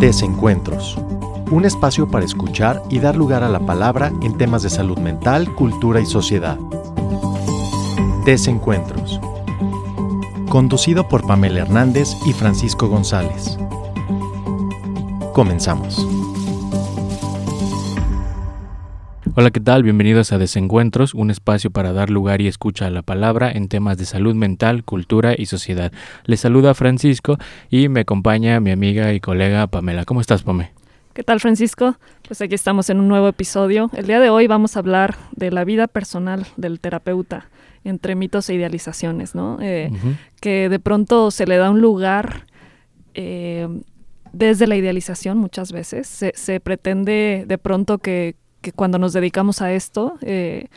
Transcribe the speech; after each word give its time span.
Desencuentros. 0.00 0.98
Un 1.50 1.64
espacio 1.64 2.06
para 2.06 2.26
escuchar 2.26 2.82
y 2.90 2.98
dar 2.98 3.16
lugar 3.16 3.42
a 3.42 3.48
la 3.48 3.60
palabra 3.60 4.12
en 4.20 4.36
temas 4.36 4.62
de 4.62 4.68
salud 4.68 4.98
mental, 4.98 5.54
cultura 5.54 6.00
y 6.00 6.06
sociedad. 6.06 6.58
Desencuentros. 8.26 9.18
Conducido 10.50 11.08
por 11.08 11.26
Pamela 11.26 11.60
Hernández 11.60 12.14
y 12.26 12.34
Francisco 12.34 12.88
González. 12.88 13.58
Comenzamos. 15.32 16.06
Hola, 19.38 19.50
¿qué 19.50 19.60
tal? 19.60 19.82
Bienvenidos 19.82 20.32
a 20.32 20.38
Desencuentros, 20.38 21.12
un 21.12 21.30
espacio 21.30 21.70
para 21.70 21.92
dar 21.92 22.08
lugar 22.08 22.40
y 22.40 22.46
escucha 22.46 22.86
a 22.86 22.90
la 22.90 23.02
palabra 23.02 23.52
en 23.52 23.68
temas 23.68 23.98
de 23.98 24.06
salud 24.06 24.34
mental, 24.34 24.82
cultura 24.82 25.34
y 25.36 25.44
sociedad. 25.44 25.92
Les 26.24 26.40
saluda 26.40 26.72
Francisco 26.72 27.36
y 27.68 27.90
me 27.90 28.00
acompaña 28.00 28.60
mi 28.60 28.70
amiga 28.70 29.12
y 29.12 29.20
colega 29.20 29.66
Pamela. 29.66 30.06
¿Cómo 30.06 30.22
estás, 30.22 30.42
Pame? 30.42 30.70
¿Qué 31.12 31.22
tal, 31.22 31.40
Francisco? 31.40 31.98
Pues 32.26 32.40
aquí 32.40 32.54
estamos 32.54 32.88
en 32.88 32.98
un 32.98 33.08
nuevo 33.08 33.28
episodio. 33.28 33.90
El 33.92 34.06
día 34.06 34.20
de 34.20 34.30
hoy 34.30 34.46
vamos 34.46 34.74
a 34.74 34.78
hablar 34.78 35.16
de 35.36 35.50
la 35.50 35.64
vida 35.64 35.86
personal 35.86 36.46
del 36.56 36.80
terapeuta 36.80 37.50
entre 37.84 38.14
mitos 38.14 38.48
e 38.48 38.54
idealizaciones, 38.54 39.34
¿no? 39.34 39.58
Eh, 39.60 39.90
que 40.40 40.70
de 40.70 40.78
pronto 40.78 41.30
se 41.30 41.46
le 41.46 41.58
da 41.58 41.70
un 41.70 41.82
lugar 41.82 42.46
eh, 43.12 43.68
desde 44.32 44.66
la 44.66 44.76
idealización 44.76 45.36
muchas 45.36 45.72
veces. 45.72 46.06
se 46.06 46.60
pretende 46.60 47.44
de 47.46 47.58
pronto 47.58 47.98
que 47.98 48.34
cuando 48.72 48.98
nos 48.98 49.12
dedicamos 49.12 49.62
a 49.62 49.72
esto 49.72 50.18
eh, 50.22 50.68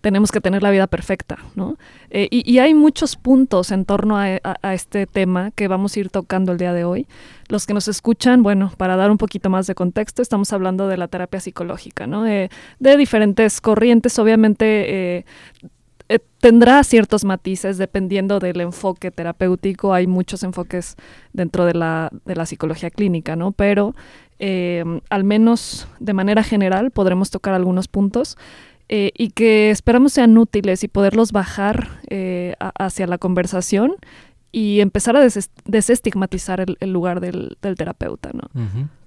tenemos 0.00 0.32
que 0.32 0.40
tener 0.40 0.62
la 0.62 0.70
vida 0.70 0.86
perfecta, 0.86 1.36
¿no? 1.54 1.76
Eh, 2.08 2.26
y, 2.30 2.58
hay 2.58 2.72
muchos 2.72 3.16
puntos 3.16 3.70
en 3.70 3.84
torno 3.84 4.16
a, 4.16 4.38
este 4.72 5.06
tema 5.06 5.50
que 5.50 5.68
vamos 5.68 5.94
a 5.94 6.00
ir 6.00 6.08
tocando 6.08 6.52
el 6.52 6.58
día 6.58 6.72
de 6.72 6.84
hoy. 6.84 7.06
Los 7.48 7.66
que 7.66 7.74
nos 7.74 7.86
escuchan, 7.86 8.42
bueno, 8.42 8.72
para 8.78 8.96
dar 8.96 9.10
un 9.10 9.18
poquito 9.18 9.50
más 9.50 9.66
de 9.66 9.74
contexto, 9.74 10.22
estamos 10.22 10.54
hablando 10.54 10.88
de 10.88 10.96
la 10.96 11.08
terapia 11.08 11.40
psicológica, 11.40 12.06
¿no? 12.06 12.26
Eh, 12.26 12.48
de 12.78 12.96
diferentes 12.96 13.60
corrientes, 13.60 14.18
obviamente 14.18 15.24
tendrá 16.40 16.82
ciertos 16.82 17.24
matices 17.24 17.78
dependiendo 17.78 18.40
del 18.40 18.60
enfoque 18.60 19.10
terapéutico. 19.10 19.94
Hay 19.94 20.06
muchos 20.06 20.42
enfoques 20.42 20.96
dentro 21.32 21.66
de 21.66 21.74
la, 21.74 22.10
de 22.24 22.34
la 22.34 22.46
psicología 22.46 22.90
clínica, 22.90 23.36
¿no? 23.36 23.52
Pero 23.52 23.94
eh, 24.42 24.82
al 25.10 25.24
menos 25.24 25.86
de 25.98 26.14
manera 26.14 26.42
general 26.42 26.90
podremos 26.90 27.30
tocar 27.30 27.52
algunos 27.52 27.88
puntos 27.88 28.38
eh, 28.88 29.12
y 29.16 29.30
que 29.30 29.70
esperamos 29.70 30.14
sean 30.14 30.36
útiles 30.38 30.82
y 30.82 30.88
poderlos 30.88 31.30
bajar 31.30 32.00
eh, 32.08 32.54
hacia 32.58 33.06
la 33.06 33.18
conversación 33.18 33.96
y 34.50 34.80
empezar 34.80 35.14
a 35.16 35.20
desestigmatizar 35.66 36.64
el, 36.80 36.90
lugar 36.90 37.20
del, 37.20 37.56
terapeuta, 37.60 38.30
¿no? 38.32 38.48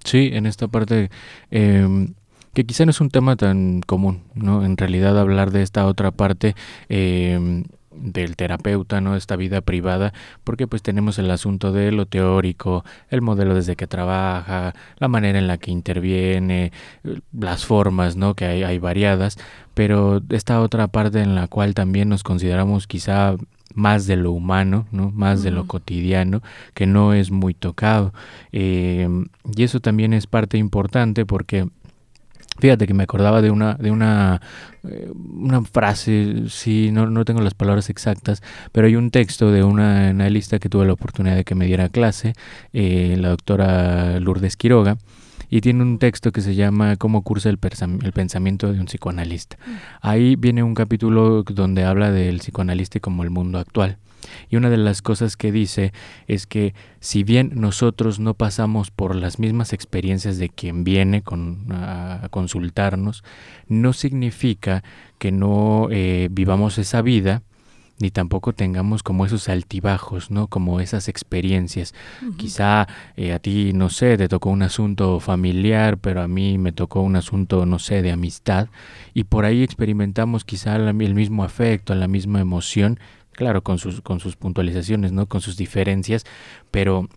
Sí, 0.04 0.30
en 0.32 0.46
esta 0.46 0.68
parte 0.68 1.10
em, 1.50 2.14
que 2.54 2.64
quizá 2.64 2.86
no 2.86 2.92
es 2.92 3.00
un 3.00 3.10
tema 3.10 3.36
tan 3.36 3.82
común, 3.82 4.22
¿no? 4.34 4.64
En 4.64 4.76
realidad 4.76 5.18
hablar 5.18 5.50
de 5.50 5.62
esta 5.62 5.84
otra 5.84 6.12
parte 6.12 6.54
em, 6.88 7.64
del 7.96 8.36
terapeuta, 8.36 9.00
¿no? 9.00 9.16
Esta 9.16 9.36
vida 9.36 9.60
privada, 9.60 10.12
porque 10.44 10.66
pues 10.66 10.82
tenemos 10.82 11.18
el 11.18 11.30
asunto 11.30 11.72
de 11.72 11.92
lo 11.92 12.06
teórico, 12.06 12.84
el 13.10 13.22
modelo 13.22 13.54
desde 13.54 13.76
que 13.76 13.86
trabaja, 13.86 14.74
la 14.98 15.08
manera 15.08 15.38
en 15.38 15.46
la 15.46 15.58
que 15.58 15.70
interviene, 15.70 16.72
las 17.32 17.64
formas, 17.64 18.16
¿no? 18.16 18.34
Que 18.34 18.46
hay, 18.46 18.62
hay 18.62 18.78
variadas, 18.78 19.38
pero 19.74 20.22
esta 20.30 20.60
otra 20.60 20.88
parte 20.88 21.20
en 21.20 21.34
la 21.34 21.48
cual 21.48 21.74
también 21.74 22.08
nos 22.08 22.22
consideramos 22.22 22.86
quizá 22.86 23.36
más 23.74 24.06
de 24.06 24.16
lo 24.16 24.32
humano, 24.32 24.86
¿no? 24.92 25.10
más 25.10 25.42
de 25.42 25.50
lo 25.50 25.66
cotidiano, 25.66 26.42
que 26.74 26.86
no 26.86 27.12
es 27.12 27.30
muy 27.30 27.54
tocado. 27.54 28.14
Eh, 28.52 29.08
y 29.54 29.62
eso 29.62 29.80
también 29.80 30.12
es 30.12 30.26
parte 30.26 30.56
importante 30.58 31.26
porque 31.26 31.68
Fíjate 32.58 32.86
que 32.86 32.94
me 32.94 33.02
acordaba 33.02 33.42
de 33.42 33.50
una, 33.50 33.74
de 33.74 33.90
una, 33.90 34.40
eh, 34.84 35.10
una 35.14 35.62
frase, 35.62 36.44
sí, 36.48 36.90
no, 36.92 37.10
no 37.10 37.24
tengo 37.24 37.40
las 37.40 37.54
palabras 37.54 37.90
exactas, 37.90 38.42
pero 38.70 38.86
hay 38.86 38.96
un 38.96 39.10
texto 39.10 39.50
de 39.50 39.64
una 39.64 40.08
analista 40.08 40.58
que 40.58 40.68
tuve 40.68 40.86
la 40.86 40.92
oportunidad 40.92 41.34
de 41.34 41.44
que 41.44 41.56
me 41.56 41.66
diera 41.66 41.88
clase, 41.88 42.34
eh, 42.72 43.16
la 43.18 43.30
doctora 43.30 44.20
Lourdes 44.20 44.56
Quiroga, 44.56 44.98
y 45.50 45.60
tiene 45.60 45.82
un 45.82 45.98
texto 45.98 46.32
que 46.32 46.40
se 46.40 46.54
llama 46.54 46.96
Cómo 46.96 47.22
cursa 47.22 47.50
el, 47.50 47.58
el 48.02 48.12
pensamiento 48.12 48.72
de 48.72 48.80
un 48.80 48.86
psicoanalista. 48.86 49.56
Mm. 49.56 49.70
Ahí 50.00 50.36
viene 50.36 50.62
un 50.62 50.74
capítulo 50.74 51.42
donde 51.42 51.84
habla 51.84 52.10
del 52.10 52.38
psicoanalista 52.38 53.00
como 53.00 53.24
el 53.24 53.30
mundo 53.30 53.58
actual. 53.58 53.98
Y 54.48 54.56
una 54.56 54.70
de 54.70 54.76
las 54.76 55.02
cosas 55.02 55.36
que 55.36 55.52
dice 55.52 55.92
es 56.26 56.46
que 56.46 56.74
si 57.00 57.24
bien 57.24 57.52
nosotros 57.54 58.20
no 58.20 58.34
pasamos 58.34 58.90
por 58.90 59.14
las 59.14 59.38
mismas 59.38 59.72
experiencias 59.72 60.38
de 60.38 60.48
quien 60.48 60.84
viene 60.84 61.22
con, 61.22 61.66
a, 61.70 62.28
consultarnos, 62.30 63.24
no 63.68 63.92
significa 63.92 64.82
que 65.18 65.32
no 65.32 65.88
eh, 65.90 66.28
vivamos 66.30 66.78
esa 66.78 67.02
vida 67.02 67.42
ni 68.00 68.10
tampoco 68.10 68.52
tengamos 68.52 69.02
como 69.02 69.24
esos 69.24 69.48
altibajos, 69.48 70.30
¿no? 70.30 70.48
Como 70.48 70.80
esas 70.80 71.08
experiencias. 71.08 71.94
Quizá 72.36 72.88
eh, 73.16 73.32
a 73.32 73.38
ti, 73.38 73.72
no 73.72 73.88
sé, 73.88 74.16
te 74.16 74.28
tocó 74.28 74.50
un 74.50 74.62
asunto 74.62 75.20
familiar, 75.20 75.98
pero 75.98 76.20
a 76.20 76.28
mí 76.28 76.58
me 76.58 76.72
tocó 76.72 77.02
un 77.02 77.16
asunto, 77.16 77.66
no 77.66 77.78
sé, 77.78 78.02
de 78.02 78.10
amistad, 78.10 78.68
y 79.12 79.24
por 79.24 79.44
ahí 79.44 79.62
experimentamos 79.62 80.44
quizá 80.44 80.76
el 80.76 81.14
mismo 81.14 81.44
afecto, 81.44 81.94
la 81.94 82.08
misma 82.08 82.40
emoción, 82.40 82.98
claro, 83.34 83.62
con 83.62 83.78
sus, 83.78 84.00
con 84.00 84.20
sus 84.20 84.36
puntualizaciones, 84.36 85.12
¿no? 85.12 85.26
Con 85.26 85.40
sus 85.40 85.56
diferencias, 85.56 86.24
pero 86.70 87.08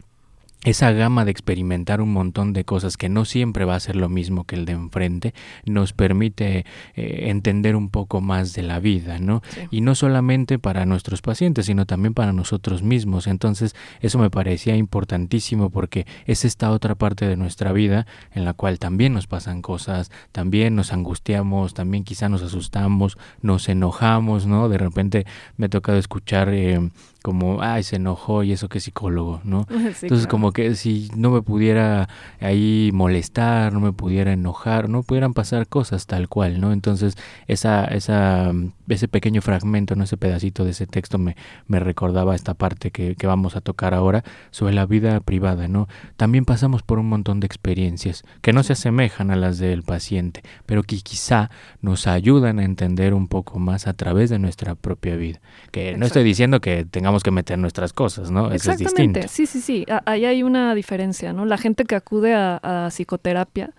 esa 0.70 0.92
gama 0.92 1.24
de 1.24 1.32
experimentar 1.32 2.02
un 2.02 2.12
montón 2.12 2.52
de 2.52 2.66
cosas 2.66 2.98
que 2.98 3.08
no 3.08 3.24
siempre 3.24 3.64
va 3.64 3.76
a 3.76 3.80
ser 3.80 3.96
lo 3.96 4.10
mismo 4.10 4.44
que 4.44 4.56
el 4.56 4.66
de 4.66 4.74
enfrente, 4.74 5.34
nos 5.66 5.94
permite 5.94 6.66
eh, 6.94 7.30
entender 7.30 7.78
un 7.78 7.90
poco 7.90 8.20
más 8.20 8.52
de 8.52 8.64
la 8.64 8.82
vida, 8.82 9.18
¿no? 9.18 9.42
Y 9.72 9.80
no 9.80 9.96
solamente 9.96 10.60
para 10.60 10.86
nuestros 10.86 11.22
pacientes, 11.22 11.68
sino 11.68 11.86
también 11.86 12.14
para 12.14 12.34
nosotros 12.34 12.84
mismos. 12.84 13.28
Entonces, 13.28 13.78
eso 14.02 14.20
me 14.20 14.30
parecía 14.30 14.76
importantísimo 14.76 15.70
porque 15.70 16.06
es 16.26 16.44
esta 16.44 16.72
otra 16.72 16.96
parte 16.96 17.26
de 17.26 17.38
nuestra 17.38 17.72
vida 17.72 18.06
en 18.34 18.44
la 18.44 18.54
cual 18.54 18.78
también 18.78 19.14
nos 19.14 19.26
pasan 19.26 19.62
cosas, 19.62 20.12
también 20.34 20.76
nos 20.76 20.92
angustiamos, 20.92 21.76
también 21.76 22.04
quizá 22.04 22.28
nos 22.28 22.42
asustamos, 22.44 23.18
nos 23.42 23.70
enojamos, 23.70 24.46
¿no? 24.48 24.68
De 24.68 24.78
repente 24.78 25.26
me 25.56 25.68
ha 25.68 25.70
tocado 25.70 25.98
escuchar 25.98 26.50
eh, 26.50 26.90
como, 27.28 27.62
ay, 27.62 27.84
se 27.84 27.98
enojó 27.98 28.42
y 28.44 28.54
eso 28.54 28.70
que 28.70 28.80
psicólogo, 28.80 29.42
¿no? 29.44 29.68
Entonces 30.02 30.28
como 30.28 30.54
que 30.54 30.76
si 30.76 31.10
no 31.14 31.30
me 31.30 31.42
pudiera 31.42 32.08
ahí 32.40 32.90
molestar, 32.94 33.74
no 33.74 33.82
me 33.82 33.92
pudiera 33.92 34.32
enojar, 34.32 34.88
no 34.88 35.04
pudieran 35.04 35.34
pasar 35.34 35.68
cosas 35.68 36.06
tal 36.06 36.30
cual, 36.30 36.62
¿no? 36.62 36.72
Entonces 36.72 37.18
esa, 37.48 37.84
esa, 37.84 38.54
ese 38.88 39.10
pequeño 39.10 39.42
fragmento, 39.42 39.98
¿no? 39.98 40.06
Ese 40.06 40.16
pedacito 40.16 40.64
de 40.64 40.72
ese 40.72 40.88
texto 40.88 41.18
me, 41.18 41.36
me 41.68 41.82
recordaba 41.82 42.34
esta 42.34 42.54
parte 42.54 42.92
que, 42.92 43.18
que 43.18 43.28
vamos 43.28 43.58
a 43.58 43.62
tocar 43.62 43.94
ahora 43.94 44.24
sobre 44.52 44.74
la 44.74 44.86
vida 44.86 45.20
privada, 45.20 45.68
¿no? 45.68 45.90
También 46.16 46.46
pasamos 46.46 46.82
por 46.82 46.98
un 46.98 47.10
montón 47.10 47.42
de 47.42 47.48
experiencias 47.48 48.24
que 48.42 48.54
no 48.54 48.64
se 48.64 48.72
asemejan 48.72 49.32
a 49.32 49.36
las 49.36 49.58
del 49.58 49.84
paciente, 49.84 50.44
pero 50.66 50.84
que 50.84 50.96
quizá 51.02 51.52
nos 51.82 52.08
ayudan 52.08 52.60
a 52.60 52.64
entender 52.64 53.14
un 53.14 53.28
poco 53.28 53.60
más 53.60 53.86
a 53.86 53.94
través 53.96 54.30
de 54.30 54.40
nuestra 54.40 54.76
propia 54.76 55.18
vida. 55.18 55.42
Que 55.72 55.98
no 55.98 56.06
estoy 56.06 56.24
diciendo 56.24 56.62
que 56.62 56.86
tengamos 56.86 57.17
que 57.24 57.32
meter 57.32 57.58
nuestras 57.58 57.94
cosas, 57.94 58.32
¿no? 58.32 58.52
Eso 58.52 58.72
es 58.72 58.78
distinto. 58.78 59.20
Sí, 59.28 59.46
sí, 59.46 59.62
sí. 59.62 59.86
Ahí 60.06 60.26
hay 60.26 60.44
una 60.44 60.76
diferencia, 60.76 61.34
¿no? 61.34 61.46
La 61.46 61.58
gente 61.58 61.86
que 61.86 61.96
acude 61.96 62.34
a, 62.34 62.88
psicoterapia 62.90 63.72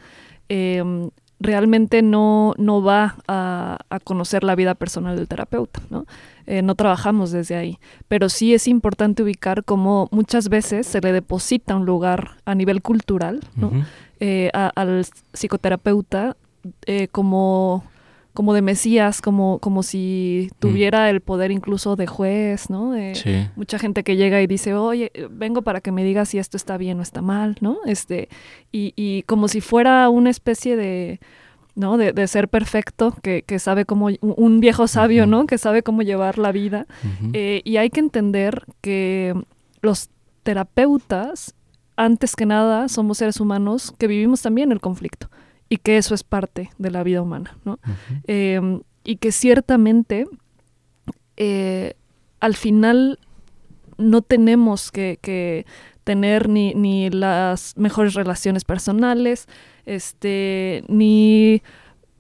em, 0.49 1.11
realmente 1.41 2.03
no, 2.03 2.55
no 2.59 2.83
va 2.83 3.17
a, 3.27 3.79
conocer 4.05 4.45
la 4.45 4.55
vida 4.55 4.75
personal 4.75 5.17
del 5.17 5.29
terapeuta, 5.29 5.81
¿no? 5.91 6.07
Eh, 6.47 6.63
no 6.63 6.75
trabajamos 6.75 7.31
desde 7.31 7.57
ahí. 7.57 7.79
Pero 8.09 8.29
sí 8.29 8.55
es 8.55 8.69
importante 8.69 9.23
ubicar 9.23 9.65
cómo 9.65 10.09
muchas 10.11 10.49
veces 10.49 10.87
se 10.87 11.01
le 11.01 11.13
deposita 11.13 11.77
un 11.77 11.85
lugar 11.85 12.37
a 12.45 12.55
nivel 12.55 12.81
cultural, 12.81 13.41
¿no? 13.55 13.71
Eh, 14.21 14.51
al 14.53 15.05
psicoterapeuta 15.33 16.37
eh, 16.87 17.09
como 17.09 17.85
como 18.39 18.55
de 18.55 18.63
Mesías, 18.63 19.21
como, 19.21 19.59
como 19.59 19.83
si 19.83 20.49
tuviera 20.61 21.11
el 21.11 21.21
poder 21.23 21.51
incluso 21.51 21.97
de 21.97 22.07
juez, 22.07 22.71
¿no? 22.71 22.95
Mucha 23.57 23.81
gente 23.81 24.05
que 24.05 24.15
llega 24.15 24.41
y 24.41 24.47
dice, 24.47 24.75
oye, 24.75 25.11
vengo 25.29 25.63
para 25.63 25.81
que 25.81 25.91
me 25.91 26.05
digas 26.05 26.29
si 26.29 26.39
esto 26.39 26.57
está 26.57 26.77
bien 26.77 27.01
o 27.01 27.03
está 27.03 27.21
mal, 27.21 27.57
¿no? 27.61 27.79
Este, 27.85 28.29
y, 28.71 28.93
y 28.95 29.25
como 29.25 29.49
si 29.49 29.61
fuera 29.61 30.09
una 30.09 30.31
especie 30.31 30.77
de, 30.77 31.19
¿no? 31.75 31.97
De, 31.97 32.29
ser 32.29 32.47
perfecto, 32.47 33.13
que, 33.25 33.43
que, 33.43 33.59
sabe 33.59 33.85
cómo, 33.85 34.07
un 34.21 34.61
viejo 34.61 34.87
sabio, 34.87 35.27
¿no? 35.27 35.47
Que 35.47 35.59
sabe 35.59 35.83
cómo 35.83 36.03
llevar 36.03 36.39
la 36.39 36.53
vida. 36.53 36.87
Eh, 37.33 37.63
y 37.65 37.79
hay 37.79 37.91
que 37.91 37.99
entender 37.99 38.63
que 38.81 39.35
los 39.83 40.11
terapeutas, 40.45 41.57
antes 41.97 42.37
que 42.37 42.47
nada, 42.47 42.89
somos 42.89 43.19
seres 43.19 43.41
humanos 43.41 43.93
que 43.99 44.07
vivimos 44.07 44.43
también 44.43 44.71
el 44.71 44.81
conflicto 44.81 45.29
y 45.69 45.79
que 45.79 45.99
eso 45.99 46.15
es 46.15 46.25
parte 46.25 46.71
de 46.79 46.91
la 46.91 47.03
vida 47.03 47.23
humana, 47.23 47.57
¿no? 47.65 47.79
Em, 48.27 48.81
y 49.05 49.17
que 49.17 49.33
ciertamente 49.33 50.27
eh, 51.37 51.95
al 52.41 52.55
final 52.55 53.19
no 53.97 54.23
tenemos 54.23 54.91
que, 54.91 55.67
tener 56.05 56.49
ni, 56.49 56.73
ni 56.73 57.11
las 57.11 57.77
mejores 57.77 58.15
relaciones 58.15 58.65
personales, 58.65 59.47
este, 59.85 60.83
ni 60.89 61.63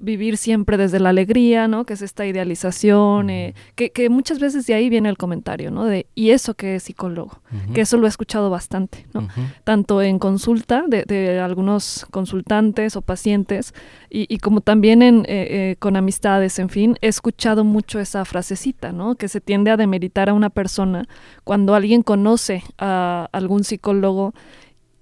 vivir 0.00 0.36
siempre 0.36 0.76
desde 0.76 1.00
la 1.00 1.10
alegría, 1.10 1.66
¿no? 1.68 1.84
Que 1.84 1.94
es 1.94 2.02
esta 2.02 2.26
idealización, 2.26 3.30
eh, 3.30 3.54
que, 3.74 3.90
que, 3.90 4.08
muchas 4.08 4.38
veces 4.38 4.66
de 4.66 4.74
ahí 4.74 4.88
viene 4.88 5.08
el 5.08 5.16
comentario, 5.16 5.70
¿no? 5.70 5.84
De, 5.84 6.06
¿y 6.14 6.30
eso 6.30 6.54
que 6.54 6.76
es 6.76 6.84
psicólogo? 6.84 7.40
Que 7.74 7.80
eso 7.80 7.96
lo 7.96 8.06
he 8.06 8.08
escuchado 8.08 8.50
bastante, 8.50 9.06
¿no? 9.12 9.28
Tanto 9.64 10.02
en 10.02 10.18
consulta 10.18 10.84
de, 10.86 11.04
de, 11.04 11.40
algunos 11.40 12.06
consultantes 12.10 12.96
o 12.96 13.02
pacientes 13.02 13.74
y, 14.10 14.32
y 14.32 14.38
como 14.38 14.60
también 14.60 15.02
en, 15.02 15.20
eh, 15.20 15.24
eh, 15.28 15.76
con 15.78 15.96
amistades, 15.96 16.58
en 16.58 16.68
fin, 16.68 16.96
he 17.00 17.08
escuchado 17.08 17.64
mucho 17.64 17.98
esa 17.98 18.24
frasecita, 18.24 18.92
¿no? 18.92 19.16
Que 19.16 19.28
se 19.28 19.40
tiende 19.40 19.70
a 19.70 19.76
demeritar 19.76 20.28
a 20.28 20.34
una 20.34 20.50
persona 20.50 21.08
cuando 21.44 21.74
alguien 21.74 22.02
conoce 22.02 22.62
a 22.78 23.28
algún 23.32 23.64
psicólogo 23.64 24.34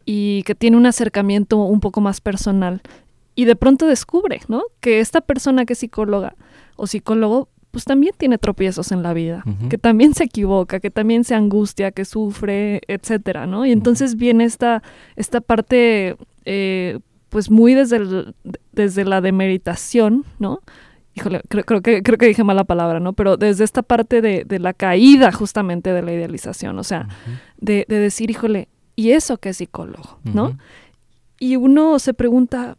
y 0.06 0.44
que 0.44 0.54
tiene 0.54 0.76
un 0.76 0.87
acercamiento 0.87 1.58
un 1.58 1.81
poco 1.81 2.00
más 2.00 2.20
personal 2.20 2.81
y 3.36 3.44
de 3.44 3.54
pronto 3.54 3.86
descubre, 3.86 4.40
¿no? 4.48 4.62
Que 4.80 4.98
esta 4.98 5.20
persona 5.20 5.66
que 5.66 5.74
es 5.74 5.78
psicóloga 5.78 6.34
o 6.74 6.88
psicólogo, 6.88 7.48
pues 7.70 7.84
también 7.84 8.14
tiene 8.16 8.38
tropiezos 8.38 8.90
en 8.90 9.02
la 9.02 9.12
vida, 9.12 9.44
que 9.68 9.76
también 9.76 10.14
se 10.14 10.24
equivoca, 10.24 10.80
que 10.80 10.90
también 10.90 11.22
se 11.22 11.34
angustia, 11.34 11.92
que 11.92 12.06
sufre, 12.06 12.80
etcétera, 12.88 13.46
¿no? 13.46 13.66
Y 13.66 13.72
entonces 13.72 14.16
viene 14.16 14.44
esta, 14.44 14.82
esta 15.14 15.42
parte, 15.42 16.16
eh, 16.46 16.98
pues 17.28 17.50
muy 17.50 17.74
desde, 17.74 18.32
desde 18.72 19.04
la 19.04 19.20
demeritación, 19.20 20.24
¿no? 20.38 20.60
Híjole, 21.14 21.42
creo, 21.48 21.82
que, 21.82 22.02
creo 22.02 22.18
que 22.18 22.26
dije 22.26 22.44
mala 22.44 22.64
palabra, 22.64 23.00
¿no? 23.00 23.12
Pero 23.12 23.36
desde 23.36 23.64
esta 23.64 23.82
parte 23.82 24.22
de, 24.22 24.44
de 24.44 24.58
la 24.58 24.72
caída 24.72 25.30
justamente 25.30 25.92
de 25.92 26.00
la 26.00 26.12
idealización, 26.12 26.78
o 26.78 26.84
sea, 26.84 27.08
de, 27.58 27.84
de, 27.88 27.98
decir, 27.98 28.30
híjole, 28.30 28.68
¿y 28.96 29.10
eso 29.10 29.36
qué 29.36 29.50
es 29.50 29.58
psicólogo? 29.58 30.18
¿No? 30.24 30.56
Y 31.38 31.56
uno 31.56 31.98
se 31.98 32.14
pregunta, 32.14 32.76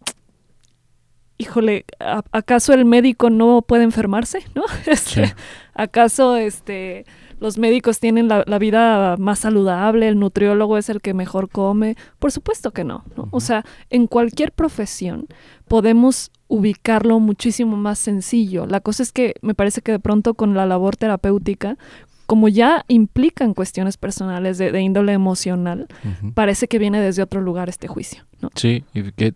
híjole, 1.37 1.85
¿acaso 2.31 2.73
el 2.73 2.85
médico 2.85 3.29
no 3.29 3.61
puede 3.61 3.83
enfermarse? 3.83 4.43
¿No? 4.55 4.63
Este, 4.87 5.33
¿Acaso 5.73 6.37
este, 6.37 7.05
los 7.39 7.57
médicos 7.57 7.99
tienen 7.99 8.27
la, 8.27 8.59
vida 8.59 9.15
más 9.17 9.39
saludable? 9.39 10.07
¿El 10.07 10.19
nutriólogo 10.19 10.77
es 10.77 10.89
el 10.89 11.01
que 11.01 11.13
mejor 11.13 11.49
come? 11.49 11.95
Por 12.19 12.31
supuesto 12.31 12.71
que 12.71 12.83
no, 12.83 13.03
¿no? 13.15 13.27
O 13.31 13.39
sea, 13.39 13.63
en 13.89 14.07
cualquier 14.07 14.51
profesión 14.51 15.27
podemos 15.67 16.31
ubicarlo 16.47 17.19
muchísimo 17.19 17.77
más 17.77 17.99
sencillo. 17.99 18.65
La 18.65 18.79
cosa 18.79 19.03
es 19.03 19.11
que 19.11 19.35
me 19.41 19.53
parece 19.53 19.81
que 19.81 19.91
de 19.91 19.99
pronto 19.99 20.33
con 20.33 20.55
la 20.55 20.65
labor 20.65 20.95
terapéutica, 20.95 21.77
como 22.25 22.47
ya 22.49 22.83
implican 22.87 23.53
cuestiones 23.53 23.97
personales 23.97 24.57
de, 24.57 24.81
índole 24.81 25.13
emocional, 25.13 25.87
parece 26.33 26.67
que 26.67 26.79
viene 26.79 26.99
desde 27.01 27.21
otro 27.21 27.41
lugar 27.41 27.69
este 27.69 27.87
juicio. 27.87 28.25
¿no? 28.41 28.49
Sí, 28.55 28.83
y 28.93 29.11
que 29.11 29.33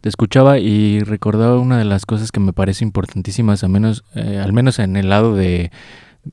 te 0.00 0.08
escuchaba 0.08 0.58
y 0.58 1.00
recordaba 1.00 1.58
una 1.58 1.78
de 1.78 1.84
las 1.84 2.06
cosas 2.06 2.32
que 2.32 2.40
me 2.40 2.52
parece 2.52 2.84
importantísimas, 2.84 3.64
al 3.64 3.70
menos, 3.70 4.04
eh, 4.14 4.40
al 4.42 4.52
menos 4.52 4.78
en 4.78 4.96
el 4.96 5.08
lado 5.08 5.34
de, 5.34 5.70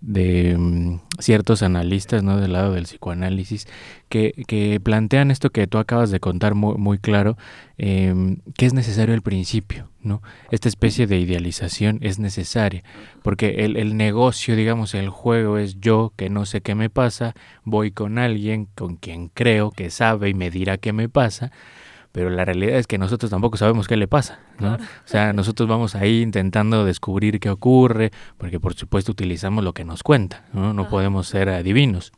de 0.01 0.55
mm, 0.57 0.99
ciertos 1.19 1.61
analistas, 1.63 2.23
¿no? 2.23 2.39
Del 2.39 2.53
lado 2.53 2.73
del 2.73 2.83
psicoanálisis, 2.83 3.67
que, 4.09 4.43
que 4.47 4.79
plantean 4.79 5.31
esto 5.31 5.51
que 5.51 5.67
tú 5.67 5.77
acabas 5.77 6.11
de 6.11 6.19
contar 6.19 6.55
muy, 6.55 6.75
muy 6.75 6.97
claro, 6.97 7.37
em, 7.77 8.37
que 8.57 8.65
es 8.65 8.73
necesario 8.73 9.13
el 9.13 9.21
principio, 9.21 9.89
¿no? 10.01 10.21
Esta 10.51 10.69
especie 10.69 11.07
de 11.07 11.19
idealización 11.19 11.99
es 12.01 12.19
necesaria, 12.19 12.83
porque 13.21 13.65
el, 13.65 13.77
el 13.77 13.95
negocio, 13.97 14.55
digamos, 14.55 14.93
el 14.93 15.09
juego 15.09 15.57
es 15.57 15.79
yo 15.79 16.13
que 16.15 16.29
no 16.29 16.45
sé 16.45 16.61
qué 16.61 16.75
me 16.75 16.89
pasa, 16.89 17.33
voy 17.63 17.91
con 17.91 18.17
alguien 18.17 18.67
con 18.75 18.95
quien 18.97 19.29
creo 19.29 19.71
que 19.71 19.89
sabe 19.89 20.29
y 20.29 20.33
me 20.33 20.49
dirá 20.49 20.77
qué 20.77 20.93
me 20.93 21.09
pasa, 21.09 21.51
pero 22.13 22.29
la 22.29 22.45
realidad 22.45 22.77
es 22.77 22.85
que 22.85 22.99
nosotros 22.99 23.31
tampoco 23.31 23.57
sabemos 23.57 23.87
qué 23.87 23.97
le 23.97 24.07
pasa, 24.07 24.39
¿no? 24.59 24.75
O 24.75 24.77
sea, 25.05 25.33
nosotros 25.33 25.67
vamos 25.67 25.95
ahí 25.95 26.21
intentando 26.21 26.85
descubrir 26.85 27.39
qué 27.39 27.49
ocurre, 27.49 28.11
porque 28.37 28.59
por 28.59 28.75
supuesto 28.75 29.11
utilizamos 29.11 29.63
lo 29.63 29.73
que 29.73 29.83
nos 29.83 30.03
cuenta, 30.03 30.45
¿no? 30.53 30.73
No 30.73 30.87
podemos 30.87 31.27
ser 31.27 31.49
adivinos. 31.49 32.13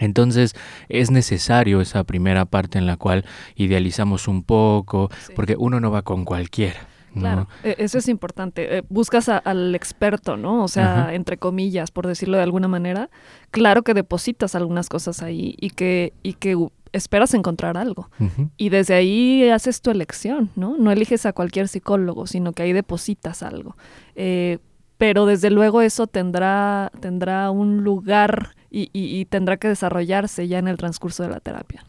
Entonces 0.00 0.54
es 0.88 1.12
necesario 1.12 1.80
esa 1.80 2.02
primera 2.02 2.44
parte 2.44 2.76
en 2.78 2.86
la 2.86 2.96
cual 2.96 3.24
idealizamos 3.54 4.26
un 4.26 4.42
poco, 4.42 5.10
porque 5.36 5.54
uno 5.56 5.78
no 5.78 5.92
va 5.92 6.02
con 6.02 6.24
cualquiera. 6.24 6.88
Claro, 7.14 7.46
e, 7.62 7.76
eso 7.78 7.98
es 7.98 8.08
importante. 8.08 8.78
Eh, 8.78 8.82
buscas 8.88 9.28
al 9.28 9.76
experto, 9.76 10.36
¿no? 10.36 10.64
O 10.64 10.68
sea, 10.68 11.14
entre 11.14 11.36
comillas, 11.36 11.92
por 11.92 12.08
decirlo 12.08 12.36
de 12.36 12.42
alguna 12.42 12.66
manera. 12.66 13.10
Claro 13.52 13.84
que 13.84 13.94
depositas 13.94 14.56
algunas 14.56 14.88
cosas 14.88 15.22
ahí 15.22 15.54
y 15.60 15.70
que, 15.70 16.12
y 16.24 16.32
que 16.32 16.56
esperas 16.94 17.34
encontrar 17.34 17.76
algo. 17.76 18.08
Y 18.56 18.68
desde 18.68 18.94
ahí 18.94 19.48
haces 19.50 19.82
tu 19.82 19.90
elección, 19.90 20.50
¿no? 20.56 20.76
No 20.78 20.92
eliges 20.92 21.26
a 21.26 21.32
cualquier 21.32 21.68
psicólogo, 21.68 22.26
sino 22.26 22.52
que 22.52 22.62
ahí 22.62 22.72
depositas 22.72 23.42
algo. 23.42 23.76
Eh, 24.14 24.58
pero 24.96 25.26
desde 25.26 25.50
luego 25.50 25.82
eso 25.82 26.06
tendrá, 26.06 26.92
tendrá 27.00 27.50
un 27.50 27.82
lugar 27.82 28.54
y, 28.70 29.24
tendrá 29.26 29.56
que 29.56 29.68
desarrollarse 29.68 30.48
ya 30.48 30.58
en 30.58 30.66
el 30.66 30.76
transcurso 30.76 31.22
de 31.22 31.28
la 31.28 31.40
terapia. 31.40 31.84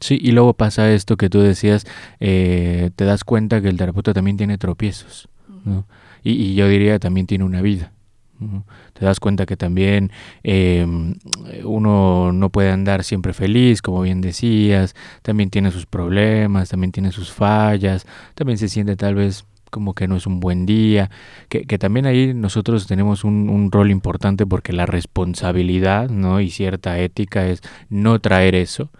Sí, 0.00 0.18
y 0.20 0.32
luego 0.32 0.54
pasa 0.54 0.90
esto 0.92 1.16
que 1.16 1.30
tú 1.30 1.40
decías, 1.40 1.86
eh, 2.18 2.90
te 2.96 3.04
das 3.04 3.22
cuenta 3.22 3.60
que 3.60 3.68
el 3.68 3.76
terapeuta 3.76 4.12
también 4.12 4.36
tiene 4.36 4.58
tropiezos, 4.58 5.28
¿no? 5.64 5.86
y, 6.24 6.32
y, 6.32 6.54
yo 6.54 6.66
diría 6.68 6.98
también 6.98 7.26
tiene 7.26 7.44
una 7.44 7.62
vida. 7.62 7.92
Te 8.92 9.04
das 9.04 9.20
cuenta 9.20 9.46
que 9.46 9.56
también 9.56 10.10
em, 10.42 11.14
uno 11.64 12.32
no 12.32 12.50
puede 12.50 12.70
andar 12.70 13.04
siempre 13.04 13.32
feliz, 13.32 13.82
como 13.82 14.02
bien 14.02 14.20
decías, 14.20 14.94
también 15.22 15.50
tiene 15.50 15.70
sus 15.70 15.86
problemas, 15.86 16.68
también 16.68 16.92
tiene 16.92 17.12
sus 17.12 17.32
fallas, 17.32 18.06
también 18.34 18.58
se 18.58 18.68
siente 18.68 18.96
tal 18.96 19.14
vez 19.14 19.44
como 19.70 19.94
que 19.94 20.06
no 20.06 20.14
es 20.14 20.28
un 20.28 20.38
buen 20.38 20.66
día, 20.66 21.10
que, 21.48 21.78
también 21.78 22.06
ahí 22.06 22.32
nosotros 22.32 22.86
tenemos 22.86 23.24
un, 23.24 23.48
un, 23.48 23.72
rol 23.72 23.90
importante 23.90 24.46
porque 24.46 24.72
la 24.72 24.86
responsabilidad 24.86 26.10
¿no? 26.10 26.40
y 26.40 26.50
cierta 26.50 26.96
ética 27.00 27.48
es 27.48 27.60
no 27.88 28.20
traer 28.20 28.54
eso, 28.54 28.90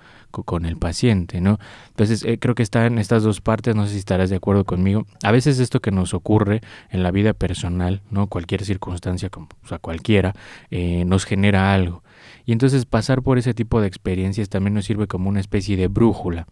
con 0.42 0.66
el 0.66 0.76
paciente, 0.76 1.40
¿no? 1.40 1.58
Entonces, 1.88 2.24
eh, 2.24 2.38
creo 2.38 2.54
que 2.54 2.62
está 2.62 2.86
en 2.86 2.98
estas 2.98 3.22
dos 3.22 3.40
partes, 3.40 3.74
no 3.74 3.86
sé 3.86 3.92
si 3.92 3.98
estarás 3.98 4.30
de 4.30 4.36
acuerdo 4.36 4.64
conmigo. 4.64 5.06
A 5.22 5.32
veces 5.32 5.58
esto 5.60 5.80
que 5.80 5.90
nos 5.90 6.14
ocurre 6.14 6.60
en 6.90 7.02
la 7.02 7.10
vida 7.10 7.32
personal, 7.32 8.02
¿no? 8.10 8.26
Cualquier 8.26 8.64
circunstancia, 8.64 9.30
como, 9.30 9.48
o 9.62 9.68
sea, 9.68 9.78
cualquiera, 9.78 10.34
eh, 10.70 11.04
nos 11.04 11.24
genera 11.24 11.72
algo. 11.72 12.02
Y 12.44 12.52
entonces 12.52 12.84
pasar 12.86 13.22
por 13.22 13.38
ese 13.38 13.54
tipo 13.54 13.80
de 13.80 13.86
experiencias 13.86 14.48
también 14.48 14.74
nos 14.74 14.84
sirve 14.84 15.06
como 15.06 15.28
una 15.28 15.40
especie 15.40 15.76
de 15.76 15.88
brújula 15.88 16.46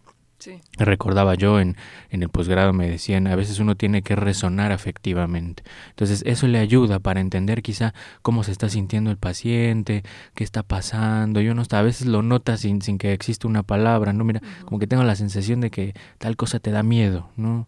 Recordaba 0.77 1.35
yo 1.35 1.59
en, 1.59 1.77
en 2.09 2.23
el 2.23 2.29
posgrado, 2.29 2.73
me 2.73 2.89
decían, 2.89 3.27
a 3.27 3.35
veces 3.35 3.59
uno 3.59 3.75
tiene 3.75 4.01
que 4.01 4.15
resonar 4.15 4.71
afectivamente. 4.71 5.63
Entonces 5.89 6.23
eso 6.25 6.47
le 6.47 6.59
ayuda 6.59 6.99
para 6.99 7.19
entender 7.19 7.61
quizá 7.61 7.93
cómo 8.21 8.43
se 8.43 8.51
está 8.51 8.69
sintiendo 8.69 9.11
el 9.11 9.17
paciente, 9.17 10.03
qué 10.35 10.43
está 10.43 10.63
pasando. 10.63 11.41
Y 11.41 11.49
uno 11.49 11.63
a 11.69 11.81
veces 11.81 12.07
lo 12.07 12.21
nota 12.21 12.57
sin, 12.57 12.81
sin 12.81 12.97
que 12.97 13.13
exista 13.13 13.47
una 13.47 13.63
palabra, 13.63 14.13
¿no? 14.13 14.23
Mira, 14.23 14.41
como 14.65 14.79
que 14.79 14.87
tengo 14.87 15.03
la 15.03 15.15
sensación 15.15 15.61
de 15.61 15.71
que 15.71 15.93
tal 16.17 16.35
cosa 16.35 16.59
te 16.59 16.71
da 16.71 16.83
miedo, 16.83 17.29
¿no? 17.35 17.67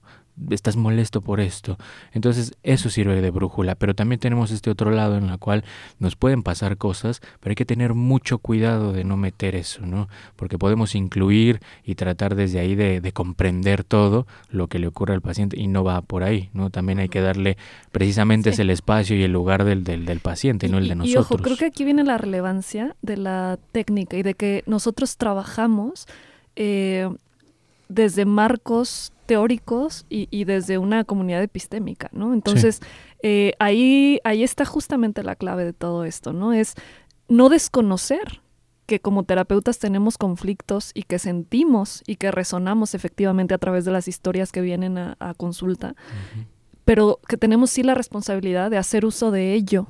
Estás 0.49 0.75
molesto 0.75 1.21
por 1.21 1.39
esto. 1.39 1.77
Entonces 2.11 2.53
eso 2.63 2.89
sirve 2.89 3.21
de 3.21 3.31
brújula, 3.31 3.75
pero 3.75 3.95
también 3.95 4.19
tenemos 4.19 4.51
este 4.51 4.69
otro 4.69 4.91
lado 4.91 5.17
en 5.17 5.27
la 5.27 5.37
cual 5.37 5.63
nos 5.99 6.15
pueden 6.15 6.43
pasar 6.43 6.77
cosas, 6.77 7.21
pero 7.39 7.51
hay 7.51 7.55
que 7.55 7.65
tener 7.65 7.93
mucho 7.93 8.37
cuidado 8.39 8.91
de 8.91 9.03
no 9.03 9.17
meter 9.17 9.55
eso, 9.55 9.85
¿no? 9.85 10.09
Porque 10.35 10.57
podemos 10.57 10.95
incluir 10.95 11.61
y 11.83 11.95
tratar 11.95 12.35
desde 12.35 12.59
ahí 12.59 12.75
de, 12.75 13.01
comprender 13.13 13.85
todo 13.85 14.27
lo 14.49 14.67
que 14.67 14.77
le 14.77 14.87
ocurre 14.87 15.13
al 15.13 15.21
paciente 15.21 15.57
y 15.57 15.67
no 15.67 15.85
va 15.85 16.01
por 16.01 16.23
ahí, 16.23 16.49
¿no? 16.53 16.69
También 16.69 16.99
hay 16.99 17.07
que 17.07 17.21
darle 17.21 17.55
precisamente 17.91 18.49
ese 18.49 18.63
el 18.63 18.71
espacio 18.71 19.15
y 19.15 19.23
el 19.23 19.31
lugar 19.31 19.63
del, 19.63 19.83
del, 19.83 20.05
del 20.05 20.19
paciente, 20.19 20.67
no 20.67 20.79
el 20.79 20.89
de 20.89 20.95
nosotros. 20.95 21.31
Y 21.31 21.33
ojo, 21.33 21.41
creo 21.41 21.55
que 21.55 21.65
aquí 21.65 21.85
viene 21.85 22.03
la 22.03 22.17
relevancia 22.17 22.95
de 23.01 23.15
la 23.17 23.57
técnica 23.71 24.17
y 24.17 24.23
de 24.23 24.33
que 24.33 24.63
nosotros 24.65 25.17
trabajamos 25.17 26.07
eh, 26.55 27.09
desde 27.87 28.25
marcos 28.25 29.11
teóricos 29.25 30.05
y, 30.09 30.43
desde 30.45 30.77
una 30.77 31.03
comunidad 31.03 31.41
epistémica, 31.43 32.09
¿no? 32.13 32.33
Entonces, 32.33 32.81
eh, 33.21 33.53
ahí, 33.59 34.19
ahí 34.23 34.43
está 34.43 34.65
justamente 34.65 35.23
la 35.23 35.35
clave 35.35 35.65
de 35.65 35.73
todo 35.73 36.05
esto, 36.05 36.33
¿no? 36.33 36.53
Es 36.53 36.75
no 37.27 37.49
desconocer 37.49 38.41
que 38.85 38.99
como 38.99 39.23
terapeutas 39.23 39.79
tenemos 39.79 40.17
conflictos 40.17 40.91
y 40.93 41.03
que 41.03 41.17
sentimos 41.17 42.03
y 42.05 42.17
que 42.17 42.31
resonamos 42.31 42.93
efectivamente 42.93 43.53
a 43.53 43.57
través 43.57 43.83
de 43.85 43.91
las 43.91 44.07
historias 44.07 44.51
que 44.51 44.61
vienen 44.61 44.97
a, 44.97 45.33
consulta, 45.37 45.95
pero 46.85 47.19
que 47.27 47.37
tenemos 47.37 47.71
sí 47.71 47.81
la 47.81 47.95
responsabilidad 47.95 48.69
de 48.69 48.77
hacer 48.77 49.05
uso 49.05 49.31
de 49.31 49.53
ello 49.53 49.87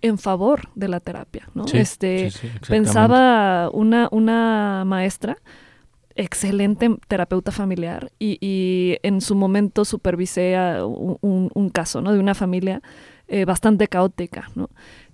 en 0.00 0.18
favor 0.18 0.70
de 0.74 0.88
la 0.88 1.00
terapia, 1.00 1.48
¿no? 1.54 1.64
este, 1.72 2.32
pensaba 2.68 3.70
una, 3.70 4.08
una 4.10 4.84
maestra 4.84 5.38
excelente 6.18 6.90
terapeuta 7.06 7.52
familiar 7.52 8.10
y, 8.18 8.98
en 9.02 9.20
su 9.20 9.34
momento 9.34 9.84
supervisé 9.84 10.56
un, 10.82 11.70
caso 11.72 12.02
¿no? 12.02 12.12
de 12.12 12.18
una 12.18 12.34
familia 12.34 12.82
eh, 13.28 13.44
bastante 13.44 13.86
caótica. 13.88 14.50
¿no? 14.54 14.68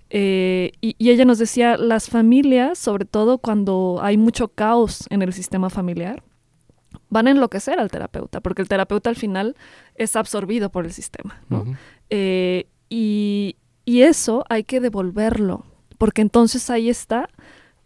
Eh, 0.09 0.71
y, 0.81 0.95
ella 1.09 1.23
nos 1.25 1.37
decía, 1.37 1.77
las 1.77 2.09
familias, 2.09 2.79
sobre 2.79 3.05
todo 3.05 3.37
cuando 3.37 3.99
hay 4.01 4.17
mucho 4.17 4.47
caos 4.49 5.05
en 5.09 5.21
el 5.21 5.31
sistema 5.31 5.69
familiar, 5.69 6.23
van 7.09 7.27
a 7.27 7.31
enloquecer 7.31 7.79
al 7.79 7.91
terapeuta, 7.91 8.41
porque 8.41 8.61
el 8.61 8.67
terapeuta 8.67 9.09
al 9.09 9.15
final 9.15 9.55
es 9.95 10.15
absorbido 10.15 10.69
por 10.71 10.85
el 10.85 10.91
sistema. 10.91 11.39
Eh, 12.09 12.67
y, 12.89 13.55
eso 13.85 14.43
hay 14.49 14.63
que 14.63 14.79
devolverlo, 14.79 15.65
porque 15.97 16.21
entonces 16.21 16.69
ahí 16.69 16.89
está 16.89 17.29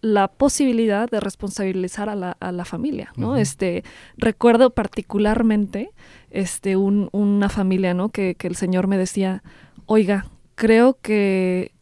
la 0.01 0.27
posibilidad 0.29 1.09
de 1.09 1.19
responsabilizar 1.19 2.09
a 2.09 2.15
la, 2.15 2.65
familia, 2.65 3.11
¿no? 3.15 3.35
este, 3.35 3.83
recuerdo 4.17 4.69
particularmente 4.69 5.91
este, 6.31 6.77
una 6.77 7.49
familia, 7.49 7.93
¿no? 7.93 8.09
Que, 8.09 8.35
que 8.35 8.47
el 8.47 8.55
señor 8.55 8.87
me 8.87 8.97
decía, 8.97 9.43
oiga, 9.85 10.27
creo 10.55 10.97
que 11.01 11.73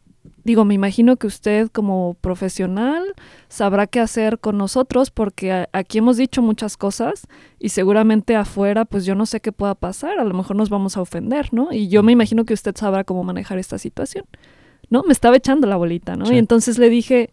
digo, 0.48 0.64
me 0.64 0.74
imagino 0.74 1.16
que 1.16 1.26
usted 1.26 1.68
como 1.68 2.16
profesional 2.22 3.04
sabrá 3.48 3.86
qué 3.86 4.00
hacer 4.00 4.38
con 4.38 4.56
nosotros 4.56 5.10
porque 5.10 5.66
aquí 5.72 5.98
hemos 5.98 6.16
dicho 6.16 6.40
muchas 6.40 6.78
cosas 6.78 7.26
y 7.58 7.68
seguramente 7.68 8.34
afuera 8.34 8.86
pues 8.86 9.04
yo 9.04 9.14
no 9.14 9.26
sé 9.26 9.40
qué 9.40 9.52
pueda 9.52 9.74
pasar, 9.74 10.18
a 10.18 10.24
lo 10.24 10.34
mejor 10.34 10.56
nos 10.56 10.70
vamos 10.70 10.96
a 10.96 11.02
ofender, 11.02 11.52
¿no? 11.52 11.68
Y 11.70 11.88
yo 11.88 12.02
me 12.02 12.12
imagino 12.12 12.46
que 12.46 12.54
usted 12.54 12.74
sabrá 12.76 13.04
cómo 13.04 13.24
manejar 13.24 13.58
esta 13.58 13.76
situación, 13.78 14.24
¿no? 14.88 15.02
Me 15.02 15.12
estaba 15.12 15.36
echando 15.36 15.66
la 15.66 15.76
bolita, 15.76 16.16
¿no? 16.16 16.32
Y 16.32 16.38
entonces 16.38 16.78
le 16.78 16.88
dije, 16.88 17.30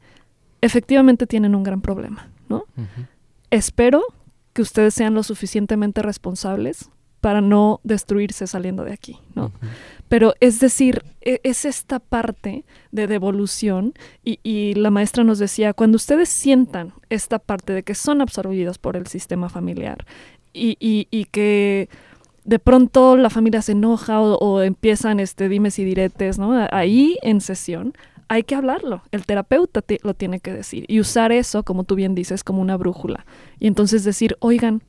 efectivamente 0.66 1.28
tienen 1.28 1.56
un 1.56 1.64
gran 1.64 1.82
problema, 1.82 2.30
¿no? 2.50 2.66
Espero 3.52 4.04
que 4.54 4.62
ustedes 4.62 4.94
sean 4.94 5.14
lo 5.14 5.24
suficientemente 5.24 6.02
responsables 6.02 6.90
para 7.22 7.42
no 7.42 7.80
destruirse 7.84 8.46
saliendo 8.48 8.84
de 8.84 8.94
aquí, 8.94 9.20
¿no? 9.34 9.52
Pero 10.10 10.36
es 10.40 10.60
decir, 10.60 11.04
e, 11.22 11.42
es 11.44 11.66
esta 11.66 12.00
parte 12.00 12.66
de 12.92 13.08
devolución 13.08 13.94
y, 14.24 14.74
la 14.76 14.92
maestra 14.92 15.24
nos 15.24 15.40
decía, 15.40 15.74
cuando 15.74 15.96
ustedes 15.96 16.30
sientan 16.30 16.94
esta 17.10 17.40
parte 17.40 17.74
de 17.74 17.84
que 17.84 17.96
son 17.96 18.22
absorbidos 18.22 18.78
por 18.78 18.96
el 18.96 19.08
sistema 19.08 19.50
familiar 19.50 20.06
y, 20.54 20.78
y, 20.80 21.26
que 21.26 21.90
de 22.44 22.60
pronto 22.60 23.18
la 23.18 23.32
familia 23.32 23.62
se 23.62 23.72
enoja 23.72 24.22
o, 24.22 24.62
empiezan 24.62 25.20
este 25.20 25.50
dimes 25.50 25.80
y 25.80 25.84
diretes, 25.84 26.38
¿no? 26.38 26.68
Ahí 26.72 27.18
en 27.24 27.42
sesión 27.42 27.94
hay 28.28 28.44
que 28.44 28.56
hablarlo, 28.56 29.04
el 29.12 29.26
terapeuta 29.26 29.82
lo 30.04 30.14
tiene 30.14 30.40
que 30.40 30.54
decir 30.54 30.86
y 30.88 31.00
usar 31.00 31.32
eso, 31.32 31.64
como 31.64 31.84
tú 31.84 31.96
bien 31.96 32.16
dices, 32.16 32.44
como 32.44 32.62
una 32.62 32.78
brújula. 32.78 33.26
Y 33.60 33.68
entonces 33.68 34.04
decir, 34.04 34.38
oigan, 34.40 34.82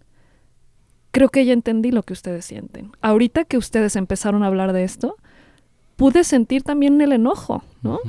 creo 1.10 1.28
que 1.28 1.44
ya 1.44 1.52
entendí 1.52 1.90
lo 1.90 2.02
que 2.02 2.12
ustedes 2.12 2.44
sienten. 2.44 2.92
Ahorita 3.00 3.44
que 3.44 3.58
ustedes 3.58 3.96
empezaron 3.96 4.42
a 4.42 4.46
hablar 4.46 4.72
de 4.72 4.84
esto, 4.84 5.16
pude 5.96 6.24
sentir 6.24 6.62
también 6.62 7.00
el 7.00 7.12
enojo, 7.12 7.62
¿no? 7.82 8.00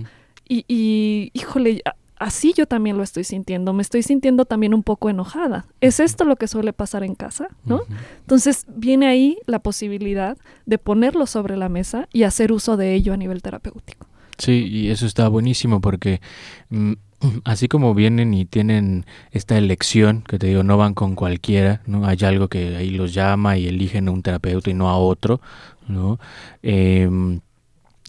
y, 0.49 1.31
híjole, 1.33 1.81
así 2.19 2.53
yo 2.53 2.65
también 2.67 2.97
lo 2.97 3.03
estoy 3.03 3.23
sintiendo, 3.23 3.73
me 3.73 3.81
estoy 3.81 4.03
sintiendo 4.03 4.45
también 4.45 4.73
un 4.73 4.83
poco 4.83 5.09
enojada. 5.09 5.65
¿Es 5.81 5.99
esto 5.99 6.25
lo 6.25 6.35
que 6.35 6.47
suele 6.47 6.73
pasar 6.73 7.03
en 7.03 7.15
casa? 7.15 7.47
¿no? 7.65 7.81
Entonces 8.21 8.65
viene 8.67 9.07
ahí 9.07 9.37
la 9.45 9.59
posibilidad 9.59 10.37
de 10.65 10.77
ponerlo 10.77 11.25
sobre 11.25 11.57
la 11.57 11.69
mesa 11.69 12.07
y 12.11 12.23
hacer 12.23 12.51
uso 12.51 12.77
de 12.77 12.93
ello 12.93 13.13
a 13.13 13.17
nivel 13.17 13.41
terapéutico. 13.41 14.06
Sí, 14.37 14.67
y 14.67 14.89
eso 14.89 15.05
está 15.05 15.27
buenísimo 15.29 15.81
porque 15.81 16.21
mm, 16.69 16.93
así 17.43 17.67
como 17.67 17.93
vienen 17.93 18.33
y 18.33 18.45
tienen 18.45 19.05
esta 19.31 19.57
elección, 19.57 20.21
que 20.21 20.39
te 20.39 20.47
digo, 20.47 20.63
no 20.63 20.77
van 20.77 20.93
con 20.93 21.15
cualquiera, 21.15 21.81
¿no? 21.85 22.05
Hay 22.05 22.17
algo 22.23 22.47
que 22.47 22.75
ahí 22.75 22.91
los 22.91 23.13
llama 23.13 23.57
y 23.57 23.67
eligen 23.67 24.07
a 24.07 24.11
un 24.11 24.21
terapeuta 24.21 24.69
y 24.69 24.73
no 24.73 24.89
a 24.89 24.97
otro, 24.97 25.41
¿no? 25.87 26.19
Em, 26.61 27.41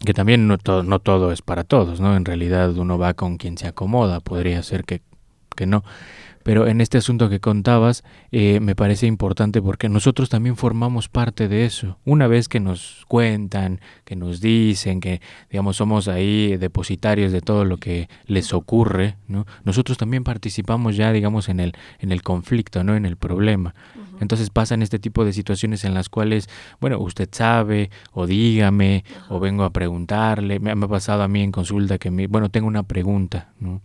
que 0.05 0.15
también 0.15 0.47
no, 0.47 0.59
todo 0.59 0.83
no 0.85 1.01
todo 1.01 1.33
es 1.33 1.43
para 1.43 1.65
todos, 1.65 2.01
¿no? 2.01 2.17
En 2.17 2.25
realidad 2.25 2.77
uno 2.77 2.99
va 2.99 3.15
con 3.15 3.37
quien 3.37 3.59
se 3.59 3.67
acomoda, 3.67 4.21
podría 4.21 4.63
ser 4.63 4.85
que, 4.85 5.03
que 5.57 5.67
no. 5.67 5.85
Pero 6.49 6.67
en 6.67 6.81
este 6.81 6.97
asunto 6.97 7.29
que 7.29 7.41
contabas, 7.41 8.05
eh, 8.33 8.59
me 8.61 8.75
parece 8.75 9.07
importante 9.07 9.61
porque 9.61 9.91
nosotros 9.91 10.31
también 10.31 10.57
formamos 10.57 11.11
parte 11.11 11.47
de 11.47 11.67
eso. 11.67 11.99
Una 12.07 12.27
vez 12.27 12.49
que 12.49 12.59
nos 12.59 13.05
cuentan, 13.07 13.83
que 14.07 14.17
nos 14.17 14.41
dicen, 14.41 15.01
que 15.01 15.21
digamos 15.51 15.77
somos 15.77 16.09
ahí 16.09 16.57
depositarios 16.57 17.33
de 17.33 17.43
todo 17.43 17.67
lo 17.67 17.77
que 17.77 18.09
les 18.25 18.55
ocurre, 18.55 19.19
¿no? 19.27 19.45
Nosotros 19.65 19.99
también 19.99 20.25
participamos 20.25 20.97
ya, 20.97 21.13
digamos, 21.13 21.51
en 21.51 21.61
el, 21.61 21.75
en 21.99 22.13
el 22.13 22.23
conflicto, 22.23 22.83
¿no? 22.83 22.97
En 22.97 23.05
el 23.05 23.19
problema. 23.19 23.75
Entonces 24.19 24.49
pasan 24.49 24.81
este 24.81 24.99
tipo 24.99 25.27
de 25.27 25.35
situaciones 25.35 25.85
en 25.85 25.93
las 25.93 26.09
cuales, 26.09 26.49
bueno, 26.81 26.99
usted 26.99 27.29
sabe, 27.31 27.91
o 28.13 28.27
dígame, 28.27 29.05
o 29.29 29.39
vengo 29.39 29.65
a 29.65 29.71
preguntarle. 29.75 30.61
Me, 30.61 30.75
me, 30.75 30.87
ha 30.87 30.89
pasado 30.89 31.23
a 31.23 31.29
mí 31.29 31.43
en 31.43 31.53
consulta 31.53 31.99
que, 31.99 32.11
me, 32.11 32.27
bueno, 32.27 32.49
tengo 32.49 32.69
una 32.69 32.85
pregunta, 32.85 33.53
¿no? 33.61 33.83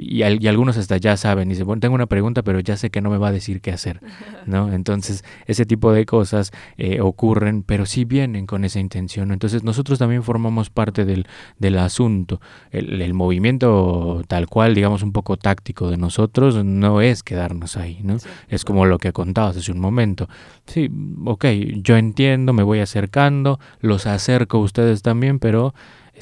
Y, 0.00 0.22
algunos 0.22 0.76
hasta 0.76 0.96
ya 0.96 1.16
saben, 1.16 1.48
dice, 1.48 1.64
bueno, 1.64 1.80
tengo 1.80 1.96
una 1.96 2.06
pregunta, 2.06 2.42
pero 2.42 2.60
ya 2.60 2.76
sé 2.76 2.88
que 2.88 3.00
no 3.00 3.10
me 3.10 3.18
va 3.18 3.28
a 3.28 3.32
decir 3.32 3.60
qué 3.60 3.72
hacer, 3.72 4.00
¿no? 4.46 4.72
Entonces, 4.72 5.24
ese 5.46 5.66
tipo 5.66 5.92
de 5.92 6.06
cosas 6.06 6.52
eh, 6.76 7.00
ocurren, 7.00 7.64
pero 7.64 7.84
sí 7.84 8.04
vienen 8.04 8.46
con 8.46 8.64
esa 8.64 8.78
intención. 8.78 9.32
Entonces, 9.32 9.64
nosotros 9.64 9.98
también 9.98 10.22
formamos 10.22 10.70
parte 10.70 11.04
del, 11.04 11.26
del 11.58 11.78
asunto. 11.78 12.40
El, 12.70 13.12
movimiento 13.12 14.22
tal 14.28 14.46
cual, 14.46 14.76
digamos, 14.76 15.02
un 15.02 15.12
poco 15.12 15.36
táctico 15.36 15.90
de 15.90 15.96
nosotros, 15.96 16.64
no 16.64 17.00
es 17.00 17.24
quedarnos 17.24 17.76
ahí, 17.76 17.98
¿no? 18.04 18.18
Es 18.48 18.64
como 18.64 18.86
lo 18.86 18.98
que 18.98 19.12
contabas 19.12 19.56
hace 19.56 19.72
un 19.72 19.80
momento. 19.80 20.28
Sí, 20.66 20.88
ok, 21.24 21.46
yo 21.82 21.96
entiendo, 21.96 22.52
me 22.52 22.62
voy 22.62 22.78
acercando, 22.78 23.58
los 23.80 24.06
acerco 24.06 24.58
a 24.58 24.60
ustedes 24.60 25.02
también, 25.02 25.40
pero 25.40 25.74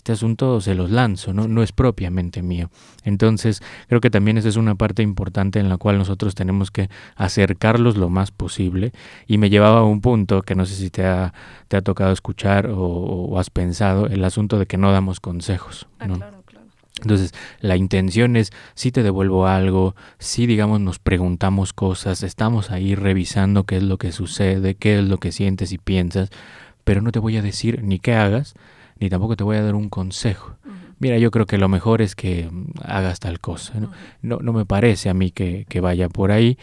este 0.07 0.13
asunto 0.13 0.61
se 0.61 0.77
los 0.77 0.93
lanzo, 0.93 1.33
¿no? 1.33 1.49
no 1.49 1.65
es 1.65 1.73
propiamente 1.73 2.41
mío. 2.41 2.71
Entonces, 3.03 3.61
creo 3.89 4.01
que 4.01 4.09
también 4.09 4.39
esa 4.39 4.49
es 4.49 4.55
una 4.55 4.77
parte 4.77 5.03
importante 5.03 5.59
en 5.59 5.69
la 5.69 5.79
cual 5.79 5.99
nosotros 5.99 6.37
tenemos 6.37 6.71
que 6.71 6.89
acercarlos 7.17 7.97
lo 7.97 8.09
más 8.09 8.31
posible. 8.31 8.93
Y 9.27 9.39
me 9.39 9.51
llevaba 9.51 9.81
a 9.81 9.85
un 9.85 10.01
punto 10.01 10.43
que 10.43 10.55
no 10.55 10.65
sé 10.65 10.77
si 10.77 10.91
te 10.91 11.05
ha, 11.05 11.35
te 11.67 11.77
ha 11.77 11.83
tocado 11.83 12.13
escuchar 12.13 12.71
o, 12.73 13.37
has 13.37 13.51
pensado, 13.51 14.07
el 14.07 14.25
asunto 14.25 14.61
de 14.61 14.67
que 14.67 14.77
no 14.77 14.93
damos 14.93 15.19
consejos. 15.19 15.89
Ah, 15.99 16.07
claro, 16.07 16.45
claro. 16.47 16.67
Entonces, 17.03 17.35
la 17.59 17.77
intención 17.77 18.37
es, 18.37 18.53
si 18.77 18.93
te 18.93 19.03
devuelvo 19.03 19.49
algo, 19.49 19.97
si 20.21 20.47
digamos 20.47 20.79
nos 20.79 21.01
preguntamos 21.01 21.73
cosas, 21.73 22.23
estamos 22.23 22.71
ahí 22.71 22.95
revisando 22.95 23.65
qué 23.65 23.79
es 23.79 23.83
lo 23.83 23.99
que 23.99 24.13
sucede, 24.13 24.77
qué 24.77 25.01
es 25.01 25.05
lo 25.05 25.19
que 25.19 25.33
sientes 25.33 25.73
y 25.73 25.79
piensas, 25.79 26.31
pero 26.85 27.03
no 27.03 27.11
te 27.11 27.19
voy 27.19 27.37
a 27.39 27.43
decir 27.43 27.83
ni 27.83 27.99
qué 27.99 28.15
hagas, 28.15 28.55
ni 28.99 29.09
tampoco 29.11 29.37
te 29.37 29.45
voy 29.45 29.57
a 29.57 29.63
dar 29.63 29.75
un 29.75 29.89
consejo. 29.89 30.57
Mira, 30.99 31.19
yo 31.19 31.31
creo 31.31 31.47
que 31.47 31.59
lo 31.59 31.69
mejor 31.69 32.01
es 32.01 32.15
que 32.15 32.49
hagas 32.83 33.21
tal 33.21 33.39
cosa. 33.39 33.75
No, 34.23 34.39
no, 34.41 34.53
me 34.53 34.65
parece 34.65 35.11
a 35.11 35.15
mí 35.15 35.31
que, 35.31 35.67
que 35.69 35.81
vaya 35.81 36.09
por 36.09 36.33
ahí, 36.33 36.57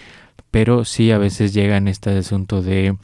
pero 0.53 0.86
sí 0.86 1.10
a 1.10 1.17
veces 1.17 1.51
llega 1.51 1.77
en 1.77 1.88
este 1.88 2.15
asunto 2.15 2.62
de 2.62 2.95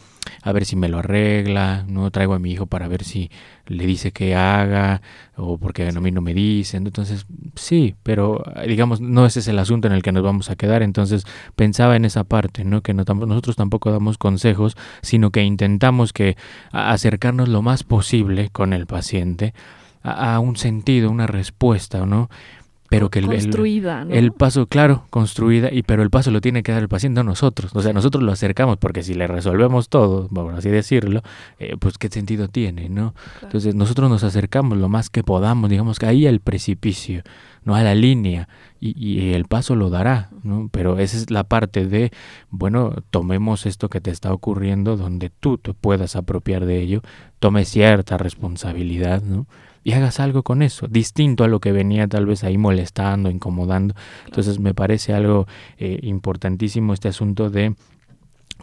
a 0.43 0.51
ver 0.51 0.65
si 0.65 0.75
me 0.75 0.87
lo 0.87 0.99
arregla, 0.99 1.83
no 1.87 2.11
traigo 2.11 2.35
a 2.35 2.39
mi 2.39 2.51
hijo 2.51 2.67
para 2.67 2.87
ver 2.87 3.03
si 3.03 3.31
le 3.65 3.87
dice 3.87 4.11
que 4.11 4.35
haga 4.35 5.01
o 5.35 5.57
porque 5.57 5.87
a 5.87 5.99
mí 5.99 6.11
no 6.11 6.21
me 6.21 6.35
dicen. 6.35 6.85
Entonces, 6.85 7.25
sí, 7.55 7.95
pero 8.03 8.43
digamos, 8.67 9.01
no 9.01 9.25
ese 9.25 9.39
es 9.39 9.47
el 9.47 9.57
asunto 9.57 9.87
en 9.87 9.95
el 9.95 10.03
que 10.03 10.11
nos 10.11 10.21
vamos 10.21 10.51
a 10.51 10.57
quedar. 10.57 10.83
Entonces, 10.83 11.25
pensaba 11.55 11.95
en 11.95 12.05
esa 12.05 12.23
parte, 12.23 12.63
¿no? 12.65 12.83
Que 12.83 12.93
no, 12.93 13.03
nosotros 13.03 13.55
tampoco 13.55 13.91
damos 13.91 14.19
consejos, 14.19 14.77
sino 15.01 15.31
que 15.31 15.41
intentamos 15.41 16.13
que 16.13 16.37
acercarnos 16.71 17.49
lo 17.49 17.63
más 17.63 17.81
posible 17.81 18.49
con 18.51 18.73
el 18.73 18.85
paciente 18.85 19.55
a, 20.03 20.35
a 20.35 20.39
un 20.39 20.55
sentido, 20.55 21.09
una 21.09 21.25
respuesta, 21.25 22.05
¿no? 22.05 22.29
Pero 22.89 23.09
que 23.09 23.19
el, 23.19 23.27
construida, 23.27 24.05
el, 24.09 24.31
paso, 24.31 24.65
claro, 24.65 25.05
construida, 25.11 25.71
y 25.71 25.83
pero 25.83 26.01
el 26.01 26.09
paso 26.09 26.31
lo 26.31 26.41
tiene 26.41 26.63
que 26.63 26.71
dar 26.71 26.81
el 26.81 26.89
paciente 26.89 27.19
a 27.19 27.23
nosotros. 27.23 27.71
O 27.75 27.81
sea, 27.83 27.93
nosotros 27.93 28.23
lo 28.23 28.31
acercamos, 28.31 28.77
porque 28.77 29.03
si 29.03 29.13
le 29.13 29.27
resolvemos 29.27 29.89
todo, 29.89 30.27
vamos 30.31 30.55
así 30.55 30.69
decirlo, 30.69 31.21
eh, 31.59 31.75
pues 31.79 31.99
qué 31.99 32.09
sentido 32.09 32.47
tiene, 32.47 32.89
¿no? 32.89 33.13
Entonces 33.43 33.75
nosotros 33.75 34.09
nos 34.09 34.23
acercamos 34.23 34.77
lo 34.79 34.89
más 34.89 35.11
que 35.11 35.23
podamos, 35.23 35.69
digamos 35.69 35.99
que 35.99 36.07
ahí 36.07 36.25
al 36.25 36.39
precipicio, 36.39 37.21
no 37.63 37.75
a 37.75 37.83
la 37.83 37.93
línea, 37.93 38.49
y, 38.79 38.97
y, 38.97 39.33
el 39.33 39.45
paso 39.45 39.75
lo 39.75 39.91
dará, 39.91 40.29
¿no? 40.41 40.69
Pero 40.71 40.97
esa 40.97 41.17
es 41.17 41.29
la 41.29 41.43
parte 41.43 41.85
de, 41.85 42.11
bueno, 42.49 42.95
tomemos 43.11 43.67
esto 43.67 43.89
que 43.89 44.01
te 44.01 44.09
está 44.09 44.33
ocurriendo, 44.33 44.97
donde 44.97 45.29
tú 45.29 45.59
te 45.59 45.73
puedas 45.73 46.15
apropiar 46.15 46.65
de 46.65 46.81
ello, 46.81 47.01
tome 47.39 47.65
cierta 47.65 48.17
responsabilidad, 48.17 49.21
¿no? 49.21 49.45
Y 49.83 49.93
hagas 49.93 50.19
algo 50.19 50.43
con 50.43 50.61
eso, 50.61 50.87
distinto 50.87 51.43
a 51.43 51.47
lo 51.47 51.59
que 51.59 51.71
venía 51.71 52.07
tal 52.07 52.25
vez 52.25 52.43
ahí 52.43 52.57
molestando, 52.57 53.29
incomodando. 53.29 53.95
Entonces 54.25 54.59
me 54.59 54.73
parece 54.73 55.13
algo 55.13 55.47
eh, 55.77 55.99
importantísimo 56.03 56.93
este 56.93 57.07
asunto 57.07 57.49
de 57.49 57.75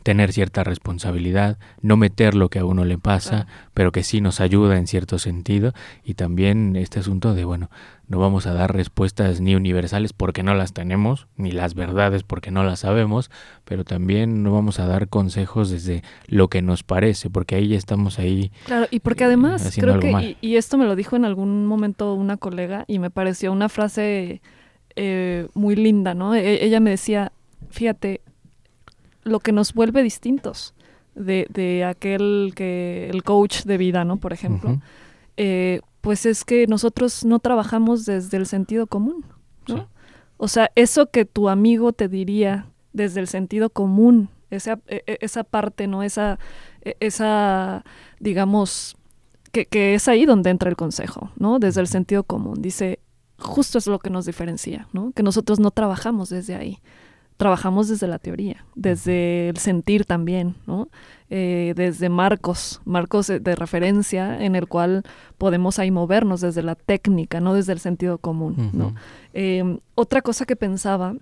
tener 0.03 0.33
cierta 0.33 0.63
responsabilidad, 0.65 1.59
no 1.81 1.97
meter 1.97 2.35
lo 2.35 2.49
que 2.49 2.61
a 2.61 2.65
uno 2.65 2.85
le 2.85 2.99
pasa, 2.99 3.47
pero 3.75 3.93
que 3.93 4.03
sí 4.03 4.21
nos 4.21 4.41
ayuda 4.41 4.77
en 4.77 4.87
cierto 4.87 5.19
sentido. 5.19 5.73
Y 6.05 6.15
también 6.15 6.77
este 6.77 7.01
asunto 7.01 7.35
de, 7.35 7.45
bueno, 7.45 7.71
no 8.09 8.19
vamos 8.19 8.47
a 8.47 8.53
dar 8.53 8.73
respuestas 8.73 9.41
ni 9.41 9.55
universales 9.55 10.13
porque 10.13 10.43
no 10.43 10.55
las 10.55 10.73
tenemos, 10.73 11.27
ni 11.37 11.51
las 11.51 11.75
verdades 11.75 12.23
porque 12.23 12.51
no 12.51 12.63
las 12.63 12.81
sabemos, 12.81 13.31
pero 13.65 13.85
también 13.85 14.43
no 14.43 14.53
vamos 14.53 14.79
a 14.79 14.87
dar 14.87 15.09
consejos 15.09 15.71
desde 15.71 16.03
lo 16.29 16.49
que 16.49 16.63
nos 16.63 16.83
parece, 16.83 17.31
porque 17.31 17.57
ahí 17.57 17.69
ya 17.69 17.77
estamos 17.77 18.19
ahí. 18.19 18.53
Claro, 18.67 18.87
y 18.91 19.01
porque 19.01 19.25
además 19.25 19.77
creo 19.79 19.99
que, 19.99 20.37
y, 20.41 20.57
esto 20.57 20.79
me 20.79 20.85
lo 20.85 20.95
dijo 20.95 21.17
en 21.17 21.25
algún 21.25 21.67
momento 21.67 22.15
una 22.15 22.37
colega 22.37 22.85
y 22.87 23.01
me 23.01 23.11
pareció 23.11 23.53
una 23.53 23.69
frase 23.69 24.41
eh, 24.95 25.49
muy 25.55 25.75
linda, 25.75 26.15
¿no? 26.15 26.35
E, 26.35 26.65
ella 26.65 26.79
me 26.79 26.91
decía, 26.91 27.33
fíjate, 27.71 28.21
lo 29.27 29.41
que 29.41 29.53
nos 29.53 29.75
vuelve 29.75 30.03
distintos 30.03 30.73
de, 31.15 31.47
de 31.51 31.85
aquel 31.85 32.53
que, 32.55 33.11
el 33.11 33.23
coach 33.25 33.65
de 33.65 33.77
vida, 33.77 34.05
¿no? 34.05 34.19
Por 34.19 34.33
ejemplo, 34.33 34.81
eh, 35.37 35.81
pues 36.01 36.27
es 36.27 36.45
que 36.45 36.67
nosotros 36.67 37.25
no 37.25 37.41
trabajamos 37.41 38.07
desde 38.07 38.37
el 38.37 38.47
sentido 38.47 38.87
común, 38.87 39.25
¿no? 39.67 39.89
O 40.37 40.49
sea, 40.49 40.71
eso 40.75 41.11
que 41.11 41.25
tu 41.25 41.49
amigo 41.49 41.93
te 41.93 42.09
diría 42.09 42.67
desde 42.93 43.21
el 43.21 43.27
sentido 43.27 43.71
común, 43.71 44.29
esa, 44.51 44.79
e, 44.87 45.03
e, 45.07 45.19
esa 45.21 45.43
parte, 45.43 45.87
¿no? 45.87 46.03
Esa, 46.03 46.39
e, 46.83 46.97
esa 47.01 47.85
digamos, 48.21 48.97
que, 49.51 49.67
que, 49.67 49.95
es 49.95 50.07
ahí 50.07 50.27
donde 50.27 50.51
entra 50.51 50.71
el 50.71 50.77
consejo, 50.77 51.33
¿no? 51.37 51.59
Desde 51.59 51.81
el 51.81 51.89
sentido 51.89 52.23
común. 52.23 52.61
Dice, 52.61 53.01
justo 53.39 53.79
es 53.79 53.87
lo 53.87 53.99
que 53.99 54.11
nos 54.11 54.27
diferencia, 54.27 54.87
¿no? 54.93 55.11
Que 55.13 55.23
nosotros 55.23 55.59
no 55.59 55.71
trabajamos 55.71 56.29
desde 56.29 56.55
ahí 56.55 56.79
trabajamos 57.37 57.89
desde 57.89 58.07
la 58.07 58.19
teoría, 58.19 58.65
desde 58.75 59.49
el 59.51 59.59
sentir 59.59 60.05
también, 60.05 60.57
¿no? 60.67 60.89
Eh, 61.29 61.75
desde 61.77 62.09
marcos, 62.09 62.81
marcos 62.85 63.27
de, 63.27 63.57
referencia 63.57 64.43
en 64.43 64.55
el 64.55 64.69
cual 64.69 65.03
podemos 65.39 65.79
ahí 65.79 65.91
movernos 65.91 66.41
desde 66.41 66.63
la 66.63 66.75
técnica, 66.75 67.41
no 67.41 67.55
desde 67.55 67.73
el 67.73 67.81
sentido 67.81 68.19
común, 68.19 68.71
¿no? 68.73 68.95
Em, 69.35 69.81
otra 69.95 70.23
cosa 70.23 70.47
que 70.47 70.57
pensaba 70.57 71.15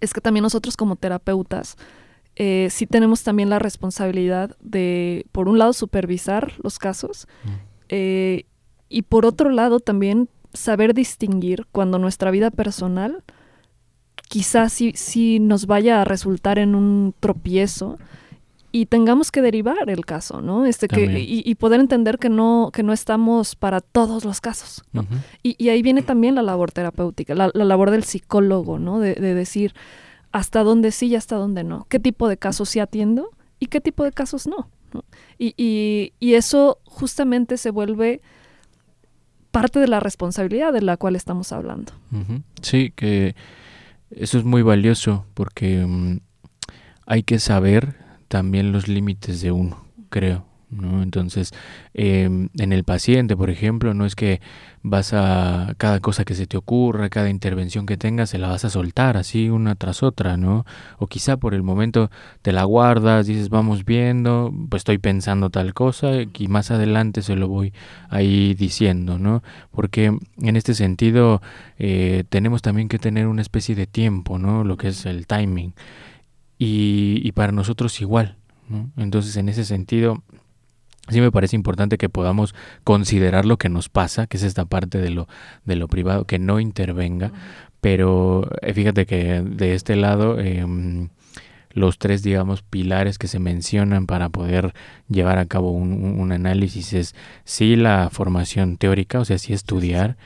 es 0.00 0.12
que 0.12 0.20
también 0.20 0.42
nosotros 0.42 0.76
como 0.76 0.96
terapeutas 0.96 1.76
eh, 2.36 2.68
sí 2.70 2.86
tenemos 2.86 3.22
también 3.22 3.50
la 3.50 3.58
responsabilidad 3.58 4.56
de, 4.60 5.26
por 5.32 5.48
un 5.48 5.58
lado, 5.58 5.72
supervisar 5.72 6.52
los 6.62 6.78
casos 6.78 7.26
eh, 7.88 8.44
y 8.88 9.02
por 9.02 9.26
otro 9.26 9.50
lado 9.50 9.80
también 9.80 10.28
saber 10.52 10.94
distinguir 10.94 11.66
cuando 11.72 11.98
nuestra 11.98 12.30
vida 12.30 12.50
personal 12.50 13.24
quizás 14.28 14.72
sí, 14.72 15.38
nos 15.40 15.66
vaya 15.66 16.02
a 16.02 16.04
resultar 16.04 16.58
en 16.58 16.74
un 16.74 17.14
tropiezo 17.18 17.98
y 18.70 18.86
tengamos 18.86 19.32
que 19.32 19.40
derivar 19.40 19.88
el 19.88 20.04
caso, 20.04 20.42
¿no? 20.42 20.66
Este 20.66 20.88
que 20.88 21.20
y, 21.20 21.54
poder 21.54 21.80
entender 21.80 22.18
que 22.18 22.28
no 22.28 22.70
que 22.72 22.82
no 22.82 22.92
estamos 22.92 23.56
para 23.56 23.80
todos 23.80 24.26
los 24.26 24.40
casos, 24.40 24.84
¿no? 24.92 25.06
y, 25.42 25.68
ahí 25.70 25.80
viene 25.80 26.02
también 26.02 26.34
la 26.34 26.42
labor 26.42 26.70
terapéutica, 26.70 27.34
la, 27.34 27.50
labor 27.54 27.90
del 27.90 28.04
psicólogo, 28.04 28.78
¿no? 28.78 29.00
De, 29.00 29.14
decir 29.14 29.74
hasta 30.30 30.62
dónde 30.62 30.92
sí 30.92 31.06
y 31.06 31.16
hasta 31.16 31.36
dónde 31.36 31.64
no, 31.64 31.86
qué 31.88 31.98
tipo 31.98 32.28
de 32.28 32.36
casos 32.36 32.68
sí 32.68 32.78
atiendo 32.78 33.30
y 33.58 33.66
qué 33.66 33.80
tipo 33.80 34.04
de 34.04 34.12
casos 34.12 34.46
no. 34.46 34.68
Y, 35.38 35.54
y, 36.20 36.34
eso 36.34 36.78
justamente 36.84 37.56
se 37.56 37.70
vuelve 37.70 38.20
parte 39.50 39.80
de 39.80 39.88
la 39.88 40.00
responsabilidad 40.00 40.72
de 40.72 40.82
la 40.82 40.96
cual 40.96 41.16
estamos 41.16 41.52
hablando. 41.52 41.92
Sí, 42.62 42.92
que 42.94 43.34
eso 44.10 44.38
es 44.38 44.44
muy 44.44 44.62
valioso 44.62 45.26
porque 45.34 45.84
mm, 45.86 46.20
hay 47.06 47.22
que 47.22 47.38
saber 47.38 47.96
también 48.28 48.72
los 48.72 48.88
límites 48.88 49.40
de 49.40 49.52
uno, 49.52 49.84
creo. 50.10 50.47
¿No? 50.70 51.02
Entonces, 51.02 51.52
em, 51.94 52.48
en 52.58 52.72
el 52.72 52.84
paciente, 52.84 53.36
por 53.36 53.50
ejemplo, 53.50 53.94
no 53.94 54.04
es 54.06 54.14
que 54.14 54.40
vas 54.82 55.12
a 55.12 55.74
cada 55.78 56.00
cosa 56.00 56.24
que 56.24 56.34
se 56.34 56.46
te 56.46 56.56
ocurra, 56.56 57.08
cada 57.08 57.30
intervención 57.30 57.86
que 57.86 57.96
tengas, 57.96 58.30
se 58.30 58.38
la 58.38 58.48
vas 58.48 58.64
a 58.64 58.70
soltar 58.70 59.16
así 59.16 59.48
una 59.48 59.74
tras 59.74 60.02
otra, 60.02 60.36
¿no? 60.36 60.64
O 60.98 61.06
quizá 61.06 61.36
por 61.36 61.54
el 61.54 61.62
momento 61.62 62.10
te 62.42 62.52
la 62.52 62.64
guardas, 62.64 63.26
dices, 63.26 63.48
vamos 63.48 63.84
viendo, 63.84 64.52
pues 64.68 64.80
estoy 64.80 64.98
pensando 64.98 65.50
tal 65.50 65.74
cosa 65.74 66.10
y 66.22 66.48
más 66.48 66.70
adelante 66.70 67.22
se 67.22 67.36
lo 67.36 67.48
voy 67.48 67.72
ahí 68.10 68.54
diciendo, 68.54 69.18
¿no? 69.18 69.42
Porque 69.70 70.16
en 70.40 70.56
este 70.56 70.74
sentido 70.74 71.42
eh, 71.78 72.24
tenemos 72.28 72.62
también 72.62 72.88
que 72.88 72.98
tener 72.98 73.26
una 73.26 73.42
especie 73.42 73.74
de 73.74 73.86
tiempo, 73.86 74.38
¿no? 74.38 74.64
Lo 74.64 74.76
que 74.76 74.88
es 74.88 75.06
el 75.06 75.26
timing. 75.26 75.74
Y, 76.58 77.20
y 77.22 77.32
para 77.32 77.52
nosotros 77.52 78.00
igual, 78.00 78.36
¿no? 78.68 78.90
Entonces, 78.96 79.36
en 79.36 79.48
ese 79.48 79.64
sentido, 79.64 80.22
sí 81.10 81.20
me 81.20 81.32
parece 81.32 81.56
importante 81.56 81.98
que 81.98 82.08
podamos 82.08 82.54
considerar 82.84 83.44
lo 83.44 83.56
que 83.56 83.68
nos 83.68 83.88
pasa, 83.88 84.26
que 84.26 84.36
es 84.36 84.42
esta 84.42 84.64
parte 84.64 84.98
de 84.98 85.10
lo, 85.10 85.28
de 85.64 85.76
lo 85.76 85.88
privado, 85.88 86.24
que 86.24 86.38
no 86.38 86.60
intervenga, 86.60 87.32
pero 87.80 88.48
eh, 88.62 88.72
fíjate 88.74 89.06
que 89.06 89.42
de 89.42 89.74
este 89.74 89.96
lado... 89.96 90.38
Em, 90.40 91.08
los 91.72 91.98
tres, 91.98 92.22
digamos, 92.22 92.62
pilares 92.62 93.18
que 93.18 93.28
se 93.28 93.38
mencionan 93.38 94.06
para 94.06 94.28
poder 94.28 94.74
llevar 95.08 95.38
a 95.38 95.46
cabo 95.46 95.70
un, 95.70 96.32
análisis 96.32 96.92
es 96.92 97.14
sí 97.44 97.76
la 97.76 98.10
formación 98.10 98.76
teórica, 98.76 99.20
o 99.20 99.24
sea, 99.24 99.38
sí. 99.38 99.52
estudiar, 99.52 100.16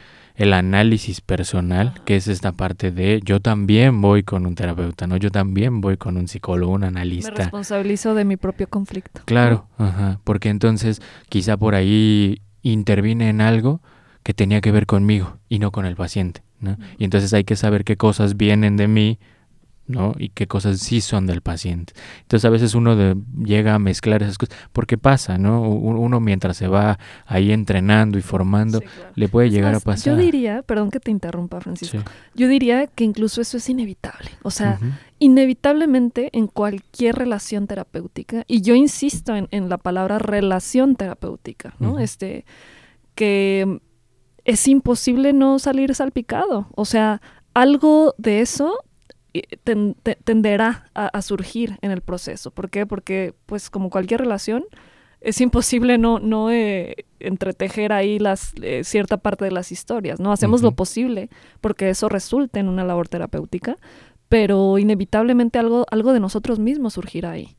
el 0.43 0.55
análisis 0.55 1.21
personal, 1.21 1.95
que 2.05 2.17
es 2.17 2.27
esta 2.27 2.51
parte 2.51 2.91
de 2.91 3.21
yo 3.25 3.39
también 3.39 4.01
voy 4.01 4.25
con 4.25 4.45
un 4.45 4.57
terapeuta, 4.57 5.07
¿no? 5.07 5.17
Yo 5.17 5.31
también 5.31 5.81
voy 5.81 5.97
con 5.97 6.17
un 6.17 6.27
psicólogo, 6.27 6.73
un 6.73 6.83
analista. 6.83 7.31
Me 7.31 7.37
responsabilizo 7.37 8.17
de 8.17 8.25
mi 8.25 8.37
propio 8.37 8.69
conflicto. 8.69 9.21
Claro, 9.25 9.69
ajá, 9.79 10.19
porque 10.25 10.49
entonces 10.49 11.01
quizá 11.29 11.57
por 11.57 11.77
ahí 11.77 12.43
intervine 12.63 13.29
en 13.29 13.41
algo 13.41 13.83
que 14.25 14.35
tenía 14.35 14.61
que 14.61 14.73
ver 14.73 14.87
conmigo 14.87 15.39
y 15.49 15.61
no 15.61 15.71
con 15.71 15.87
el 15.87 15.95
paciente, 15.95 16.43
¿no? 16.59 16.77
Y 16.99 17.05
entonces 17.05 17.33
hay 17.35 17.45
que 17.45 17.55
saber 17.55 17.85
qué 17.85 17.97
cosas 17.97 18.37
vienen 18.37 18.77
de 18.77 18.89
mí 18.89 19.21
¿no? 19.87 20.15
Y 20.19 20.31
qué 20.31 20.47
cosas 20.47 20.81
sí 20.81 21.01
son 21.01 21.27
del 21.27 21.41
paciente. 21.41 21.93
Entonces 22.23 22.45
a 22.45 22.51
veces 22.51 22.75
uno 22.75 23.15
llega 23.45 23.75
a 23.75 23.79
mezclar 23.79 24.23
esas 24.23 24.39
cosas, 24.39 24.57
porque 24.73 24.99
pasa, 24.99 25.39
¿no? 25.39 25.63
Uno 25.63 26.21
mientras 26.21 26.57
se 26.57 26.69
va 26.69 26.99
ahí 27.27 27.53
entrenando 27.53 28.19
y 28.19 28.23
formando, 28.23 28.81
le 29.15 29.29
puede 29.29 29.51
llegar 29.51 29.75
a 29.75 29.81
pasar. 29.81 30.15
Yo 30.15 30.17
diría, 30.17 30.63
perdón 30.63 30.91
que 30.91 31.01
te 31.01 31.11
interrumpa, 31.11 31.61
Francisco, 31.61 31.99
yo 32.35 32.49
diría 32.49 32.87
que 32.87 33.05
incluso 33.05 33.41
eso 33.41 33.57
es 33.57 33.69
inevitable. 33.69 34.31
O 34.43 34.51
sea, 34.51 34.79
inevitablemente 35.19 36.31
en 36.33 36.47
cualquier 36.47 37.17
relación 37.17 37.67
terapéutica, 37.67 38.45
y 38.47 38.63
yo 38.63 38.75
insisto 38.75 39.35
en, 39.37 39.69
la 39.69 39.79
palabra 39.79 40.19
relación 40.19 40.97
terapéutica, 40.97 41.75
¿no? 41.79 41.99
Este, 41.99 42.45
que 43.15 43.81
es 44.45 44.69
imposible 44.69 45.33
no 45.33 45.59
salir 45.59 45.95
salpicado. 45.95 46.69
O 46.75 46.85
sea, 46.85 47.21
algo 47.55 48.15
de 48.19 48.41
eso 48.41 48.79
tenderá 50.25 50.91
a, 50.95 51.23
surgir 51.23 51.79
en 51.83 51.91
el 51.91 52.01
proceso. 52.01 52.51
¿Por 52.51 52.71
qué? 52.71 52.87
Porque, 52.87 53.35
pues, 53.47 53.71
como 53.71 53.91
cualquier 53.91 54.21
relación, 54.21 54.65
es 55.21 55.41
imposible 55.41 55.99
no, 55.99 56.19
no 56.19 56.51
eh, 56.51 57.07
entretejer 57.21 57.93
ahí 57.93 58.19
las, 58.19 58.53
eh, 58.61 58.83
cierta 58.85 59.17
parte 59.17 59.45
de 59.45 59.53
las 59.53 59.73
historias, 59.73 60.21
¿no? 60.21 60.33
Hacemos 60.33 60.63
lo 60.63 60.73
posible 60.73 61.31
porque 61.61 61.89
eso 61.91 62.09
resulte 62.09 62.61
en 62.61 62.69
una 62.69 62.85
labor 62.85 63.09
terapéutica, 63.09 63.77
pero 64.29 64.79
inevitablemente 64.79 65.59
algo, 65.59 65.87
algo 65.91 66.13
de 66.13 66.19
nosotros 66.19 66.59
mismos 66.59 66.95
surgirá 66.95 67.33
ahí. 67.33 67.55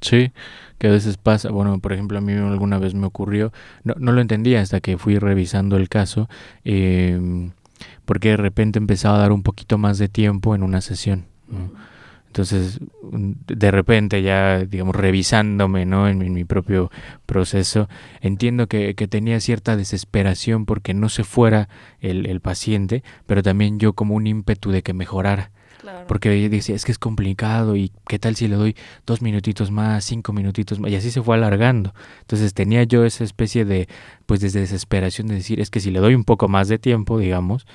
Sí, 0.00 0.30
que 0.78 0.88
a 0.88 0.90
veces 0.90 1.16
pasa, 1.16 1.50
bueno, 1.50 1.78
por 1.78 1.92
ejemplo, 1.92 2.18
a 2.18 2.20
mí 2.20 2.34
alguna 2.34 2.78
vez 2.78 2.94
me 2.94 3.06
ocurrió, 3.06 3.52
no, 3.82 3.94
no 3.98 4.12
lo 4.12 4.20
entendía 4.20 4.60
hasta 4.60 4.80
que 4.80 4.98
fui 4.98 5.18
revisando 5.18 5.76
el 5.76 5.88
caso, 5.88 6.28
eh, 6.64 7.50
porque 8.04 8.30
de 8.30 8.36
repente 8.36 8.78
empezaba 8.78 9.16
a 9.16 9.20
dar 9.20 9.32
un 9.32 9.42
poquito 9.42 9.78
más 9.78 9.98
de 9.98 10.08
tiempo 10.08 10.54
en 10.54 10.62
una 10.62 10.80
sesión. 10.80 11.26
Entonces, 12.32 12.80
de 13.12 13.70
repente 13.70 14.22
ya, 14.22 14.60
digamos, 14.60 14.96
revisándome 14.96 15.84
¿no? 15.84 16.08
en, 16.08 16.32
mi 16.32 16.44
propio 16.44 16.90
proceso, 17.26 17.90
entiendo 18.22 18.68
que, 18.68 18.94
tenía 18.94 19.38
cierta 19.38 19.76
desesperación 19.76 20.64
porque 20.64 20.94
no 20.94 21.10
se 21.10 21.24
fuera 21.24 21.68
el, 22.00 22.24
el, 22.24 22.40
paciente, 22.40 23.02
pero 23.26 23.42
también 23.42 23.78
yo 23.78 23.92
como 23.92 24.14
un 24.14 24.26
ímpetu 24.26 24.70
de 24.70 24.82
que 24.82 24.94
mejorara. 24.94 25.50
Porque 26.06 26.48
decía, 26.48 26.74
es 26.74 26.84
que 26.84 26.92
es 26.92 26.98
complicado 26.98 27.76
y 27.76 27.92
qué 28.06 28.18
tal 28.18 28.36
si 28.36 28.48
le 28.48 28.56
doy 28.56 28.76
dos 29.06 29.22
minutitos 29.22 29.70
más, 29.70 30.04
cinco 30.04 30.32
minutitos 30.32 30.78
más, 30.78 30.90
y 30.90 30.96
así 30.96 31.10
se 31.10 31.22
fue 31.22 31.36
alargando. 31.36 31.94
Entonces 32.20 32.54
tenía 32.54 32.84
yo 32.84 33.04
esa 33.04 33.24
especie 33.24 33.64
de, 33.64 33.88
pues 34.26 34.40
desde 34.40 34.60
desesperación 34.60 35.26
de 35.28 35.34
decir, 35.36 35.60
es 35.60 35.70
que 35.70 35.80
si 35.80 35.90
le 35.90 36.00
doy 36.00 36.14
un 36.14 36.24
poco 36.24 36.48
más 36.48 36.68
de 36.68 36.78
tiempo, 36.78 37.18
digamos, 37.18 37.66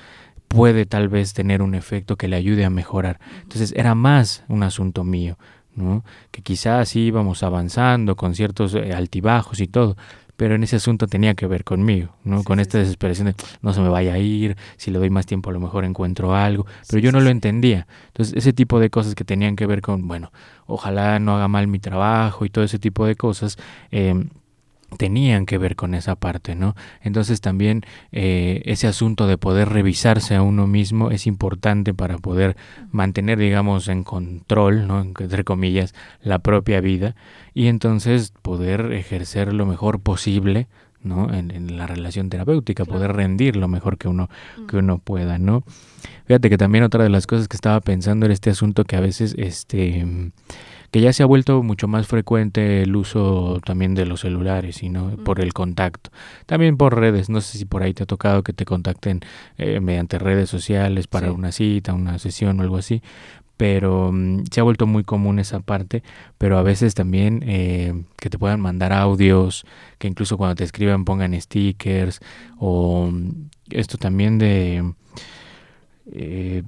puede 0.48 0.86
tal 0.86 1.08
vez 1.08 1.34
tener 1.34 1.62
un 1.62 1.74
efecto 1.74 2.16
que 2.16 2.28
le 2.28 2.36
ayude 2.36 2.64
a 2.64 2.70
mejorar. 2.70 3.20
Entonces 3.42 3.72
era 3.76 3.94
más 3.94 4.44
un 4.48 4.62
asunto 4.62 5.04
mío, 5.04 5.38
¿no? 5.74 6.04
Que 6.30 6.42
quizás 6.42 6.88
sí 6.88 7.00
íbamos 7.00 7.42
avanzando 7.42 8.16
con 8.16 8.34
ciertos 8.34 8.74
eh, 8.74 8.92
altibajos 8.94 9.60
y 9.60 9.68
todo, 9.68 9.96
pero 10.38 10.54
en 10.54 10.62
ese 10.62 10.76
asunto 10.76 11.08
tenía 11.08 11.34
que 11.34 11.48
ver 11.48 11.64
conmigo, 11.64 12.14
¿no? 12.22 12.44
Con 12.44 12.60
esta 12.60 12.78
desesperación 12.78 13.26
de 13.26 13.34
no 13.60 13.74
se 13.74 13.80
me 13.80 13.88
vaya 13.88 14.12
a 14.14 14.18
ir, 14.18 14.56
si 14.76 14.92
le 14.92 15.00
doy 15.00 15.10
más 15.10 15.26
tiempo 15.26 15.50
a 15.50 15.52
lo 15.52 15.58
mejor 15.58 15.84
encuentro 15.84 16.32
algo, 16.32 16.64
pero 16.88 17.00
yo 17.00 17.10
no 17.10 17.18
lo 17.18 17.28
entendía. 17.28 17.88
Entonces, 18.06 18.36
ese 18.36 18.52
tipo 18.52 18.78
de 18.78 18.88
cosas 18.88 19.16
que 19.16 19.24
tenían 19.24 19.56
que 19.56 19.66
ver 19.66 19.82
con, 19.82 20.06
bueno, 20.06 20.30
ojalá 20.66 21.18
no 21.18 21.34
haga 21.34 21.48
mal 21.48 21.66
mi 21.66 21.80
trabajo 21.80 22.44
y 22.44 22.50
todo 22.50 22.62
ese 22.62 22.78
tipo 22.78 23.04
de 23.04 23.16
cosas, 23.16 23.58
eh, 23.90 24.14
tenían 24.96 25.44
que 25.44 25.58
ver 25.58 25.76
con 25.76 25.94
esa 25.94 26.16
parte, 26.16 26.54
¿no? 26.54 26.74
Entonces 27.02 27.40
también 27.40 27.82
eh, 28.10 28.62
ese 28.64 28.86
asunto 28.86 29.26
de 29.26 29.36
poder 29.36 29.68
revisarse 29.68 30.34
a 30.34 30.42
uno 30.42 30.66
mismo 30.66 31.10
es 31.10 31.26
importante 31.26 31.92
para 31.92 32.18
poder 32.18 32.56
mantener, 32.90 33.38
digamos, 33.38 33.88
en 33.88 34.02
control, 34.02 34.86
¿no? 34.86 35.00
Entre 35.00 35.44
comillas, 35.44 35.94
la 36.22 36.38
propia 36.38 36.80
vida 36.80 37.14
y 37.52 37.66
entonces 37.66 38.32
poder 38.42 38.92
ejercer 38.92 39.52
lo 39.52 39.66
mejor 39.66 40.00
posible, 40.00 40.68
¿no? 41.02 41.32
En, 41.32 41.76
la 41.76 41.86
relación 41.86 42.30
terapéutica, 42.30 42.84
poder 42.84 43.12
rendir 43.12 43.56
lo 43.56 43.68
mejor 43.68 43.98
que 43.98 44.08
uno, 44.08 44.30
que 44.68 44.78
uno 44.78 44.98
pueda, 44.98 45.38
¿no? 45.38 45.64
Fíjate 46.26 46.50
que 46.50 46.58
también 46.58 46.84
otra 46.84 47.04
de 47.04 47.10
las 47.10 47.26
cosas 47.26 47.46
que 47.46 47.56
estaba 47.56 47.80
pensando 47.80 48.26
era 48.26 48.34
este 48.34 48.50
asunto 48.50 48.84
que 48.84 48.96
a 48.96 49.00
veces, 49.00 49.34
este 49.38 50.32
que 50.90 51.00
ya 51.00 51.12
se 51.12 51.22
ha 51.22 51.26
vuelto 51.26 51.62
mucho 51.62 51.88
más 51.88 52.06
frecuente 52.06 52.82
el 52.82 52.96
uso 52.96 53.60
también 53.64 53.94
de 53.94 54.06
los 54.06 54.20
celulares 54.20 54.82
y 54.82 54.88
no 54.88 55.16
por 55.24 55.40
el 55.40 55.52
contacto. 55.52 56.10
También 56.46 56.76
por 56.76 56.98
redes 56.98 57.28
no 57.28 57.40
sé 57.40 57.58
si 57.58 57.64
por 57.64 57.82
ahí 57.82 57.94
te 57.94 58.04
ha 58.04 58.06
tocado 58.06 58.42
que 58.42 58.52
te 58.52 58.64
contacten 58.64 59.20
eh, 59.56 59.80
mediante 59.80 60.18
redes 60.18 60.48
sociales 60.48 61.06
para 61.06 61.32
una 61.32 61.52
cita 61.52 61.92
una 61.94 62.18
sesión 62.18 62.60
o 62.60 62.62
algo 62.62 62.76
así 62.76 63.02
pero 63.58 64.10
mm, 64.12 64.44
se 64.50 64.60
ha 64.60 64.62
vuelto 64.62 64.86
muy 64.86 65.04
común 65.04 65.38
esa 65.38 65.60
parte, 65.60 66.02
pero 66.38 66.56
a 66.56 66.62
veces 66.62 66.94
también 66.94 67.42
eh, 67.46 67.92
que 68.16 68.30
te 68.30 68.38
puedan 68.38 68.60
mandar 68.60 68.94
audios, 68.94 69.66
que 69.98 70.08
incluso 70.08 70.38
cuando 70.38 70.54
te 70.54 70.64
escriban 70.64 71.04
pongan 71.04 71.38
stickers, 71.38 72.20
o 72.58 73.10
mm, 73.12 73.50
esto 73.70 73.98
también 73.98 74.38
de 74.38 74.94
eh, 76.12 76.62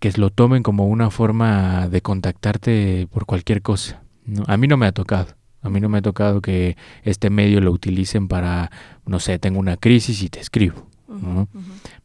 que 0.00 0.10
lo 0.16 0.30
tomen 0.30 0.62
como 0.62 0.88
una 0.88 1.10
forma 1.10 1.88
de 1.88 2.00
contactarte 2.00 3.06
por 3.12 3.26
cualquier 3.26 3.62
cosa. 3.62 4.02
A 4.46 4.56
mí 4.56 4.66
no 4.66 4.76
me 4.76 4.86
ha 4.86 4.92
tocado. 4.92 5.34
A 5.62 5.68
mí 5.68 5.78
no 5.78 5.90
me 5.90 5.98
ha 5.98 6.02
tocado 6.02 6.40
que 6.40 6.76
este 7.04 7.28
medio 7.28 7.60
lo 7.60 7.70
utilicen 7.70 8.26
para, 8.26 8.70
no 9.04 9.20
sé, 9.20 9.38
tengo 9.38 9.60
una 9.60 9.76
crisis 9.76 10.22
y 10.22 10.30
te 10.30 10.40
escribo. 10.40 10.86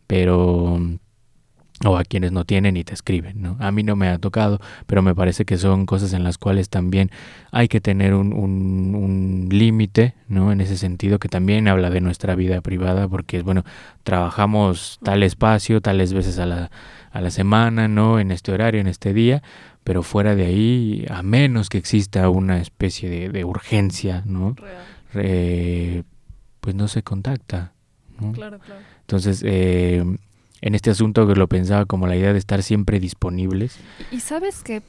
Pero 0.08 0.80
o 1.84 1.98
a 1.98 2.06
quienes 2.06 2.32
no 2.32 2.46
tienen 2.46 2.78
y 2.78 2.84
te 2.86 2.94
escriben, 2.94 3.42
¿no? 3.42 3.58
A 3.60 3.72
mí 3.72 3.84
no 3.84 3.98
me 3.98 4.08
ha 4.08 4.18
tocado, 4.18 4.62
pero 4.86 5.02
me 5.02 5.14
parece 5.14 5.44
que 5.44 5.58
son 5.58 5.86
cosas 5.86 6.14
en 6.14 6.24
las 6.24 6.38
cuales 6.38 6.70
también 6.70 7.12
hay 7.52 7.68
que 7.68 7.82
tener 7.82 8.14
un, 8.14 8.32
un, 8.32 8.96
un 8.96 9.50
límite, 9.52 10.16
¿no? 10.30 10.54
En 10.54 10.62
ese 10.62 10.78
sentido 10.78 11.20
que 11.20 11.28
también 11.28 11.68
habla 11.68 11.90
de 11.90 12.00
nuestra 12.00 12.36
vida 12.36 12.62
privada, 12.62 13.10
porque, 13.10 13.42
bueno, 13.42 13.66
trabajamos 14.04 15.00
tal 15.04 15.24
espacio, 15.24 15.82
tales 15.82 16.14
veces 16.14 16.40
a 16.40 16.46
la, 16.46 16.72
a 17.12 17.20
la 17.20 17.30
semana, 17.30 17.90
¿no? 17.90 18.20
En 18.20 18.32
este 18.32 18.54
horario, 18.54 18.80
en 18.80 18.88
este 18.88 19.14
día, 19.14 19.44
pero 19.84 20.02
fuera 20.02 20.34
de 20.34 20.46
ahí, 20.46 21.06
a 21.10 21.24
menos 21.24 21.68
que 21.68 21.78
exista 21.78 22.30
una 22.30 22.60
especie 22.60 23.30
de, 23.30 23.46
urgencia, 23.46 24.24
¿no? 24.26 24.56
pues 25.12 26.74
no 26.74 26.88
se 26.88 27.04
contacta. 27.04 27.74
¿no? 28.20 28.32
Claro, 28.32 28.60
claro. 28.60 28.82
Entonces, 29.02 29.44
eh, 29.46 30.04
en 30.62 30.76
este 30.76 30.90
asunto 30.90 31.28
que 31.28 31.36
lo 31.36 31.48
pensaba 31.48 31.86
como 31.86 32.08
la 32.08 32.16
idea 32.16 32.34
de 32.34 32.40
estar 32.40 32.64
siempre 32.64 33.00
disponibles. 33.00 33.78
Y 34.12 34.20
sabes 34.20 34.64
que 34.64 34.82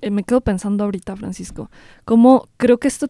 eh, 0.00 0.10
me 0.10 0.22
quedo 0.22 0.40
pensando 0.40 0.84
ahorita, 0.84 1.16
Francisco, 1.16 1.70
como 2.04 2.48
creo 2.56 2.78
que 2.78 2.88
esto 2.88 3.08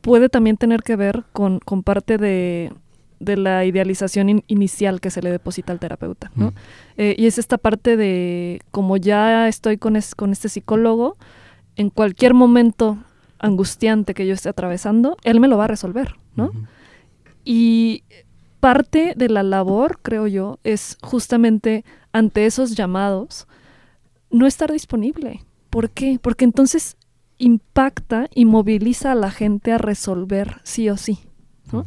puede 0.00 0.28
también 0.28 0.56
tener 0.56 0.82
que 0.82 0.96
ver 0.96 1.24
con, 1.32 1.60
con 1.60 1.82
parte 1.82 2.18
de, 2.18 2.72
de 3.20 3.36
la 3.36 3.64
idealización 3.64 4.42
inicial 4.46 5.00
que 5.00 5.10
se 5.10 5.22
le 5.22 5.30
deposita 5.30 5.72
al 5.72 5.78
terapeuta, 5.78 6.32
¿no? 6.34 6.48
Mm. 6.48 6.54
Eh, 6.96 7.14
y 7.18 7.26
es 7.26 7.38
esta 7.38 7.58
parte 7.58 7.96
de, 7.96 8.60
como 8.70 8.96
ya 8.96 9.46
estoy 9.46 9.76
con, 9.76 9.98
con 10.16 10.32
este 10.32 10.48
psicólogo, 10.48 11.16
en 11.76 11.90
cualquier 11.90 12.34
momento 12.34 12.98
angustiante 13.38 14.14
que 14.14 14.26
yo 14.26 14.34
esté 14.34 14.48
atravesando, 14.48 15.16
él 15.22 15.40
me 15.40 15.48
lo 15.48 15.56
va 15.56 15.64
a 15.64 15.68
resolver, 15.68 16.16
¿no? 16.34 16.50
Y 17.44 18.04
parte 18.60 19.14
de 19.16 19.28
la 19.28 19.42
labor, 19.42 19.98
creo 20.02 20.26
yo, 20.26 20.58
es 20.64 20.98
justamente 21.02 21.84
ante 22.12 22.46
esos 22.46 22.76
llamados 22.76 23.46
no 24.30 24.46
estar 24.46 24.70
disponible. 24.70 25.44
¿Por 25.70 25.90
qué? 25.90 26.18
Porque 26.20 26.44
entonces 26.44 26.96
impacta 27.38 28.28
y 28.34 28.44
moviliza 28.44 29.12
a 29.12 29.16
la 29.16 29.30
gente 29.30 29.72
a 29.72 29.78
resolver 29.78 30.60
sí 30.62 30.88
o 30.90 30.96
sí. 30.96 31.18
¿no? 31.72 31.84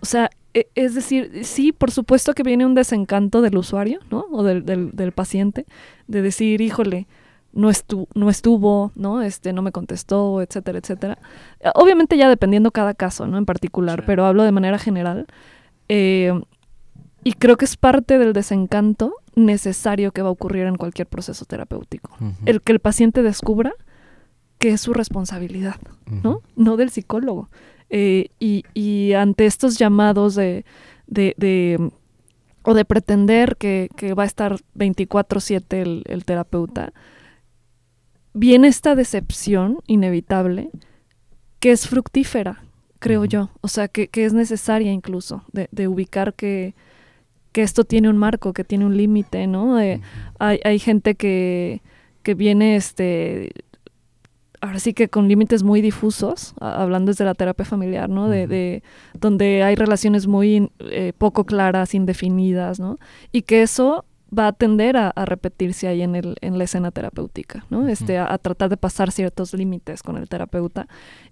O 0.00 0.06
sea, 0.06 0.30
e, 0.54 0.68
es 0.74 0.94
decir, 0.94 1.44
sí, 1.44 1.72
por 1.72 1.90
supuesto 1.90 2.34
que 2.34 2.42
viene 2.42 2.66
un 2.66 2.74
desencanto 2.74 3.40
del 3.42 3.56
usuario, 3.56 4.00
¿no? 4.10 4.26
O 4.30 4.42
del, 4.42 4.64
del, 4.64 5.12
paciente, 5.12 5.66
de 6.06 6.22
decir, 6.22 6.60
híjole, 6.60 7.06
no, 7.52 7.70
no 8.14 8.30
estuvo, 8.30 8.92
¿no? 8.94 9.22
Este, 9.22 9.52
no 9.52 9.62
me 9.62 9.72
contestó, 9.72 10.42
etcétera, 10.42 10.78
etcétera. 10.78 11.18
Obviamente 11.74 12.16
ya 12.16 12.28
dependiendo 12.28 12.70
cada 12.70 12.94
caso, 12.94 13.26
¿no? 13.26 13.38
En 13.38 13.46
particular, 13.46 14.04
pero 14.06 14.26
hablo 14.26 14.42
de 14.42 14.52
manera 14.52 14.78
general. 14.78 15.26
Eh, 15.88 16.32
y 17.24 17.32
creo 17.32 17.56
que 17.56 17.64
es 17.64 17.76
parte 17.76 18.18
del 18.18 18.32
desencanto 18.32 19.14
necesario 19.34 20.12
que 20.12 20.22
va 20.22 20.28
a 20.28 20.32
ocurrir 20.32 20.66
en 20.66 20.76
cualquier 20.76 21.06
proceso 21.06 21.44
terapéutico. 21.44 22.10
El 22.46 22.62
que 22.62 22.72
el 22.72 22.80
paciente 22.80 23.22
descubra 23.22 23.72
que 24.58 24.70
es 24.70 24.80
su 24.80 24.92
responsabilidad, 24.92 25.76
¿no? 26.06 26.42
No 26.56 26.76
del 26.76 26.90
psicólogo. 26.90 27.48
Eh, 27.90 28.28
y, 28.38 29.12
ante 29.14 29.46
estos 29.46 29.78
llamados 29.78 30.34
de, 30.34 30.64
de, 31.06 31.90
o 32.62 32.74
de 32.74 32.84
pretender 32.84 33.56
que, 33.56 33.88
va 34.16 34.24
a 34.24 34.26
estar 34.26 34.56
24/7 34.74 36.02
el, 36.04 36.24
terapeuta, 36.24 36.92
viene 38.34 38.68
esta 38.68 38.94
decepción 38.94 39.78
inevitable 39.86 40.70
que 41.60 41.72
es 41.72 41.88
fructífera, 41.88 42.62
creo 42.98 43.24
yo, 43.24 43.50
o 43.60 43.68
sea, 43.68 43.88
que, 43.88 44.08
es 44.12 44.32
necesaria 44.32 44.92
incluso, 44.92 45.44
de, 45.52 45.88
ubicar 45.88 46.34
que, 46.34 46.74
que, 47.52 47.62
esto 47.62 47.84
tiene 47.84 48.08
un 48.08 48.18
marco, 48.18 48.52
que 48.52 48.64
tiene 48.64 48.86
un 48.86 48.96
límite, 48.96 49.46
¿no? 49.46 49.76
hay, 49.76 50.00
hay 50.38 50.78
gente 50.78 51.14
que, 51.14 51.82
que 52.22 52.34
viene 52.34 52.76
este 52.76 53.52
ahora 54.60 54.78
sí 54.78 54.92
que 54.92 55.08
con 55.08 55.28
límites 55.28 55.62
muy 55.62 55.80
difusos, 55.80 56.54
hablando 56.60 57.10
desde 57.10 57.24
la 57.24 57.34
terapia 57.34 57.64
familiar, 57.64 58.08
¿no? 58.08 58.28
De, 58.28 58.82
donde 59.14 59.62
hay 59.62 59.74
relaciones 59.74 60.26
muy 60.26 60.70
eh, 60.80 61.12
poco 61.16 61.44
claras, 61.44 61.94
indefinidas, 61.94 62.80
¿no? 62.80 62.98
Y 63.32 63.42
que 63.42 63.62
eso 63.62 64.04
va 64.36 64.48
a 64.48 64.52
tender 64.52 64.96
a, 64.96 65.12
repetirse 65.24 65.88
ahí 65.88 66.02
en, 66.02 66.14
el, 66.14 66.36
en 66.40 66.58
la 66.58 66.64
escena 66.64 66.90
terapéutica, 66.90 67.64
¿no? 67.70 67.88
Este, 67.88 68.18
a, 68.18 68.36
tratar 68.38 68.68
de 68.68 68.76
pasar 68.76 69.10
ciertos 69.10 69.54
límites 69.54 70.02
con 70.02 70.16
el 70.16 70.28
terapeuta 70.28 70.86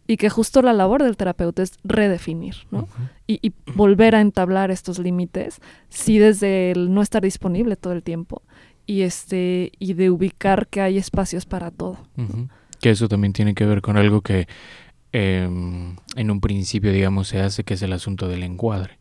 y 0.06 0.16
que 0.16 0.30
justo 0.30 0.62
la 0.62 0.72
labor 0.72 1.02
del 1.02 1.16
terapeuta 1.16 1.62
es 1.62 1.78
redefinir, 1.84 2.56
¿no? 2.70 2.88
y, 3.26 3.38
y, 3.46 3.52
volver 3.74 4.14
a 4.14 4.20
entablar 4.20 4.70
estos 4.70 4.98
límites, 4.98 5.60
sí 5.88 6.18
desde 6.18 6.70
el 6.70 6.92
no 6.94 7.02
estar 7.02 7.22
disponible 7.22 7.76
todo 7.76 7.92
el 7.92 8.02
tiempo 8.02 8.42
y 8.86 9.02
este 9.02 9.72
y 9.78 9.94
de 9.94 10.10
ubicar 10.10 10.68
que 10.68 10.80
hay 10.80 10.96
espacios 10.96 11.44
para 11.44 11.70
todo. 11.70 11.98
Que 12.80 12.90
eso 12.90 13.08
también 13.08 13.32
tiene 13.32 13.54
que 13.54 13.66
ver 13.66 13.82
con 13.82 13.96
algo 13.96 14.20
que 14.20 14.46
em, 15.12 15.96
en 16.14 16.30
un 16.30 16.40
principio, 16.40 16.92
digamos, 16.92 17.28
se 17.28 17.40
hace, 17.40 17.64
que 17.64 17.74
es 17.74 17.82
el 17.82 17.92
asunto 17.92 18.28
del 18.28 18.44
encuadre. 18.44 18.98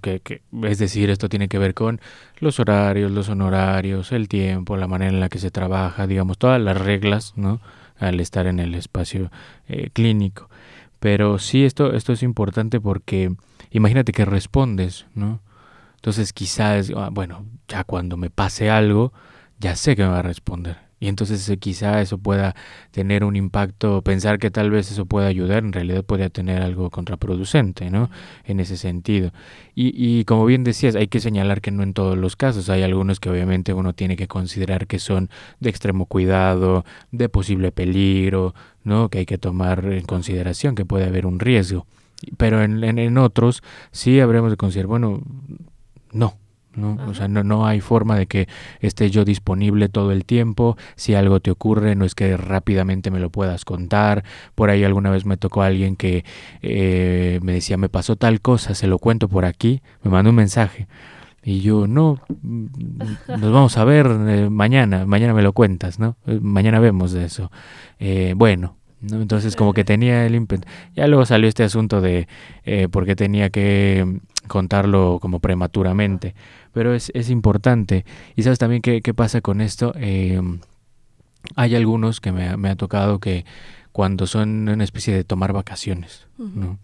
Que, 0.00 0.42
es 0.62 0.78
decir, 0.78 1.10
esto 1.10 1.28
tiene 1.28 1.48
que 1.48 1.58
ver 1.58 1.74
con 1.74 2.00
los 2.38 2.60
horarios, 2.60 3.10
los 3.10 3.28
honorarios, 3.28 4.12
el 4.12 4.28
tiempo, 4.28 4.76
la 4.76 4.88
manera 4.88 5.10
en 5.10 5.20
la 5.20 5.28
que 5.28 5.38
se 5.38 5.50
trabaja, 5.50 6.06
digamos, 6.06 6.38
todas 6.38 6.60
las 6.60 6.80
reglas, 6.80 7.32
¿no? 7.36 7.60
Al 7.98 8.20
estar 8.20 8.46
en 8.46 8.58
el 8.58 8.74
espacio 8.74 9.30
eh, 9.68 9.90
clínico. 9.92 10.48
Pero 11.00 11.38
sí, 11.38 11.64
esto, 11.64 11.92
esto 11.94 12.12
es 12.12 12.22
importante 12.22 12.80
porque 12.80 13.34
imagínate 13.70 14.12
que 14.12 14.24
respondes, 14.24 15.06
¿no? 15.14 15.40
Entonces 15.96 16.32
quizás, 16.32 16.92
ah, 16.96 17.10
bueno, 17.12 17.46
ya 17.68 17.84
cuando 17.84 18.16
me 18.16 18.30
pase 18.30 18.70
algo, 18.70 19.12
ya 19.58 19.76
sé 19.76 19.94
que 19.94 20.02
me 20.02 20.08
va 20.08 20.18
a 20.18 20.22
responder. 20.22 20.78
Y 21.02 21.08
entonces 21.08 21.50
quizá 21.58 22.00
eso 22.00 22.18
pueda 22.18 22.54
tener 22.92 23.24
un 23.24 23.34
impacto, 23.34 24.02
pensar 24.02 24.38
que 24.38 24.52
tal 24.52 24.70
vez 24.70 24.92
eso 24.92 25.04
pueda 25.04 25.26
ayudar, 25.26 25.64
en 25.64 25.72
realidad 25.72 26.04
podría 26.04 26.30
tener 26.30 26.62
algo 26.62 26.90
contraproducente, 26.90 27.90
¿no? 27.90 28.08
En 28.44 28.60
ese 28.60 28.76
sentido. 28.76 29.32
Y, 29.74 29.90
y 29.96 30.24
como 30.24 30.44
bien 30.46 30.62
decías, 30.62 30.94
hay 30.94 31.08
que 31.08 31.18
señalar 31.18 31.60
que 31.60 31.72
no 31.72 31.82
en 31.82 31.92
todos 31.92 32.16
los 32.16 32.36
casos, 32.36 32.70
hay 32.70 32.84
algunos 32.84 33.18
que 33.18 33.30
obviamente 33.30 33.74
uno 33.74 33.94
tiene 33.94 34.14
que 34.14 34.28
considerar 34.28 34.86
que 34.86 35.00
son 35.00 35.28
de 35.58 35.70
extremo 35.70 36.06
cuidado, 36.06 36.84
de 37.10 37.28
posible 37.28 37.72
peligro, 37.72 38.54
¿no? 38.84 39.08
Que 39.08 39.18
hay 39.18 39.26
que 39.26 39.38
tomar 39.38 39.84
en 39.86 40.04
consideración 40.04 40.76
que 40.76 40.84
puede 40.84 41.06
haber 41.06 41.26
un 41.26 41.40
riesgo. 41.40 41.84
Pero 42.36 42.62
en, 42.62 42.84
en, 42.84 43.00
en 43.00 43.18
otros 43.18 43.64
sí 43.90 44.20
habremos 44.20 44.52
de 44.52 44.56
considerar, 44.56 44.86
bueno, 44.86 45.20
no, 46.12 46.36
¿no? 46.74 46.98
O 47.06 47.14
sea, 47.14 47.28
no, 47.28 47.42
no 47.44 47.66
hay 47.66 47.80
forma 47.80 48.16
de 48.16 48.26
que 48.26 48.48
esté 48.80 49.10
yo 49.10 49.24
disponible 49.24 49.88
todo 49.88 50.12
el 50.12 50.24
tiempo. 50.24 50.76
Si 50.96 51.14
algo 51.14 51.40
te 51.40 51.50
ocurre, 51.50 51.94
no 51.94 52.04
es 52.04 52.14
que 52.14 52.36
rápidamente 52.36 53.10
me 53.10 53.20
lo 53.20 53.30
puedas 53.30 53.64
contar. 53.64 54.24
Por 54.54 54.70
ahí 54.70 54.84
alguna 54.84 55.10
vez 55.10 55.24
me 55.26 55.36
tocó 55.36 55.62
alguien 55.62 55.96
que 55.96 56.24
eh, 56.62 57.40
me 57.42 57.52
decía, 57.52 57.76
me 57.76 57.88
pasó 57.88 58.16
tal 58.16 58.40
cosa, 58.40 58.74
se 58.74 58.86
lo 58.86 58.98
cuento 58.98 59.28
por 59.28 59.44
aquí, 59.44 59.82
me 60.02 60.10
mandó 60.10 60.30
un 60.30 60.36
mensaje. 60.36 60.86
Y 61.44 61.60
yo, 61.60 61.86
no, 61.88 62.20
mm, 62.42 62.66
nos 63.28 63.52
vamos 63.52 63.76
a 63.76 63.84
ver 63.84 64.06
eh, 64.06 64.48
mañana, 64.48 65.06
mañana 65.06 65.34
me 65.34 65.42
lo 65.42 65.52
cuentas, 65.52 65.98
¿no? 65.98 66.16
Eh, 66.26 66.38
mañana 66.40 66.78
vemos 66.78 67.12
de 67.12 67.24
eso. 67.24 67.50
bueno, 68.36 68.76
¿no? 69.02 69.20
Entonces 69.20 69.56
como 69.56 69.74
que 69.74 69.84
tenía 69.84 70.24
el 70.24 70.34
ímpetu. 70.34 70.66
Ya 70.94 71.06
luego 71.06 71.26
salió 71.26 71.48
este 71.48 71.64
asunto 71.64 72.00
de 72.00 72.28
eh, 72.64 72.88
por 72.88 73.04
qué 73.04 73.16
tenía 73.16 73.50
que 73.50 74.20
contarlo 74.48 75.18
como 75.20 75.40
prematuramente. 75.40 76.34
Pero 76.72 76.94
es, 76.94 77.10
es 77.14 77.30
importante. 77.30 78.04
Y 78.36 78.42
sabes 78.42 78.58
también 78.58 78.82
qué, 78.82 79.02
qué 79.02 79.14
pasa 79.14 79.40
con 79.40 79.60
esto. 79.60 79.92
Em, 79.96 80.60
hay 81.56 81.74
algunos 81.74 82.20
que 82.20 82.32
me, 82.32 82.56
me, 82.56 82.70
ha 82.70 82.76
tocado 82.76 83.18
que 83.18 83.44
cuando 83.92 84.26
son 84.26 84.68
una 84.68 84.84
especie 84.84 85.14
de 85.14 85.24
tomar 85.24 85.52
vacaciones, 85.52 86.26
¿no? 86.38 86.78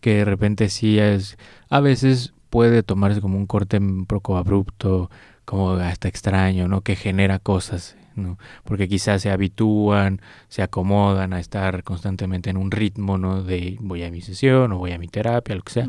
que 0.00 0.16
de 0.16 0.24
repente 0.24 0.68
sí 0.68 0.98
es, 0.98 1.38
a 1.70 1.80
veces 1.80 2.34
puede 2.50 2.82
tomarse 2.82 3.20
como 3.20 3.38
un 3.38 3.46
corte 3.46 3.78
un 3.78 4.06
poco 4.06 4.36
abrupto, 4.36 5.10
como 5.44 5.72
hasta 5.72 6.08
extraño, 6.08 6.68
¿no? 6.68 6.82
Que 6.82 6.96
genera 6.96 7.38
cosas 7.38 7.96
¿no? 8.16 8.38
porque 8.64 8.88
quizás 8.88 9.22
se 9.22 9.30
habitúan, 9.30 10.20
se 10.48 10.62
acomodan 10.62 11.32
a 11.32 11.40
estar 11.40 11.82
constantemente 11.82 12.50
en 12.50 12.56
un 12.56 12.70
ritmo 12.70 13.18
¿no? 13.18 13.42
de 13.42 13.76
voy 13.80 14.02
a 14.04 14.10
mi 14.10 14.20
sesión 14.20 14.72
o 14.72 14.78
voy 14.78 14.92
a 14.92 14.98
mi 14.98 15.08
terapia, 15.08 15.54
lo 15.54 15.62
que 15.62 15.72
sea. 15.72 15.88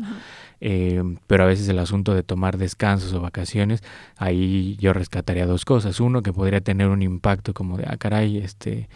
Eh, 0.66 1.02
pero 1.26 1.44
a 1.44 1.46
veces 1.46 1.68
el 1.68 1.78
asunto 1.78 2.14
de 2.14 2.22
tomar 2.22 2.56
descansos 2.56 3.12
o 3.12 3.20
vacaciones, 3.20 3.82
ahí 4.16 4.78
yo 4.80 4.94
rescataría 4.94 5.44
dos 5.44 5.66
cosas. 5.66 6.00
Uno, 6.00 6.22
que 6.22 6.32
podría 6.32 6.62
tener 6.62 6.88
un 6.88 7.02
impacto 7.02 7.52
como 7.52 7.76
de, 7.76 7.84
ah, 7.86 7.98
caray, 7.98 8.38
este, 8.38 8.88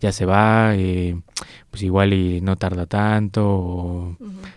ya 0.00 0.12
se 0.12 0.26
va, 0.26 0.74
eh, 0.76 1.18
pues 1.70 1.82
igual 1.82 2.12
y 2.12 2.42
no 2.42 2.56
tarda 2.56 2.84
tanto, 2.84 3.42
o 3.48 4.16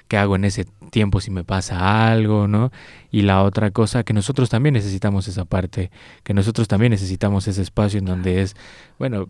qué 0.10 0.17
hago 0.17 0.36
en 0.36 0.43
ese 0.43 0.65
tiempo 0.91 1.21
si 1.21 1.32
me 1.32 1.45
pasa 1.45 2.12
algo, 2.12 2.49
¿no? 2.49 2.71
Y 3.12 3.21
la 3.21 3.43
otra 3.43 3.71
cosa, 3.71 4.03
que 4.03 4.12
nosotros 4.12 4.49
también 4.49 4.73
necesitamos 4.73 5.30
esa 5.30 5.45
parte, 5.45 5.89
que 6.23 6.34
nosotros 6.34 6.67
también 6.67 6.91
necesitamos 6.91 7.47
ese 7.47 7.62
espacio 7.62 7.99
en 7.99 8.06
donde 8.06 8.41
es, 8.41 8.58
bueno, 8.99 9.30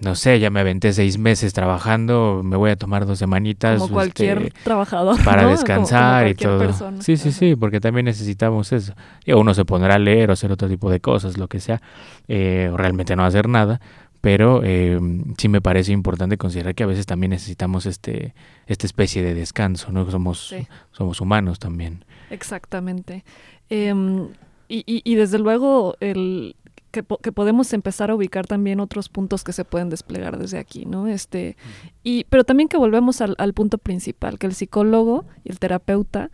no 0.00 0.14
sé, 0.14 0.38
ya 0.38 0.50
me 0.50 0.60
aventé 0.60 0.92
seis 0.92 1.18
meses 1.18 1.52
trabajando, 1.52 2.42
me 2.44 2.56
voy 2.56 2.70
a 2.70 2.76
tomar 2.76 3.06
dos 3.06 3.18
semanitas. 3.18 3.80
Como 3.80 3.94
cualquier 3.94 4.38
este, 4.38 4.60
trabajador. 4.62 5.22
Para 5.24 5.46
descansar 5.48 6.28
y 6.28 6.34
todo. 6.34 6.72
Sí, 7.00 7.16
sí, 7.16 7.32
sí, 7.32 7.56
porque 7.56 7.80
también 7.80 8.06
necesitamos 8.06 8.72
eso. 8.72 8.94
Y 9.24 9.32
uno 9.32 9.54
se 9.54 9.64
pondrá 9.64 9.96
a 9.96 9.98
leer 9.98 10.30
o 10.30 10.32
hacer 10.32 10.52
otro 10.52 10.68
tipo 10.68 10.90
de 10.90 11.00
cosas, 11.00 11.36
lo 11.36 11.48
que 11.48 11.60
sea, 11.60 11.82
eh, 12.28 12.70
o 12.72 12.76
realmente 12.76 13.16
no 13.16 13.24
hacer 13.24 13.48
nada, 13.48 13.80
pero 14.20 14.62
eh, 14.64 15.00
sí 15.36 15.48
me 15.48 15.60
parece 15.60 15.92
importante 15.92 16.36
considerar 16.36 16.74
que 16.74 16.84
a 16.84 16.86
veces 16.86 17.06
también 17.06 17.30
necesitamos 17.30 17.86
este 17.86 18.34
esta 18.66 18.86
especie 18.86 19.22
de 19.22 19.34
descanso, 19.34 19.90
¿no? 19.90 20.08
Somos, 20.10 20.54
somos 20.92 21.20
humanos 21.20 21.58
también. 21.58 22.04
Exactamente. 22.30 23.24
Em, 23.70 24.28
y, 24.68 24.84
y, 24.86 25.14
desde 25.14 25.38
luego 25.38 25.96
el, 26.00 26.54
que, 26.90 27.04
que, 27.22 27.32
podemos 27.32 27.72
empezar 27.72 28.10
a 28.10 28.14
ubicar 28.14 28.46
también 28.46 28.80
otros 28.80 29.08
puntos 29.08 29.44
que 29.44 29.52
se 29.52 29.64
pueden 29.64 29.90
desplegar 29.90 30.38
desde 30.38 30.58
aquí, 30.58 30.86
¿no? 30.86 31.06
Este, 31.06 31.56
y, 32.02 32.24
pero 32.24 32.44
también 32.44 32.68
que 32.68 32.76
volvemos 32.76 33.20
al, 33.20 33.34
al 33.38 33.52
punto 33.54 33.78
principal, 33.78 34.38
que 34.38 34.46
el 34.46 34.54
psicólogo 34.54 35.24
y 35.44 35.50
el 35.50 35.58
terapeuta 35.58 36.30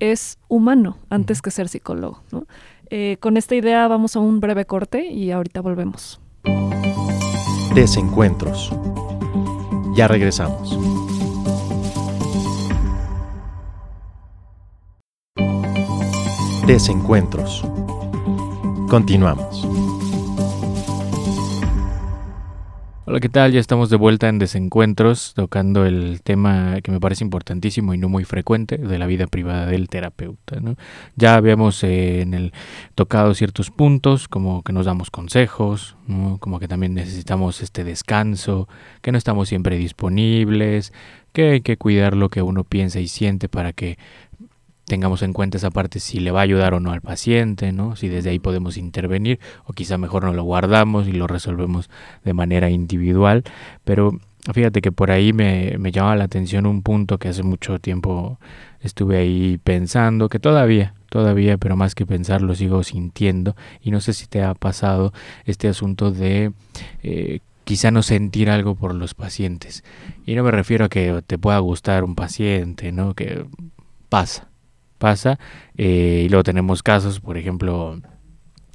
es 0.00 0.38
humano 0.48 0.98
antes 1.10 1.42
que 1.42 1.50
ser 1.50 1.68
psicólogo, 1.68 2.22
¿no? 2.30 2.46
Eh, 2.90 3.16
con 3.20 3.38
esta 3.38 3.54
idea 3.54 3.88
vamos 3.88 4.16
a 4.16 4.20
un 4.20 4.40
breve 4.40 4.66
corte 4.66 5.06
y 5.06 5.30
ahorita 5.30 5.62
volvemos. 5.62 6.20
Desencuentros. 7.74 8.70
Ya 9.94 10.08
regresamos. 10.08 10.78
Desencuentros. 16.66 17.64
Continuamos. 18.92 19.66
Hola, 23.06 23.20
¿qué 23.20 23.30
tal? 23.30 23.50
Ya 23.50 23.58
estamos 23.58 23.88
de 23.88 23.96
vuelta 23.96 24.28
en 24.28 24.38
Desencuentros, 24.38 25.32
tocando 25.34 25.86
el 25.86 26.20
tema 26.20 26.78
que 26.82 26.92
me 26.92 27.00
parece 27.00 27.24
importantísimo 27.24 27.94
y 27.94 27.98
no 27.98 28.10
muy 28.10 28.24
frecuente 28.24 28.76
de 28.76 28.98
la 28.98 29.06
vida 29.06 29.26
privada 29.26 29.64
del 29.64 29.88
terapeuta. 29.88 30.60
¿no? 30.60 30.76
Ya 31.16 31.36
habíamos 31.36 31.82
eh, 31.84 32.20
en 32.20 32.34
el 32.34 32.52
tocado 32.94 33.32
ciertos 33.32 33.70
puntos, 33.70 34.28
como 34.28 34.62
que 34.62 34.74
nos 34.74 34.84
damos 34.84 35.10
consejos, 35.10 35.96
como 36.40 36.60
que 36.60 36.68
también 36.68 36.92
necesitamos 36.92 37.62
este 37.62 37.84
descanso, 37.84 38.68
que 39.00 39.10
no 39.10 39.16
estamos 39.16 39.48
siempre 39.48 39.78
disponibles, 39.78 40.92
que 41.32 41.52
hay 41.52 41.60
que 41.62 41.78
cuidar 41.78 42.14
lo 42.14 42.28
que 42.28 42.42
uno 42.42 42.62
piensa 42.62 43.00
y 43.00 43.08
siente 43.08 43.48
para 43.48 43.72
que 43.72 43.96
tengamos 44.92 45.22
en 45.22 45.32
cuenta 45.32 45.56
esa 45.56 45.70
parte 45.70 46.00
si 46.00 46.20
le 46.20 46.32
va 46.32 46.40
a 46.40 46.42
ayudar 46.42 46.74
o 46.74 46.80
no 46.80 46.92
al 46.92 47.00
paciente, 47.00 47.72
¿no? 47.72 47.96
Si 47.96 48.08
desde 48.08 48.28
ahí 48.28 48.38
podemos 48.38 48.76
intervenir 48.76 49.40
o 49.64 49.72
quizá 49.72 49.96
mejor 49.96 50.24
no 50.24 50.34
lo 50.34 50.42
guardamos 50.42 51.08
y 51.08 51.12
lo 51.12 51.26
resolvemos 51.26 51.88
de 52.24 52.34
manera 52.34 52.68
individual, 52.68 53.42
pero 53.84 54.20
fíjate 54.52 54.82
que 54.82 54.92
por 54.92 55.10
ahí 55.10 55.32
me, 55.32 55.76
me 55.78 55.92
llama 55.92 56.14
la 56.14 56.24
atención 56.24 56.66
un 56.66 56.82
punto 56.82 57.16
que 57.16 57.30
hace 57.30 57.42
mucho 57.42 57.78
tiempo 57.78 58.38
estuve 58.82 59.16
ahí 59.16 59.58
pensando, 59.64 60.28
que 60.28 60.38
todavía, 60.38 60.92
todavía, 61.08 61.56
pero 61.56 61.74
más 61.74 61.94
que 61.94 62.04
pensar 62.04 62.42
lo 62.42 62.54
sigo 62.54 62.82
sintiendo 62.82 63.56
y 63.80 63.92
no 63.92 64.02
sé 64.02 64.12
si 64.12 64.26
te 64.26 64.42
ha 64.42 64.52
pasado 64.52 65.14
este 65.46 65.68
asunto 65.68 66.10
de... 66.10 66.52
Eh, 67.02 67.40
quizá 67.64 67.90
no 67.92 68.02
sentir 68.02 68.50
algo 68.50 68.74
por 68.74 68.92
los 68.92 69.14
pacientes. 69.14 69.84
Y 70.26 70.34
no 70.34 70.42
me 70.42 70.50
refiero 70.50 70.84
a 70.84 70.88
que 70.90 71.22
te 71.26 71.38
pueda 71.38 71.58
gustar 71.60 72.02
un 72.02 72.16
paciente, 72.16 72.90
¿no? 72.90 73.14
Que 73.14 73.46
pasa, 74.08 74.51
pasa. 75.02 75.40
Eh, 75.76 76.22
y 76.26 76.28
luego 76.28 76.44
tenemos 76.44 76.80
casos, 76.80 77.18
por 77.18 77.36
ejemplo, 77.36 77.98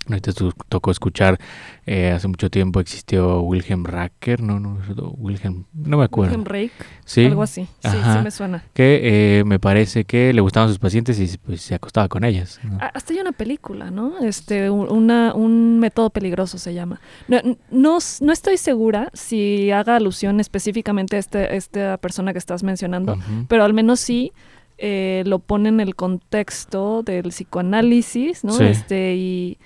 Ahorita 0.10 0.32
tocó 0.70 0.92
escuchar, 0.92 1.38
eh, 1.86 2.12
hace 2.12 2.28
mucho 2.30 2.50
tiempo 2.50 2.80
existió 2.80 3.42
Wilhelm 3.42 3.84
Racker, 3.84 4.42
no, 4.42 4.58
no, 4.58 4.80
Wilhelm, 5.18 5.66
no 5.74 5.98
me 5.98 6.06
acuerdo. 6.06 6.32
Wilhelm 6.32 6.46
Rake, 6.46 6.72
¿Sí? 7.04 7.26
algo 7.26 7.44
así, 7.44 7.68
sí, 7.84 7.90
sí 7.90 8.20
me 8.24 8.32
suena. 8.32 8.63
Que 8.74 9.40
eh, 9.40 9.44
me 9.44 9.60
parece 9.60 10.06
que 10.06 10.32
le 10.32 10.40
gustaban 10.40 10.70
sus 10.70 10.80
pacientes 10.80 11.20
y 11.20 11.38
pues, 11.40 11.62
se 11.62 11.76
acostaba 11.76 12.08
con 12.08 12.24
ellas. 12.24 12.60
Hasta 12.94 13.13
hay 13.13 13.20
una 13.20 13.34
película, 13.34 13.92
¿no? 13.92 14.20
Este, 14.20 14.70
una, 14.70 15.34
un 15.34 15.80
método 15.80 16.10
peligroso 16.10 16.58
se 16.58 16.74
llama. 16.74 17.02
No, 17.28 17.42
no, 17.70 17.98
no, 18.22 18.32
estoy 18.32 18.56
segura 18.56 19.10
si 19.13 19.72
haga 19.72 19.98
alusión 19.98 20.40
específicamente 20.40 21.18
a 21.18 21.20
este, 21.20 21.58
esta 21.58 21.98
persona 21.98 22.32
que 22.32 22.40
estás 22.40 22.63
mencionando, 22.63 23.18
pero 23.50 23.66
al 23.66 23.74
menos 23.74 24.00
sí 24.00 24.32
eh, 24.78 25.24
lo 25.26 25.40
pone 25.40 25.70
en 25.70 25.80
el 25.80 25.96
contexto 25.96 27.04
del 27.04 27.30
psicoanálisis, 27.30 28.44
¿no? 28.44 28.60
Este, 28.60 29.16
y, 29.16 29.58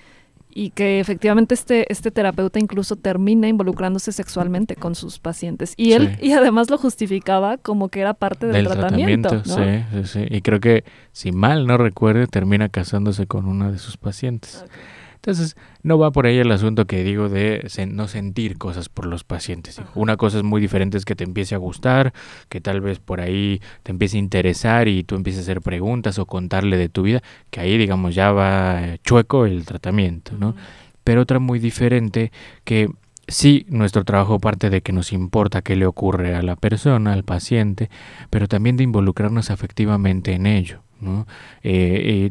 y, 0.50 0.70
que 0.70 1.00
efectivamente 1.00 1.54
este, 1.54 1.90
este 1.92 2.10
terapeuta 2.10 2.58
incluso 2.58 2.96
termina 2.96 3.46
involucrándose 3.46 4.12
sexualmente 4.12 4.74
con 4.74 4.94
sus 4.94 5.18
pacientes. 5.18 5.74
Y 5.76 5.92
él, 5.92 6.16
y 6.22 6.32
además 6.32 6.70
lo 6.70 6.78
justificaba 6.78 7.58
como 7.58 7.88
que 7.88 8.00
era 8.00 8.14
parte 8.14 8.46
del, 8.46 8.66
tratamiento. 8.66 9.44
Sí, 9.44 9.84
sí, 9.92 10.04
sí. 10.04 10.26
Y 10.30 10.40
creo 10.40 10.60
que, 10.60 10.84
si 11.12 11.30
mal 11.30 11.66
no 11.66 11.76
recuerde, 11.76 12.26
termina 12.26 12.68
casándose 12.68 13.26
con 13.26 13.46
una 13.46 13.70
de 13.70 13.78
sus 13.78 13.96
pacientes. 13.96 14.64
Entonces, 15.22 15.56
no 15.84 15.98
va 15.98 16.10
por 16.10 16.26
ahí 16.26 16.38
el 16.38 16.50
asunto 16.50 16.86
que 16.86 17.04
digo 17.04 17.28
de 17.28 17.70
no 17.88 18.08
sentir 18.08 18.58
cosas 18.58 18.88
por 18.88 19.06
los 19.06 19.22
pacientes. 19.22 19.80
Una 19.94 20.16
cosa 20.16 20.38
es 20.38 20.42
muy 20.42 20.60
diferente 20.60 20.98
es 20.98 21.04
que 21.04 21.14
te 21.14 21.22
empiece 21.22 21.54
a 21.54 21.58
gustar, 21.58 22.12
que 22.48 22.60
tal 22.60 22.80
vez 22.80 22.98
por 22.98 23.20
ahí 23.20 23.60
te 23.84 23.92
empiece 23.92 24.16
a 24.16 24.18
interesar 24.18 24.88
y 24.88 25.04
tú 25.04 25.14
empieces 25.14 25.42
a 25.42 25.42
hacer 25.42 25.60
preguntas 25.60 26.18
o 26.18 26.26
contarle 26.26 26.76
de 26.76 26.88
tu 26.88 27.02
vida, 27.02 27.22
que 27.50 27.60
ahí, 27.60 27.78
digamos, 27.78 28.16
ya 28.16 28.32
va 28.32 28.96
chueco 29.04 29.46
el 29.46 29.64
tratamiento, 29.64 30.32
¿no? 30.36 30.56
Pero 31.04 31.20
otra 31.20 31.38
muy 31.38 31.60
diferente 31.60 32.32
que 32.64 32.88
sí, 33.28 33.64
nuestro 33.68 34.02
trabajo 34.02 34.40
parte 34.40 34.70
de 34.70 34.80
que 34.80 34.92
nos 34.92 35.12
importa 35.12 35.62
qué 35.62 35.76
le 35.76 35.86
ocurre 35.86 36.34
a 36.34 36.42
la 36.42 36.56
persona, 36.56 37.12
al 37.12 37.22
paciente, 37.22 37.90
pero 38.28 38.48
también 38.48 38.76
de 38.76 38.82
involucrarnos 38.82 39.52
afectivamente 39.52 40.32
en 40.32 40.46
ello. 40.46 40.80
¿no? 41.00 41.26
Eh, 41.62 42.30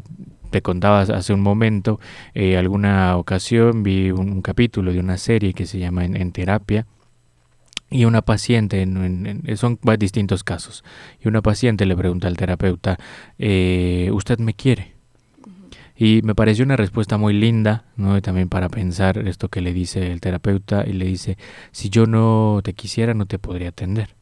te 0.52 0.62
contaba 0.62 1.00
hace 1.00 1.32
un 1.32 1.40
momento, 1.40 1.98
eh, 2.34 2.56
alguna 2.56 3.16
ocasión 3.16 3.82
vi 3.82 4.12
un, 4.12 4.42
capítulo 4.42 4.92
de 4.92 5.00
una 5.00 5.16
serie 5.16 5.54
que 5.54 5.66
se 5.66 5.80
llama 5.80 6.04
En, 6.04 6.30
Terapia 6.30 6.86
y 7.90 8.04
una 8.04 8.22
paciente, 8.22 8.82
en, 8.82 9.42
son 9.56 9.80
distintos 9.98 10.44
casos, 10.44 10.84
y 11.20 11.26
una 11.26 11.42
paciente 11.42 11.84
le 11.86 11.96
pregunta 11.96 12.28
al 12.28 12.36
terapeuta, 12.36 12.98
eh, 13.38 14.10
¿usted 14.12 14.38
me 14.38 14.54
quiere? 14.54 14.92
Y 15.96 16.20
me 16.22 16.34
pareció 16.34 16.64
una 16.64 16.76
respuesta 16.76 17.16
muy 17.16 17.32
linda, 17.34 17.84
¿no? 17.96 18.20
también 18.22 18.48
para 18.48 18.68
pensar 18.68 19.18
esto 19.18 19.48
que 19.48 19.60
le 19.60 19.72
dice 19.72 20.12
el 20.12 20.20
terapeuta, 20.20 20.84
y 20.86 20.92
le 20.92 21.06
dice, 21.06 21.36
si 21.70 21.90
yo 21.90 22.06
no 22.06 22.60
te 22.62 22.74
quisiera, 22.74 23.14
no 23.14 23.26
te 23.26 23.38
podría 23.38 23.70
atender, 23.70 24.14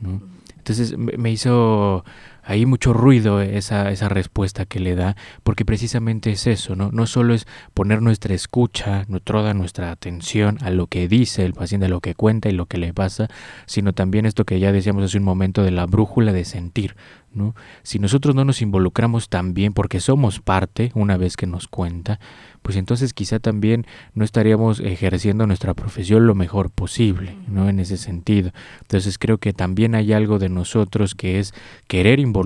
¿no? 0.00 0.20
Entonces 0.68 0.98
me 0.98 1.30
hizo 1.30 2.04
hay 2.48 2.64
mucho 2.64 2.94
ruido 2.94 3.42
esa, 3.42 3.90
esa 3.90 4.08
respuesta 4.08 4.64
que 4.64 4.80
le 4.80 4.94
da, 4.94 5.16
porque 5.42 5.66
precisamente 5.66 6.30
es 6.30 6.46
eso, 6.46 6.76
¿no? 6.76 6.90
No 6.90 7.06
solo 7.06 7.34
es 7.34 7.46
poner 7.74 8.00
nuestra 8.00 8.34
escucha, 8.34 9.04
toda 9.22 9.52
nuestra 9.52 9.90
atención 9.90 10.56
a 10.62 10.70
lo 10.70 10.86
que 10.86 11.08
dice 11.08 11.44
el 11.44 11.52
paciente, 11.52 11.84
a 11.84 11.90
lo 11.90 12.00
que 12.00 12.14
cuenta 12.14 12.48
y 12.48 12.52
lo 12.52 12.64
que 12.64 12.78
le 12.78 12.94
pasa, 12.94 13.28
sino 13.66 13.92
también 13.92 14.24
esto 14.24 14.46
que 14.46 14.60
ya 14.60 14.72
decíamos 14.72 15.04
hace 15.04 15.18
un 15.18 15.24
momento 15.24 15.62
de 15.62 15.72
la 15.72 15.84
brújula 15.84 16.32
de 16.32 16.46
sentir, 16.46 16.96
¿no? 17.34 17.54
Si 17.82 17.98
nosotros 17.98 18.34
no 18.34 18.46
nos 18.46 18.62
involucramos 18.62 19.28
también 19.28 19.74
porque 19.74 20.00
somos 20.00 20.40
parte 20.40 20.90
una 20.94 21.18
vez 21.18 21.36
que 21.36 21.46
nos 21.46 21.68
cuenta, 21.68 22.18
pues 22.62 22.76
entonces 22.76 23.14
quizá 23.14 23.38
también 23.38 23.86
no 24.14 24.24
estaríamos 24.24 24.80
ejerciendo 24.80 25.46
nuestra 25.46 25.74
profesión 25.74 26.26
lo 26.26 26.34
mejor 26.34 26.70
posible, 26.70 27.36
¿no? 27.48 27.68
En 27.68 27.80
ese 27.80 27.96
sentido. 27.96 28.52
Entonces 28.82 29.18
creo 29.18 29.38
que 29.38 29.52
también 29.52 29.94
hay 29.94 30.12
algo 30.12 30.38
de 30.38 30.48
nosotros 30.48 31.14
que 31.14 31.38
es 31.38 31.54
querer 31.86 32.20
involucrarnos, 32.20 32.37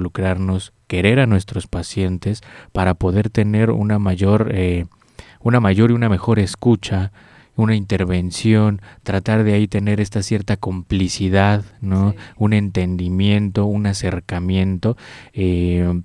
querer 0.87 1.21
a 1.21 1.27
nuestros 1.27 1.67
pacientes 1.67 2.43
para 2.73 2.95
poder 2.95 3.31
tener 3.31 3.71
una 3.71 3.99
mayor, 3.99 4.51
eh, 4.53 4.87
una 5.41 5.61
mayor 5.61 5.91
y 5.91 5.95
una 5.95 6.09
mejor 6.09 6.39
escucha, 6.39 7.13
una 7.57 7.77
intervención, 7.77 8.81
tratar 9.03 9.45
de 9.45 9.55
ahí 9.55 9.69
tener 9.69 10.01
esta 10.01 10.23
cierta 10.23 10.57
complicidad, 10.57 11.65
¿no? 11.81 12.15
Un 12.37 12.53
entendimiento, 12.53 13.67
un 13.67 13.87
acercamiento, 13.87 14.97
eh, 15.33 16.01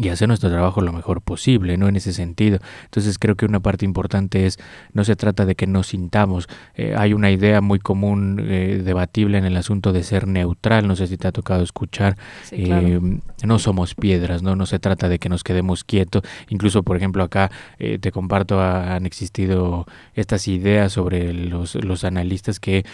y 0.00 0.08
hacer 0.08 0.28
nuestro 0.28 0.50
trabajo 0.50 0.80
lo 0.80 0.92
mejor 0.92 1.20
posible, 1.20 1.76
¿no? 1.76 1.88
En 1.88 1.96
ese 1.96 2.12
sentido. 2.12 2.58
Entonces 2.84 3.18
creo 3.18 3.36
que 3.36 3.44
una 3.44 3.60
parte 3.60 3.84
importante 3.84 4.46
es, 4.46 4.58
no 4.94 5.04
se 5.04 5.14
trata 5.14 5.44
de 5.44 5.54
que 5.54 5.66
nos 5.66 5.88
sintamos. 5.88 6.48
Eh, 6.74 6.94
hay 6.96 7.12
una 7.12 7.30
idea 7.30 7.60
muy 7.60 7.78
común, 7.78 8.40
eh, 8.42 8.80
debatible 8.82 9.36
en 9.36 9.44
el 9.44 9.56
asunto 9.56 9.92
de 9.92 10.02
ser 10.02 10.26
neutral, 10.26 10.88
no 10.88 10.96
sé 10.96 11.06
si 11.06 11.18
te 11.18 11.28
ha 11.28 11.32
tocado 11.32 11.62
escuchar. 11.62 12.16
Eh, 12.50 13.00
no 13.44 13.58
somos 13.58 13.94
piedras, 13.94 14.42
¿no? 14.42 14.56
No 14.56 14.64
se 14.64 14.78
trata 14.78 15.08
de 15.08 15.18
que 15.18 15.28
nos 15.28 15.44
quedemos 15.44 15.84
quietos. 15.84 16.22
Incluso, 16.48 16.82
por 16.82 16.96
ejemplo, 16.96 17.22
acá 17.22 17.50
te 17.78 18.12
comparto, 18.12 18.60
han 18.60 19.04
existido 19.06 19.86
estas 20.14 20.48
ideas 20.48 20.92
sobre 20.92 21.32
los, 21.32 21.74
los 21.74 22.04
analistas 22.04 22.58
que 22.60 22.84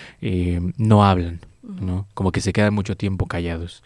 no 0.77 1.05
hablan, 1.05 1.41
¿no? 1.63 2.07
Como 2.15 2.33
que 2.33 2.41
se 2.41 2.53
quedan 2.53 2.75
mucho 2.75 2.97
tiempo 2.97 3.27
callados 3.27 3.83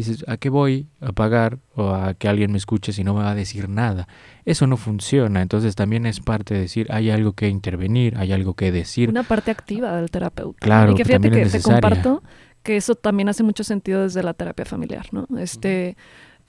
dices, 0.00 0.24
¿a 0.28 0.36
qué 0.36 0.48
voy 0.48 0.88
a 1.00 1.12
pagar 1.12 1.58
o 1.74 1.90
a 1.90 2.14
que 2.14 2.28
alguien 2.28 2.52
me 2.52 2.58
escuche 2.58 2.92
si 2.92 3.04
no 3.04 3.14
me 3.14 3.22
va 3.22 3.30
a 3.30 3.34
decir 3.34 3.68
nada? 3.68 4.08
Eso 4.44 4.66
no 4.66 4.76
funciona, 4.76 5.42
entonces 5.42 5.74
también 5.74 6.06
es 6.06 6.20
parte 6.20 6.54
de 6.54 6.60
decir, 6.60 6.86
hay 6.90 7.10
algo 7.10 7.32
que 7.32 7.48
intervenir, 7.48 8.16
hay 8.16 8.32
algo 8.32 8.54
que 8.54 8.72
decir. 8.72 9.08
Una 9.08 9.22
parte 9.22 9.50
activa 9.50 9.96
del 9.96 10.10
terapeuta. 10.10 10.58
Claro, 10.60 10.92
y 10.92 10.94
que 10.94 11.04
fíjate 11.04 11.30
que 11.30 11.46
te 11.46 11.60
comparto 11.60 12.22
que 12.62 12.76
eso 12.76 12.94
también 12.94 13.28
hace 13.28 13.42
mucho 13.42 13.64
sentido 13.64 14.02
desde 14.02 14.22
la 14.22 14.34
terapia 14.34 14.64
familiar, 14.64 15.06
¿no? 15.12 15.26
Este... 15.38 15.96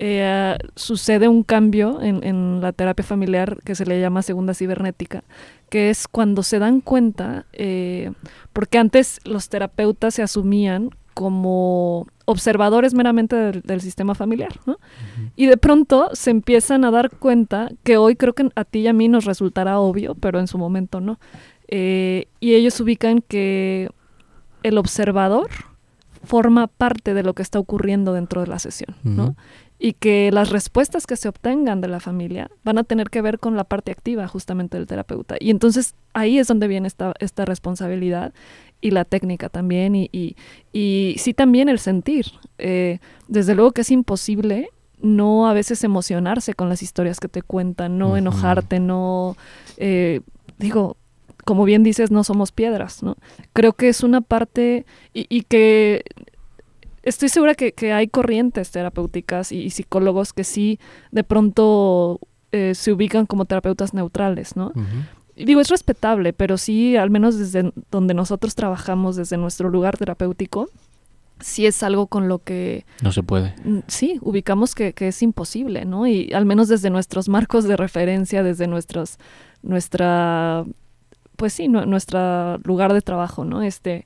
Eh, 0.04 0.58
sucede 0.76 1.28
un 1.28 1.44
cambio 1.44 2.02
en, 2.02 2.24
en, 2.24 2.60
la 2.60 2.72
terapia 2.72 3.06
familiar 3.06 3.60
que 3.64 3.76
se 3.76 3.86
le 3.86 4.02
llama 4.02 4.24
segunda 4.24 4.56
cibernética, 4.56 5.24
que 5.70 5.92
es 5.92 6.08
cuando 6.08 6.42
se 6.42 6.58
dan 6.58 6.82
cuenta, 6.82 7.46
eh, 7.54 8.12
porque 8.52 8.80
antes 8.80 9.20
los 9.26 9.48
terapeutas 9.48 10.16
se 10.16 10.24
asumían 10.24 10.90
como 11.14 12.08
observadores 12.32 12.94
meramente 12.94 13.36
del, 13.36 13.82
sistema 13.82 14.15
familiar, 14.15 14.60
¿no? 14.65 14.78
Y 15.36 15.46
de 15.46 15.58
pronto 15.58 16.10
se 16.13 16.32
empiezan 16.32 16.86
a 16.86 16.91
dar 16.91 17.10
cuenta 17.10 17.70
que 17.84 17.98
hoy 17.98 18.15
creo 18.15 18.34
que 18.34 18.50
a 18.56 18.63
ti 18.63 18.80
y 18.80 18.88
a 18.88 18.94
mí 18.94 19.08
nos 19.08 19.26
resultará 19.26 19.80
obvio, 19.80 20.15
pero 20.15 20.39
en 20.39 20.48
su 20.48 20.58
momento 20.58 21.02
no. 21.02 21.20
Eh, 21.67 22.28
y 22.39 22.54
ellos 22.54 22.80
ubican 22.80 23.22
que 23.22 23.89
el 24.63 24.78
observador 24.78 25.50
forma 26.24 26.67
parte 26.67 27.13
de 27.13 27.24
lo 27.24 27.34
que 27.34 27.41
está 27.41 27.60
ocurriendo 27.60 28.13
dentro 28.13 28.41
de 28.41 28.48
la 28.48 28.60
sesión, 28.60 28.96
¿no? 29.04 29.36
Y 29.80 29.94
que 29.94 30.30
las 30.32 30.52
respuestas 30.52 31.08
que 31.08 31.15
se 31.15 31.28
obtengan 31.28 31.82
de 31.82 31.88
la 31.88 32.00
familia 32.00 32.52
van 32.63 32.78
a 32.78 32.84
tener 32.84 33.10
que 33.10 33.24
ver 33.24 33.39
con 33.39 33.56
la 33.56 33.63
parte 33.63 33.91
activa 33.91 34.28
justamente 34.28 34.78
del 34.78 34.86
terapeuta. 34.86 35.36
Y 35.39 35.50
entonces 35.50 35.96
ahí 36.13 36.38
es 36.38 36.48
donde 36.48 36.67
viene 36.67 36.88
esta, 36.88 37.13
esta 37.20 37.46
responsabilidad 37.46 38.34
y 38.82 38.91
la 38.91 39.06
técnica 39.06 39.50
también 39.50 39.96
y, 39.96 40.10
y, 40.74 41.15
sí 41.17 41.34
también 41.34 41.70
el 41.70 41.80
sentir. 41.80 42.26
Eh, 42.58 43.00
desde 43.28 43.56
luego 43.56 43.72
que 43.72 43.82
es 43.82 43.91
imposible 43.91 44.70
no 45.02 45.48
a 45.48 45.54
veces 45.54 45.84
emocionarse 45.84 46.54
con 46.54 46.70
las 46.70 46.84
historias 46.84 47.20
que 47.20 47.28
te 47.28 47.41
cuentan, 47.41 47.98
no 47.98 48.17
enojarte, 48.17 48.80
no... 48.80 49.36
Eh, 49.78 50.22
digo, 50.60 50.98
como 51.44 51.63
bien 51.63 51.84
dices, 51.84 52.12
no 52.12 52.24
somos 52.24 52.52
piedras, 52.52 53.02
¿no? 53.02 53.17
Creo 53.54 53.74
que 53.74 53.89
es 53.89 54.04
una 54.04 54.22
parte 54.22 54.86
y, 55.13 55.41
que 55.44 56.04
estoy 57.04 57.30
segura 57.30 57.56
que, 57.56 57.94
hay 57.94 58.08
corrientes 58.08 58.72
terapéuticas 58.72 59.52
y, 59.52 59.70
psicólogos 59.72 60.34
que 60.34 60.44
sí 60.44 60.80
de 61.12 61.24
pronto 61.24 62.20
eh, 62.52 62.76
se 62.76 62.91
ubican 62.91 63.26
como 63.26 63.46
terapeutas 63.46 63.94
neutrales, 63.94 64.56
¿no? 64.56 64.72
Digo, 65.36 65.62
es 65.62 65.70
respetable, 65.70 66.34
pero 66.34 66.58
sí, 66.58 66.96
al 66.96 67.10
menos 67.10 67.38
desde 67.38 67.72
donde 67.91 68.13
nosotros 68.13 68.56
trabajamos, 68.56 69.15
desde 69.15 69.38
nuestro 69.38 69.70
lugar 69.70 69.98
terapéutico, 69.98 70.70
sí 71.39 71.65
es 71.65 71.84
algo 71.84 72.08
con 72.08 72.28
lo 72.28 72.39
que... 72.39 72.86
No 73.02 73.12
se 73.12 73.24
puede. 73.24 73.54
Mm, 73.63 73.80
sí, 73.88 74.20
ubicamos 74.22 74.76
que, 74.76 74.94
es 74.98 75.22
imposible, 75.22 75.86
¿no? 75.86 76.08
Y 76.08 76.32
al 76.34 76.46
menos 76.46 76.67
desde 76.67 76.89
nuestros 76.89 77.30
marcos 77.30 77.65
de 77.65 77.78
referencia, 77.78 78.44
desde 78.44 78.67
nuestros, 78.67 79.17
nuestra, 79.62 80.65
pues 81.36 81.54
sí, 81.54 81.67
nuestro 81.67 82.58
lugar 82.60 82.94
de 82.94 83.02
trabajo, 83.02 83.46
¿no? 83.46 83.62
Este, 83.62 84.06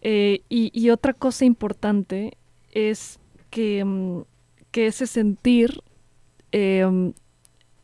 eh, 0.00 0.42
y, 0.48 0.90
otra 0.90 1.12
cosa 1.12 1.44
importante 1.44 2.36
es 2.72 3.18
que, 3.50 3.84
mm, 3.84 4.22
que 4.70 4.86
ese 4.86 5.06
sentir 5.06 5.82
eh, 6.50 7.12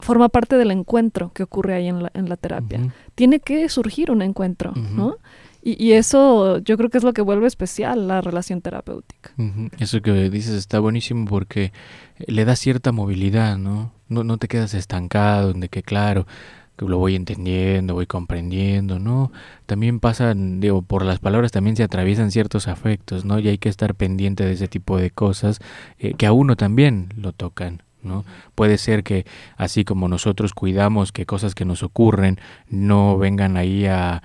forma 0.00 0.28
parte 0.28 0.56
del 0.56 0.70
encuentro 0.70 1.32
que 1.32 1.42
ocurre 1.42 1.74
ahí 1.74 1.88
en 1.88 2.02
la, 2.04 2.10
en 2.14 2.28
la 2.28 2.36
terapia. 2.36 2.80
Tiene 3.14 3.40
que 3.40 3.68
surgir 3.68 4.10
un 4.10 4.22
encuentro, 4.22 4.72
¿no? 4.74 5.16
Y, 5.60 5.92
eso 5.92 6.58
yo 6.58 6.76
creo 6.76 6.88
que 6.88 6.98
es 6.98 7.04
lo 7.04 7.12
que 7.12 7.20
vuelve 7.20 7.46
especial 7.46 8.06
la 8.06 8.20
relación 8.20 8.62
terapéutica. 8.62 9.32
Eso 9.78 10.00
que 10.00 10.30
dices 10.30 10.54
está 10.54 10.78
buenísimo 10.78 11.26
porque 11.26 11.72
le 12.26 12.44
da 12.44 12.56
cierta 12.56 12.92
movilidad, 12.92 13.58
¿no? 13.58 13.92
No, 14.08 14.24
no 14.24 14.38
te 14.38 14.48
quedas 14.48 14.72
estancado, 14.72 15.52
de 15.52 15.68
que 15.68 15.82
claro, 15.82 16.26
que 16.76 16.86
lo 16.86 16.98
voy 16.98 17.16
entendiendo, 17.16 17.94
voy 17.94 18.06
comprendiendo, 18.06 18.98
¿no? 18.98 19.32
También 19.66 19.98
pasan, 20.00 20.60
digo, 20.60 20.80
por 20.80 21.04
las 21.04 21.18
palabras 21.18 21.50
también 21.50 21.76
se 21.76 21.82
atraviesan 21.82 22.30
ciertos 22.30 22.68
afectos, 22.68 23.24
¿no? 23.24 23.38
Y 23.40 23.48
hay 23.48 23.58
que 23.58 23.68
estar 23.68 23.94
pendiente 23.94 24.44
de 24.44 24.52
ese 24.52 24.68
tipo 24.68 24.96
de 24.96 25.10
cosas 25.10 25.58
eh, 25.98 26.14
que 26.14 26.26
a 26.26 26.32
uno 26.32 26.56
también 26.56 27.08
lo 27.16 27.32
tocan. 27.32 27.82
¿No? 28.02 28.24
Puede 28.54 28.78
ser 28.78 29.02
que 29.02 29.26
así 29.56 29.84
como 29.84 30.08
nosotros 30.08 30.54
cuidamos 30.54 31.12
que 31.12 31.26
cosas 31.26 31.54
que 31.54 31.64
nos 31.64 31.82
ocurren 31.82 32.38
no 32.68 33.18
vengan 33.18 33.56
ahí 33.56 33.86
a, 33.86 34.22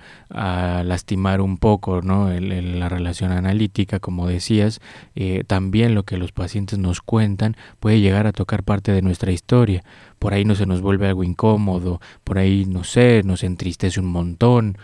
lastimar 0.84 1.40
un 1.40 1.58
poco 1.58 2.02
¿no? 2.02 2.28
la 2.28 2.88
relación 2.88 3.30
analítica, 3.30 4.00
como 4.00 4.26
decías, 4.26 4.80
eh, 5.14 5.44
también 5.46 5.94
lo 5.94 6.02
que 6.02 6.16
los 6.16 6.32
pacientes 6.32 6.78
nos 6.80 7.00
cuentan 7.00 7.56
puede 7.78 8.00
llegar 8.00 8.26
a 8.26 8.32
tocar 8.32 8.64
parte 8.64 8.90
de 8.90 9.00
nuestra 9.00 9.30
historia. 9.30 9.84
Por 10.18 10.34
ahí 10.34 10.44
no 10.44 10.56
se 10.56 10.66
nos 10.66 10.80
vuelve 10.80 11.06
algo 11.06 11.22
incómodo, 11.22 12.00
por 12.24 12.38
ahí, 12.38 12.64
no 12.66 12.82
sé, 12.82 13.22
nos 13.24 13.44
entristece 13.44 14.00
un 14.00 14.06
montón. 14.06 14.76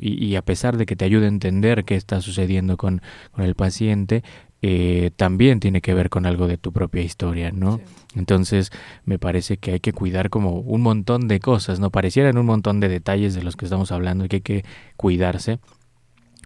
Y, 0.00 0.36
a 0.36 0.42
pesar 0.42 0.76
de 0.76 0.86
que 0.86 0.94
te 0.94 1.04
ayude 1.04 1.24
a 1.24 1.28
entender 1.28 1.84
qué 1.84 1.96
está 1.96 2.20
sucediendo 2.20 2.76
con 2.76 3.02
el 3.36 3.56
paciente, 3.56 4.22
eh, 4.62 5.10
también 5.16 5.60
tiene 5.60 5.80
que 5.80 5.94
ver 5.94 6.08
con 6.08 6.26
algo 6.26 6.46
de 6.46 6.56
tu 6.56 6.72
propia 6.72 7.02
historia, 7.02 7.52
¿no? 7.52 7.80
Entonces 8.14 8.70
me 9.04 9.18
parece 9.18 9.58
que 9.58 9.72
hay 9.72 9.80
que 9.80 9.92
cuidar 9.92 10.30
como 10.30 10.60
un 10.60 10.82
montón 10.82 11.28
de 11.28 11.40
cosas, 11.40 11.78
¿no? 11.78 11.90
Parecieran 11.90 12.38
un 12.38 12.46
montón 12.46 12.80
de 12.80 12.88
detalles 12.88 13.34
de 13.34 13.42
los 13.42 13.56
que 13.56 13.66
estamos 13.66 13.92
hablando 13.92 14.28
que 14.28 14.36
hay 14.36 14.42
que 14.42 14.64
cuidarse, 14.96 15.58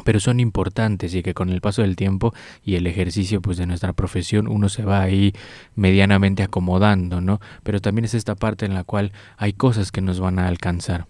pero 0.04 0.18
son 0.18 0.40
importantes 0.40 1.14
y 1.14 1.22
que 1.22 1.34
con 1.34 1.50
el 1.50 1.60
paso 1.60 1.82
del 1.82 1.96
tiempo 1.96 2.34
y 2.64 2.74
el 2.74 2.86
ejercicio 2.86 3.40
pues 3.40 3.56
de 3.58 3.66
nuestra 3.66 3.92
profesión 3.92 4.48
uno 4.48 4.68
se 4.68 4.84
va 4.84 5.02
ahí 5.02 5.32
medianamente 5.74 6.42
acomodando, 6.42 7.20
¿no? 7.20 7.40
Pero 7.62 7.80
también 7.80 8.04
es 8.06 8.14
esta 8.14 8.34
parte 8.34 8.66
en 8.66 8.74
la 8.74 8.84
cual 8.84 9.12
hay 9.36 9.52
cosas 9.52 9.92
que 9.92 10.00
nos 10.00 10.20
van 10.20 10.38
a 10.38 10.48
alcanzar 10.48 11.06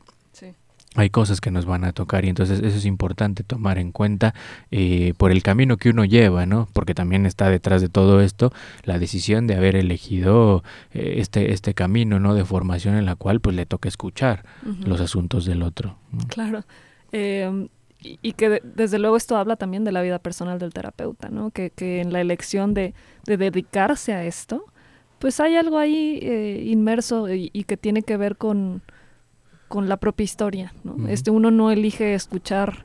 hay 0.96 1.10
cosas 1.10 1.40
que 1.40 1.52
nos 1.52 1.66
van 1.66 1.84
a 1.84 1.92
tocar 1.92 2.24
y 2.24 2.28
entonces 2.28 2.58
eso 2.58 2.76
es 2.76 2.84
importante 2.84 3.44
tomar 3.44 3.78
en 3.78 3.92
cuenta 3.92 4.34
eh, 4.72 5.14
por 5.16 5.30
el 5.30 5.42
camino 5.42 5.76
que 5.76 5.90
uno 5.90 6.04
lleva, 6.04 6.46
¿no? 6.46 6.68
Porque 6.72 6.94
también 6.94 7.26
está 7.26 7.48
detrás 7.48 7.80
de 7.80 7.88
todo 7.88 8.20
esto 8.20 8.52
la 8.82 8.98
decisión 8.98 9.46
de 9.46 9.54
haber 9.54 9.76
elegido 9.76 10.64
eh, 10.92 11.14
este, 11.18 11.52
este 11.52 11.74
camino, 11.74 12.18
¿no? 12.18 12.34
De 12.34 12.44
formación 12.44 12.96
en 12.96 13.06
la 13.06 13.14
cual 13.14 13.40
pues 13.40 13.54
le 13.54 13.66
toca 13.66 13.88
escuchar 13.88 14.44
los 14.84 15.00
asuntos 15.00 15.44
del 15.44 15.62
otro. 15.62 15.96
Claro. 16.28 16.64
Em, 17.12 17.68
y, 18.00 18.32
que 18.32 18.60
desde 18.64 18.98
luego 18.98 19.16
esto 19.16 19.36
habla 19.36 19.56
también 19.56 19.84
de 19.84 19.92
la 19.92 20.02
vida 20.02 20.18
personal 20.18 20.58
del 20.58 20.72
terapeuta, 20.72 21.28
¿no? 21.28 21.50
Que, 21.50 21.70
que 21.70 22.00
en 22.00 22.12
la 22.12 22.20
elección 22.20 22.74
de, 22.74 22.94
de, 23.26 23.36
dedicarse 23.36 24.12
a 24.12 24.24
esto, 24.24 24.64
pues 25.20 25.38
hay 25.38 25.54
algo 25.54 25.78
ahí 25.78 26.18
eh, 26.22 26.64
inmerso 26.66 27.28
y 27.28 27.64
que 27.64 27.76
tiene 27.76 28.02
que 28.02 28.16
ver 28.16 28.36
con 28.36 28.82
con 29.70 29.88
la 29.88 29.98
propia 29.98 30.24
historia. 30.24 30.74
¿no? 30.82 31.06
este, 31.06 31.30
uno 31.30 31.52
no 31.52 31.70
elige 31.70 32.14
escuchar 32.14 32.84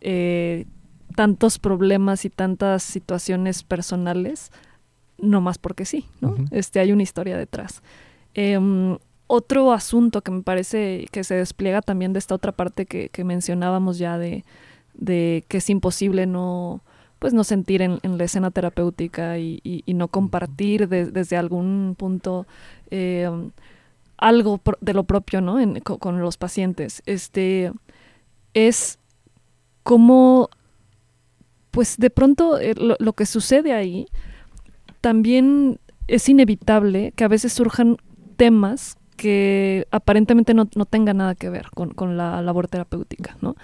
eh, 0.00 0.66
tantos 1.14 1.60
problemas 1.60 2.24
y 2.24 2.30
tantas 2.30 2.82
situaciones 2.82 3.62
personales 3.62 4.50
no 5.18 5.40
más 5.40 5.56
porque 5.56 5.84
sí, 5.84 6.04
¿no? 6.20 6.34
este, 6.50 6.80
hay 6.80 6.90
una 6.90 7.04
historia 7.04 7.38
detrás. 7.38 7.80
Em, 8.34 8.98
otro 9.28 9.72
asunto 9.72 10.20
que 10.22 10.32
me 10.32 10.42
parece 10.42 11.06
que 11.12 11.22
se 11.22 11.36
despliega 11.36 11.80
también 11.80 12.12
de 12.12 12.18
esta 12.18 12.34
otra 12.34 12.50
parte 12.50 12.86
que, 12.86 13.24
mencionábamos 13.24 13.96
ya 13.96 14.18
de, 14.18 14.44
que 15.06 15.56
es 15.58 15.70
imposible 15.70 16.26
no 16.26 16.82
pues 17.20 17.32
no 17.32 17.44
sentir 17.44 17.82
en, 17.82 18.00
la 18.02 18.24
escena 18.24 18.50
terapéutica 18.50 19.38
y, 19.38 19.82
no 19.86 20.08
compartir 20.08 20.88
desde 20.88 21.36
algún 21.36 21.94
punto 21.96 22.46
em, 22.90 23.52
algo 24.18 24.60
de 24.80 24.94
lo 24.94 25.04
propio 25.04 25.40
¿no? 25.40 25.58
con, 25.82 26.20
los 26.20 26.36
pacientes. 26.36 27.02
Este 27.06 27.72
es 28.54 28.98
como 29.82 30.48
pues 31.70 31.98
de 31.98 32.08
pronto 32.08 32.58
eh, 32.58 32.74
lo, 32.74 33.12
que 33.12 33.26
sucede 33.26 33.74
ahí 33.74 34.06
también 35.02 35.78
es 36.08 36.28
inevitable 36.28 37.12
que 37.14 37.24
a 37.24 37.28
veces 37.28 37.52
surjan 37.52 37.98
temas 38.36 38.96
que 39.16 39.86
aparentemente 39.90 40.54
no, 40.54 40.68
no 40.74 40.86
tengan 40.86 41.18
nada 41.18 41.34
que 41.34 41.50
ver 41.50 41.68
con, 41.74 42.16
la 42.16 42.40
labor 42.42 42.68
terapéutica, 42.68 43.36
¿no? 43.40 43.56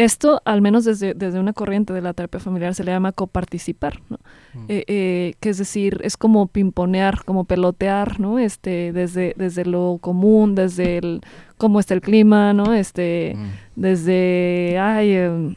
Esto, 0.00 0.40
al 0.46 0.62
menos 0.62 0.86
desde, 0.86 1.12
desde, 1.12 1.38
una 1.38 1.52
corriente 1.52 1.92
de 1.92 2.00
la 2.00 2.14
terapia 2.14 2.40
familiar, 2.40 2.74
se 2.74 2.84
le 2.84 2.90
llama 2.90 3.12
coparticipar, 3.12 4.00
¿no? 4.08 4.18
Mm. 4.54 4.64
Eh, 4.68 4.84
eh, 4.86 5.34
que 5.40 5.50
es 5.50 5.58
decir, 5.58 6.00
es 6.02 6.16
como 6.16 6.46
pimponear, 6.46 7.22
como 7.26 7.44
pelotear, 7.44 8.18
¿no? 8.18 8.38
Este, 8.38 8.94
desde, 8.94 9.34
desde 9.36 9.66
lo 9.66 9.98
común, 10.00 10.54
desde 10.54 10.96
el 10.96 11.20
cómo 11.58 11.80
está 11.80 11.92
el 11.92 12.00
clima, 12.00 12.54
¿no? 12.54 12.72
Este, 12.72 13.34
mm. 13.36 13.48
desde, 13.76 14.78
ay, 14.80 15.12
em, 15.12 15.56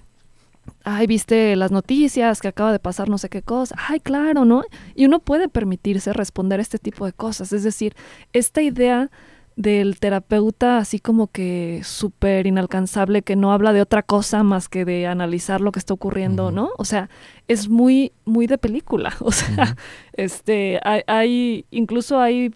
ay, 0.83 1.07
viste 1.07 1.55
las 1.55 1.71
noticias 1.71 2.41
que 2.41 2.49
acaba 2.49 2.73
de 2.73 2.79
pasar 2.79 3.07
no 3.07 3.17
sé 3.17 3.29
qué 3.29 3.43
cosa, 3.43 3.77
ay, 3.87 4.01
claro, 4.01 4.43
¿no? 4.43 4.63
Y 4.93 5.05
uno 5.05 5.19
puede 5.19 5.47
permitirse 5.47 6.11
responder 6.11 6.59
este 6.59 6.79
tipo 6.79 7.05
de 7.05 7.13
cosas, 7.13 7.53
es 7.53 7.63
decir, 7.63 7.95
esta 8.33 8.61
idea 8.61 9.09
del 9.55 9.99
terapeuta 9.99 10.77
así 10.77 10.99
como 10.99 11.27
que 11.27 11.81
súper 11.83 12.47
inalcanzable, 12.47 13.21
que 13.21 13.35
no 13.35 13.51
habla 13.51 13.73
de 13.73 13.81
otra 13.81 14.03
cosa 14.03 14.43
más 14.43 14.69
que 14.69 14.85
de 14.85 15.07
analizar 15.07 15.61
lo 15.61 15.71
que 15.71 15.79
está 15.79 15.93
ocurriendo, 15.93 16.51
¿no? 16.51 16.71
O 16.77 16.85
sea, 16.85 17.09
es 17.47 17.69
muy, 17.69 18.11
muy 18.25 18.47
de 18.47 18.57
película, 18.57 19.13
o 19.19 19.31
sea, 19.31 19.75
este, 20.13 20.79
hay, 20.83 21.01
hay, 21.07 21.65
incluso 21.71 22.19
hay 22.19 22.51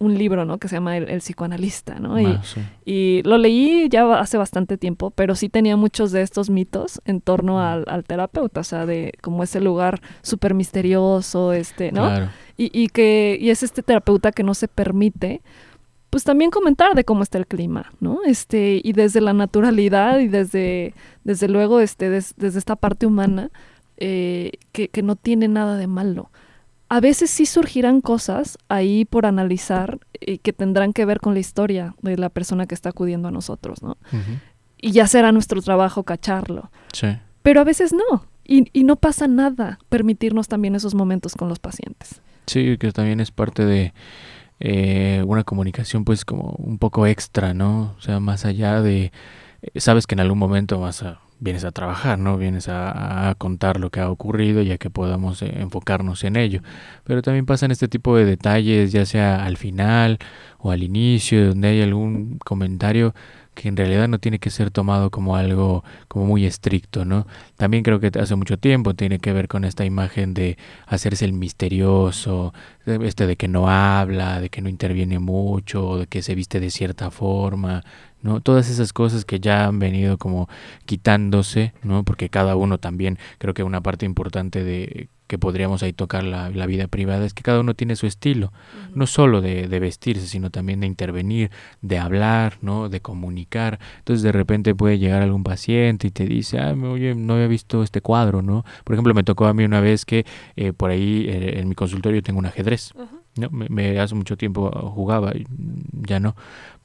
un 0.00 0.16
libro, 0.16 0.44
¿no? 0.44 0.58
Que 0.58 0.68
se 0.68 0.76
llama 0.76 0.96
El, 0.96 1.20
psicoanalista, 1.20 1.98
¿no? 1.98 2.16
Ah, 2.16 2.40
y, 2.84 3.22
lo 3.24 3.36
leí 3.36 3.88
ya 3.88 4.20
hace 4.20 4.38
bastante 4.38 4.78
tiempo, 4.78 5.10
pero 5.10 5.34
sí 5.34 5.48
tenía 5.48 5.76
muchos 5.76 6.12
de 6.12 6.22
estos 6.22 6.50
mitos 6.50 7.00
en 7.04 7.20
torno 7.20 7.60
al, 7.60 8.04
terapeuta, 8.06 8.60
o 8.60 8.64
sea, 8.64 8.86
de 8.86 9.12
como 9.20 9.42
ese 9.42 9.60
lugar 9.60 10.00
súper 10.22 10.54
misterioso, 10.54 11.52
este, 11.52 11.90
¿no? 11.90 12.08
Y, 12.56 12.70
y, 12.72 12.88
que, 12.88 13.36
y 13.40 13.50
es 13.50 13.62
este 13.62 13.82
terapeuta 13.82 14.32
que 14.32 14.44
no 14.44 14.54
se 14.54 14.68
permite, 14.68 15.42
pues 16.10 16.24
también 16.24 16.50
comentar 16.50 16.94
de 16.94 17.04
cómo 17.04 17.22
está 17.22 17.38
el 17.38 17.46
clima, 17.46 17.92
¿no? 18.00 18.20
Este, 18.24 18.80
y 18.82 18.92
desde 18.92 19.20
la 19.20 19.32
naturalidad 19.32 20.18
y 20.18 20.28
desde, 20.28 20.94
desde 21.24 21.48
luego, 21.48 21.80
este, 21.80 22.10
desde 22.10 22.58
esta 22.58 22.76
parte 22.76 23.06
humana, 23.06 23.50
eh, 23.96 24.52
que, 24.72 24.88
que 24.88 25.02
no 25.02 25.16
tiene 25.16 25.48
nada 25.48 25.76
de 25.76 25.86
malo 25.86 26.30
a 26.88 27.00
veces 27.00 27.30
sí 27.30 27.46
surgirán 27.46 28.00
cosas 28.00 28.58
ahí 28.68 29.04
por 29.04 29.26
analizar 29.26 29.98
y 30.20 30.34
eh, 30.34 30.38
que 30.38 30.52
tendrán 30.52 30.92
que 30.92 31.04
ver 31.04 31.20
con 31.20 31.34
la 31.34 31.40
historia 31.40 31.94
de 32.00 32.16
la 32.16 32.30
persona 32.30 32.66
que 32.66 32.74
está 32.74 32.90
acudiendo 32.90 33.28
a 33.28 33.30
nosotros, 33.30 33.82
¿no? 33.82 33.98
Y 34.80 34.92
ya 34.92 35.06
será 35.06 35.32
nuestro 35.32 35.60
trabajo 35.60 36.04
cacharlo. 36.04 36.70
Sí. 36.92 37.08
Pero 37.42 37.60
a 37.60 37.64
veces 37.64 37.92
no. 37.92 38.24
Y, 38.44 38.68
y, 38.72 38.84
no 38.84 38.96
pasa 38.96 39.26
nada 39.26 39.78
permitirnos 39.90 40.48
también 40.48 40.74
esos 40.74 40.94
momentos 40.94 41.34
con 41.34 41.50
los 41.50 41.58
pacientes. 41.58 42.22
Sí, 42.46 42.78
que 42.78 42.92
también 42.92 43.20
es 43.20 43.30
parte 43.30 43.66
de 43.66 43.92
eh, 44.60 45.22
una 45.26 45.44
comunicación 45.44 46.04
pues 46.04 46.24
como 46.24 46.50
un 46.58 46.78
poco 46.78 47.06
extra, 47.06 47.54
¿no? 47.54 47.94
O 47.98 48.00
sea, 48.00 48.20
más 48.20 48.44
allá 48.44 48.82
de... 48.82 49.12
Eh, 49.62 49.80
sabes 49.80 50.06
que 50.06 50.14
en 50.14 50.20
algún 50.20 50.38
momento 50.38 50.80
vas 50.80 51.02
a 51.02 51.20
vienes 51.40 51.64
a 51.64 51.70
trabajar, 51.70 52.18
¿no? 52.18 52.36
Vienes 52.36 52.68
a, 52.68 53.34
contar 53.38 53.78
lo 53.80 53.90
que 53.90 54.00
ha 54.00 54.10
ocurrido 54.10 54.62
ya 54.62 54.78
que 54.78 54.90
podamos 54.90 55.42
eh, 55.42 55.52
enfocarnos 55.60 56.24
en 56.24 56.36
ello. 56.36 56.62
Pero 57.04 57.22
también 57.22 57.46
pasan 57.46 57.70
este 57.70 57.88
tipo 57.88 58.16
de 58.16 58.24
detalles, 58.24 58.92
ya 58.92 59.06
sea 59.06 59.44
al 59.44 59.56
final 59.56 60.18
o 60.58 60.70
al 60.70 60.82
inicio, 60.82 61.48
donde 61.48 61.68
hay 61.68 61.82
algún 61.82 62.38
comentario 62.38 63.14
que 63.58 63.68
en 63.68 63.76
realidad 63.76 64.06
no 64.06 64.20
tiene 64.20 64.38
que 64.38 64.50
ser 64.50 64.70
tomado 64.70 65.10
como 65.10 65.34
algo 65.34 65.82
como 66.06 66.26
muy 66.26 66.46
estricto, 66.46 67.04
¿no? 67.04 67.26
También 67.56 67.82
creo 67.82 67.98
que 67.98 68.12
hace 68.16 68.36
mucho 68.36 68.56
tiempo 68.56 68.94
tiene 68.94 69.18
que 69.18 69.32
ver 69.32 69.48
con 69.48 69.64
esta 69.64 69.84
imagen 69.84 70.32
de 70.32 70.56
hacerse 70.86 71.24
el 71.24 71.32
misterioso, 71.32 72.54
este 72.86 73.26
de 73.26 73.34
que 73.34 73.48
no 73.48 73.68
habla, 73.68 74.40
de 74.40 74.48
que 74.48 74.62
no 74.62 74.68
interviene 74.68 75.18
mucho, 75.18 75.98
de 75.98 76.06
que 76.06 76.22
se 76.22 76.36
viste 76.36 76.60
de 76.60 76.70
cierta 76.70 77.10
forma, 77.10 77.82
¿no? 78.22 78.40
Todas 78.40 78.68
esas 78.70 78.92
cosas 78.92 79.24
que 79.24 79.40
ya 79.40 79.66
han 79.66 79.78
venido 79.78 80.18
como 80.18 80.48
quitándose, 80.86 81.72
¿no? 81.82 82.04
Porque 82.04 82.28
cada 82.28 82.56
uno 82.56 82.78
también, 82.78 83.18
creo 83.38 83.54
que 83.54 83.62
una 83.62 83.82
parte 83.82 84.06
importante 84.06 84.64
de 84.64 85.08
que 85.28 85.38
podríamos 85.38 85.82
ahí 85.82 85.92
tocar 85.92 86.24
la, 86.24 86.48
vida 86.66 86.88
privada 86.88 87.24
es 87.24 87.34
que 87.34 87.42
cada 87.42 87.60
uno 87.60 87.74
tiene 87.74 87.96
su 87.96 88.06
estilo, 88.06 88.50
no 88.94 89.06
solo 89.06 89.40
de, 89.42 89.66
vestirse, 89.78 90.26
sino 90.26 90.50
también 90.50 90.80
de 90.80 90.86
intervenir, 90.86 91.50
de 91.82 91.98
hablar, 91.98 92.56
¿no? 92.62 92.88
De 92.88 93.00
comunicar. 93.00 93.78
Entonces 93.98 94.22
de 94.22 94.32
repente 94.32 94.74
puede 94.74 94.98
llegar 94.98 95.22
algún 95.22 95.44
paciente 95.44 96.08
y 96.08 96.10
te 96.10 96.24
dice, 96.24 96.58
ah, 96.58 96.72
oye, 96.72 97.14
no 97.14 97.34
había 97.34 97.46
visto 97.46 97.82
este 97.82 98.00
cuadro, 98.00 98.40
¿no? 98.42 98.64
Por 98.84 98.94
ejemplo, 98.94 99.14
me 99.14 99.22
tocó 99.22 99.46
a 99.46 99.54
mí 99.54 99.64
una 99.64 99.80
vez 99.80 100.06
que 100.06 100.24
eh, 100.56 100.72
por 100.72 100.90
ahí 100.90 101.26
eh, 101.28 101.60
en 101.60 101.68
mi 101.68 101.74
consultorio 101.74 102.22
tengo 102.22 102.38
un 102.38 102.46
ajedrez. 102.46 102.94
¿No? 103.38 103.48
Me, 103.50 103.98
hace 103.98 104.14
mucho 104.14 104.36
tiempo 104.36 104.70
jugaba, 104.90 105.32
y 105.34 105.46
ya 105.92 106.20
no, 106.20 106.34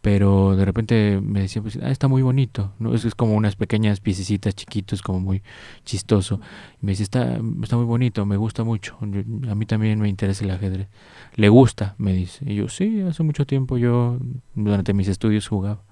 pero 0.01 0.55
de 0.55 0.65
repente 0.65 1.19
me 1.21 1.41
decía, 1.41 1.61
pues, 1.61 1.79
ah, 1.81 1.89
está 1.89 2.07
muy 2.07 2.21
bonito, 2.21 2.73
¿no? 2.79 2.93
Es, 2.93 3.05
es 3.05 3.15
como 3.15 3.35
unas 3.35 3.55
pequeñas 3.55 3.99
piececitas 3.99 4.55
chiquitos, 4.55 5.01
como 5.01 5.19
muy 5.19 5.41
chistoso. 5.85 6.39
Y 6.81 6.85
me 6.85 6.91
dice, 6.91 7.03
está, 7.03 7.39
está 7.61 7.77
muy 7.77 7.85
bonito, 7.85 8.25
me 8.25 8.37
gusta 8.37 8.63
mucho, 8.63 8.97
a 9.01 9.55
mí 9.55 9.65
también 9.65 9.99
me 9.99 10.09
interesa 10.09 10.43
el 10.43 10.51
ajedrez. 10.51 10.87
Le 11.35 11.49
gusta, 11.49 11.95
me 11.97 12.13
dice. 12.13 12.43
Y 12.49 12.55
yo, 12.55 12.69
sí, 12.69 13.01
hace 13.01 13.23
mucho 13.23 13.45
tiempo 13.45 13.77
yo 13.77 14.17
durante 14.55 14.93
mis 14.93 15.07
estudios 15.07 15.47
jugaba. 15.47 15.83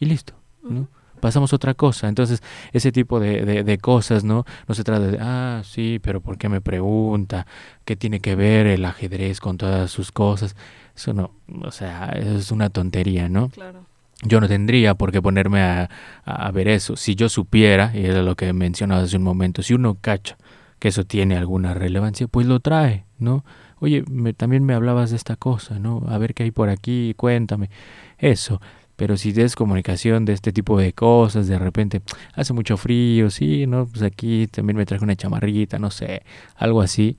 Y 0.00 0.06
listo, 0.06 0.34
¿no? 0.62 0.88
Pasamos 1.18 1.52
otra 1.52 1.74
cosa. 1.74 2.08
Entonces, 2.08 2.42
ese 2.72 2.92
tipo 2.92 3.20
de, 3.20 3.64
de, 3.64 3.78
cosas, 3.78 4.24
¿no? 4.24 4.44
No 4.66 4.74
se 4.74 4.84
trata 4.84 5.06
de, 5.06 5.18
ah, 5.20 5.62
sí, 5.64 5.98
pero 6.02 6.20
¿por 6.20 6.38
qué 6.38 6.48
me 6.48 6.60
pregunta? 6.60 7.46
¿Qué 7.84 7.96
tiene 7.96 8.20
que 8.20 8.34
ver 8.34 8.66
el 8.66 8.84
ajedrez 8.84 9.40
con 9.40 9.58
todas 9.58 9.90
sus 9.90 10.12
cosas? 10.12 10.56
Eso 10.96 11.12
no, 11.14 11.32
o 11.62 11.70
sea, 11.70 12.08
es 12.10 12.50
una 12.50 12.70
tontería, 12.70 13.28
¿no? 13.28 13.50
Claro. 13.50 13.86
Yo 14.22 14.40
no 14.40 14.48
tendría 14.48 14.94
por 14.94 15.12
qué 15.12 15.22
ponerme 15.22 15.60
a, 15.62 15.88
a 16.24 16.50
ver 16.50 16.66
eso. 16.68 16.96
Si 16.96 17.14
yo 17.14 17.28
supiera, 17.28 17.92
y 17.94 18.04
era 18.04 18.22
lo 18.22 18.34
que 18.34 18.52
mencionaba 18.52 19.02
hace 19.02 19.16
un 19.16 19.22
momento, 19.22 19.62
si 19.62 19.74
uno 19.74 19.96
cacha 20.00 20.36
que 20.78 20.88
eso 20.88 21.04
tiene 21.04 21.36
alguna 21.36 21.74
relevancia, 21.74 22.26
pues 22.28 22.46
lo 22.46 22.60
trae, 22.60 23.04
¿no? 23.18 23.44
Oye, 23.80 24.04
me, 24.10 24.32
también 24.32 24.64
me 24.64 24.74
hablabas 24.74 25.10
de 25.10 25.16
esta 25.16 25.36
cosa, 25.36 25.78
¿no? 25.78 26.02
A 26.08 26.18
ver 26.18 26.34
qué 26.34 26.44
hay 26.44 26.50
por 26.50 26.68
aquí, 26.68 27.14
cuéntame. 27.16 27.70
Eso. 28.18 28.60
Pero 28.98 29.16
si 29.16 29.30
des 29.30 29.54
comunicación 29.54 30.24
de 30.24 30.32
este 30.32 30.52
tipo 30.52 30.76
de 30.76 30.92
cosas, 30.92 31.46
de 31.46 31.56
repente 31.56 32.02
hace 32.34 32.52
mucho 32.52 32.76
frío, 32.76 33.30
sí, 33.30 33.64
¿no? 33.68 33.86
Pues 33.86 34.02
aquí 34.02 34.48
también 34.48 34.76
me 34.76 34.84
traje 34.86 35.04
una 35.04 35.14
chamarrita, 35.14 35.78
no 35.78 35.92
sé, 35.92 36.24
algo 36.56 36.82
así. 36.82 37.16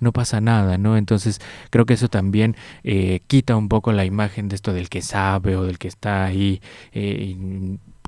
No 0.00 0.12
pasa 0.12 0.40
nada, 0.40 0.76
¿no? 0.76 0.96
Entonces 0.96 1.40
creo 1.70 1.86
que 1.86 1.94
eso 1.94 2.08
también 2.08 2.56
eh, 2.82 3.20
quita 3.28 3.54
un 3.56 3.68
poco 3.68 3.92
la 3.92 4.04
imagen 4.04 4.48
de 4.48 4.56
esto 4.56 4.72
del 4.72 4.88
que 4.88 5.02
sabe 5.02 5.54
o 5.56 5.62
del 5.62 5.78
que 5.78 5.86
está 5.86 6.24
ahí 6.24 6.60
eh, 6.92 7.36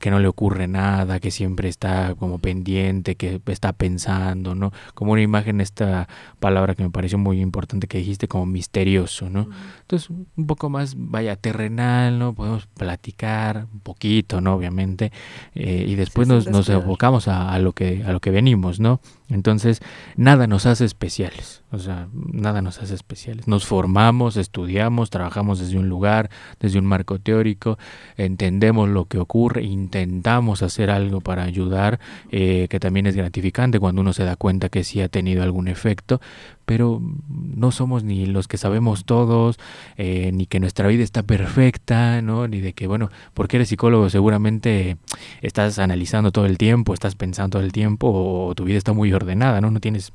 que 0.00 0.10
no 0.10 0.18
le 0.18 0.28
ocurre 0.28 0.66
nada, 0.66 1.20
que 1.20 1.30
siempre 1.30 1.68
está 1.68 2.14
como 2.16 2.38
pendiente, 2.38 3.14
que 3.14 3.40
está 3.46 3.72
pensando, 3.72 4.54
¿no? 4.54 4.72
Como 4.94 5.12
una 5.12 5.22
imagen, 5.22 5.60
esta 5.60 6.08
palabra 6.40 6.74
que 6.74 6.82
me 6.82 6.90
pareció 6.90 7.18
muy 7.18 7.40
importante 7.40 7.86
que 7.86 7.98
dijiste, 7.98 8.28
como 8.28 8.46
misterioso, 8.46 9.30
¿no? 9.30 9.48
Entonces, 9.82 10.10
un 10.10 10.46
poco 10.46 10.68
más, 10.68 10.94
vaya, 10.96 11.36
terrenal, 11.36 12.18
¿no? 12.18 12.34
Podemos 12.34 12.66
platicar 12.66 13.66
un 13.72 13.80
poquito, 13.80 14.40
¿no? 14.40 14.54
Obviamente, 14.54 15.12
eh, 15.54 15.84
y 15.86 15.94
después 15.94 16.26
nos, 16.26 16.48
nos 16.48 16.68
enfocamos 16.68 17.28
a, 17.28 17.52
a, 17.52 17.58
lo 17.58 17.72
que, 17.72 18.02
a 18.04 18.12
lo 18.12 18.20
que 18.20 18.30
venimos, 18.30 18.80
¿no? 18.80 19.00
Entonces, 19.32 19.80
nada 20.16 20.46
nos 20.46 20.66
hace 20.66 20.84
especiales, 20.84 21.62
o 21.70 21.78
sea, 21.78 22.08
nada 22.12 22.62
nos 22.62 22.80
hace 22.80 22.94
especiales. 22.94 23.48
Nos 23.48 23.66
formamos, 23.66 24.36
estudiamos, 24.36 25.10
trabajamos 25.10 25.58
desde 25.58 25.78
un 25.78 25.88
lugar, 25.88 26.30
desde 26.60 26.78
un 26.78 26.86
marco 26.86 27.18
teórico, 27.18 27.78
entendemos 28.16 28.88
lo 28.88 29.06
que 29.06 29.18
ocurre, 29.18 29.62
intentamos 29.62 30.62
hacer 30.62 30.90
algo 30.90 31.20
para 31.20 31.44
ayudar, 31.44 31.98
eh, 32.30 32.66
que 32.68 32.78
también 32.78 33.06
es 33.06 33.16
gratificante 33.16 33.80
cuando 33.80 34.02
uno 34.02 34.12
se 34.12 34.24
da 34.24 34.36
cuenta 34.36 34.68
que 34.68 34.84
sí 34.84 35.00
ha 35.00 35.08
tenido 35.08 35.42
algún 35.42 35.68
efecto, 35.68 36.20
pero 36.64 37.00
no 37.28 37.70
somos 37.70 38.04
ni 38.04 38.26
los 38.26 38.48
que 38.48 38.56
sabemos 38.56 39.04
todos, 39.04 39.58
eh, 39.96 40.30
ni 40.32 40.46
que 40.46 40.60
nuestra 40.60 40.88
vida 40.88 41.02
está 41.02 41.22
perfecta, 41.22 42.22
¿no? 42.22 42.48
Ni 42.48 42.60
de 42.60 42.72
que, 42.72 42.86
bueno, 42.86 43.10
porque 43.34 43.56
eres 43.56 43.68
psicólogo 43.68 44.10
seguramente 44.10 44.96
estás 45.40 45.78
analizando 45.78 46.32
todo 46.32 46.46
el 46.46 46.58
tiempo, 46.58 46.94
estás 46.94 47.14
pensando 47.14 47.58
todo 47.58 47.62
el 47.62 47.72
tiempo, 47.72 48.08
o 48.10 48.54
tu 48.54 48.64
vida 48.64 48.78
está 48.78 48.92
muy 48.92 49.12
ordenada, 49.12 49.60
¿no? 49.60 49.70
No 49.70 49.80
tienes 49.80 50.12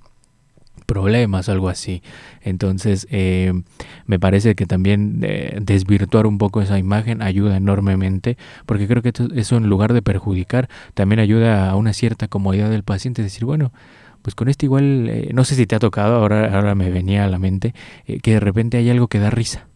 problemas, 0.88 1.50
algo 1.50 1.70
así. 1.70 2.02
Entonces, 2.42 3.08
eh, 3.12 3.54
me 4.06 4.20
parece 4.20 4.56
que 4.56 4.66
también 4.66 5.20
eh, 5.22 5.60
desvirtuar 5.62 6.26
un 6.26 6.38
poco 6.40 6.62
esa 6.62 6.80
imagen 6.80 7.22
ayuda 7.22 7.58
enormemente, 7.58 8.38
porque 8.66 8.88
creo 8.88 9.04
que 9.04 9.14
eso 9.36 9.58
en 9.58 9.68
lugar 9.68 9.94
de 9.94 10.02
perjudicar, 10.02 10.70
también 10.96 11.20
ayuda 11.20 11.70
a 11.70 11.76
una 11.76 11.94
cierta 11.94 12.28
comodidad 12.28 12.70
del 12.70 12.84
paciente, 12.84 13.22
decir, 13.22 13.46
bueno, 13.46 13.72
pues 14.28 14.36
con 14.36 14.50
esto 14.50 14.66
igual, 14.66 15.08
eh, 15.08 15.30
no 15.34 15.46
sé 15.46 15.56
si 15.56 15.66
te 15.66 15.74
ha 15.74 15.80
tocado, 15.80 16.16
ahora, 16.16 16.54
ahora 16.54 16.76
me 16.76 16.90
venía 16.90 17.24
a 17.24 17.30
la 17.30 17.40
mente, 17.40 17.74
que 18.22 18.34
de 18.34 18.42
repente 18.42 18.76
hay 18.76 18.90
algo 18.90 19.08
que 19.08 19.20
da 19.20 19.30
risa, 19.30 19.68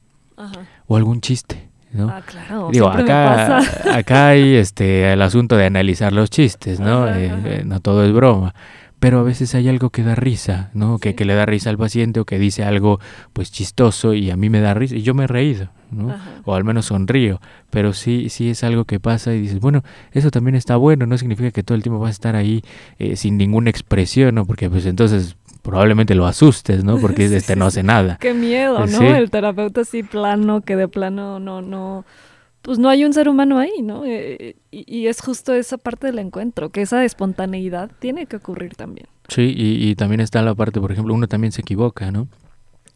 o 0.88 0.97
algún 0.97 1.22
chiste. 1.22 1.70
¿no? 1.93 2.10
Ah, 2.10 2.22
claro. 2.26 2.68
Digo, 2.70 2.89
acá, 2.89 3.60
acá 3.95 4.28
hay 4.28 4.56
este 4.56 5.14
el 5.14 5.22
asunto 5.22 5.56
de 5.56 5.68
analizar 5.68 6.12
los 6.12 6.30
chistes, 6.30 6.82
¿no? 6.82 7.06
no 7.64 7.80
todo 7.80 8.04
es 8.04 8.12
broma 8.12 8.54
pero 9.02 9.18
a 9.20 9.24
veces 9.24 9.56
hay 9.56 9.68
algo 9.68 9.89
que 9.89 10.04
da 10.04 10.14
risa, 10.14 10.70
¿no? 10.76 10.99
Que, 10.99 11.16
que, 11.16 11.26
le 11.26 11.34
da 11.34 11.47
risa 11.47 11.72
al 11.72 11.78
paciente 11.80 12.20
o 12.20 12.26
que 12.26 12.38
dice 12.38 12.64
algo 12.64 12.99
pues 13.34 13.52
chistoso 13.52 14.14
y 14.14 14.30
a 14.30 14.38
mí 14.38 14.52
me 14.52 14.62
da 14.62 14.76
risa 14.76 14.95
y 14.95 15.02
yo 15.02 15.16
me 15.16 15.24
he 15.24 15.28
reído, 15.28 15.70
¿no? 15.89 16.16
O 16.45 16.54
al 16.54 16.64
menos 16.64 16.86
sonrío, 16.86 17.41
pero 17.72 17.93
sí, 17.93 18.30
sí 18.30 18.52
es 18.52 18.64
algo 18.64 18.86
que 18.86 18.99
pasa 18.99 19.34
y 19.34 19.41
dices, 19.41 19.60
bueno, 19.60 19.84
eso 20.12 20.30
también 20.30 20.54
está 20.54 20.76
bueno, 20.76 21.08
no 21.08 21.18
significa 21.18 21.49
que 21.49 21.64
todo 21.64 21.76
el 21.76 21.82
tiempo 21.82 21.99
vas 21.99 22.10
a 22.10 22.12
estar 22.12 22.36
ahí 22.36 22.62
eh, 22.99 23.16
sin 23.16 23.38
ninguna 23.38 23.72
expresión, 23.72 24.36
¿no? 24.36 24.45
Porque 24.45 24.70
pues 24.70 24.86
entonces 24.86 25.36
probablemente 25.64 26.14
lo 26.14 26.28
asustes, 26.28 26.84
¿no? 26.84 26.99
Porque 26.99 27.26
este 27.36 27.56
no 27.56 27.66
hace 27.66 27.82
nada. 27.82 28.20
Qué 28.22 28.36
miedo, 28.36 28.86
¿no? 28.86 29.02
El 29.16 29.32
terapeuta 29.32 29.82
así 29.82 30.04
plano, 30.04 30.62
que 30.62 30.76
de 30.76 30.88
plano 30.88 31.39
no, 31.39 31.64
no 31.64 32.06
pues 32.62 32.80
no 32.80 32.89
hay 32.89 33.03
un 33.05 33.14
ser 33.14 33.28
humano 33.28 33.57
ahí, 33.57 33.82
¿no? 33.82 34.03
Eh, 34.05 34.55
y, 34.72 35.07
es 35.07 35.22
justo 35.22 35.53
esa 35.53 35.78
parte 35.78 36.07
del 36.07 36.20
encuentro, 36.20 36.70
que 36.70 36.82
esa 36.82 37.03
espontaneidad 37.03 37.91
tiene 37.99 38.28
que 38.28 38.36
ocurrir 38.36 38.76
también. 38.76 39.07
Sí, 39.28 39.53
y, 39.55 39.95
también 39.95 40.22
está 40.22 40.41
la 40.41 40.53
parte, 40.55 40.80
por 40.80 40.91
ejemplo, 40.91 41.14
uno 41.14 41.28
también 41.28 41.51
se 41.51 41.62
equivoca, 41.62 42.12
¿no? 42.12 42.28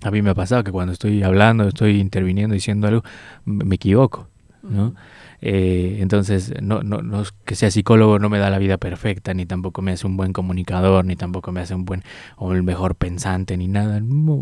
A 0.04 0.12
mí 0.12 0.22
me 0.22 0.30
ha 0.30 0.36
pasado 0.36 0.64
que 0.64 0.72
cuando 0.72 0.94
estoy 0.94 1.24
hablando, 1.24 1.68
estoy 1.68 2.00
interviniendo, 2.00 2.54
diciendo 2.54 2.88
algo, 2.88 3.04
me 3.46 3.76
equivoco, 3.76 4.28
¿no? 4.62 4.94
Eh, 5.42 5.98
entonces, 6.00 6.54
no, 6.62 6.82
no, 6.82 7.02
no 7.02 7.24
que 7.46 7.56
sea 7.56 7.72
psicólogo 7.72 8.20
no 8.20 8.30
me 8.30 8.40
da 8.40 8.50
la 8.50 8.58
vida 8.58 8.78
perfecta, 8.78 9.34
ni 9.34 9.46
tampoco 9.46 9.82
me 9.82 9.92
hace 9.92 10.08
un 10.08 10.18
buen 10.18 10.34
comunicador, 10.34 11.06
ni 11.06 11.16
tampoco 11.16 11.52
me 11.52 11.62
hace 11.62 11.76
un 11.76 11.86
buen 11.86 12.04
o 12.38 12.54
el 12.54 12.64
mejor 12.64 12.96
pensante, 12.96 13.58
ni 13.58 13.68
nada. 13.68 14.02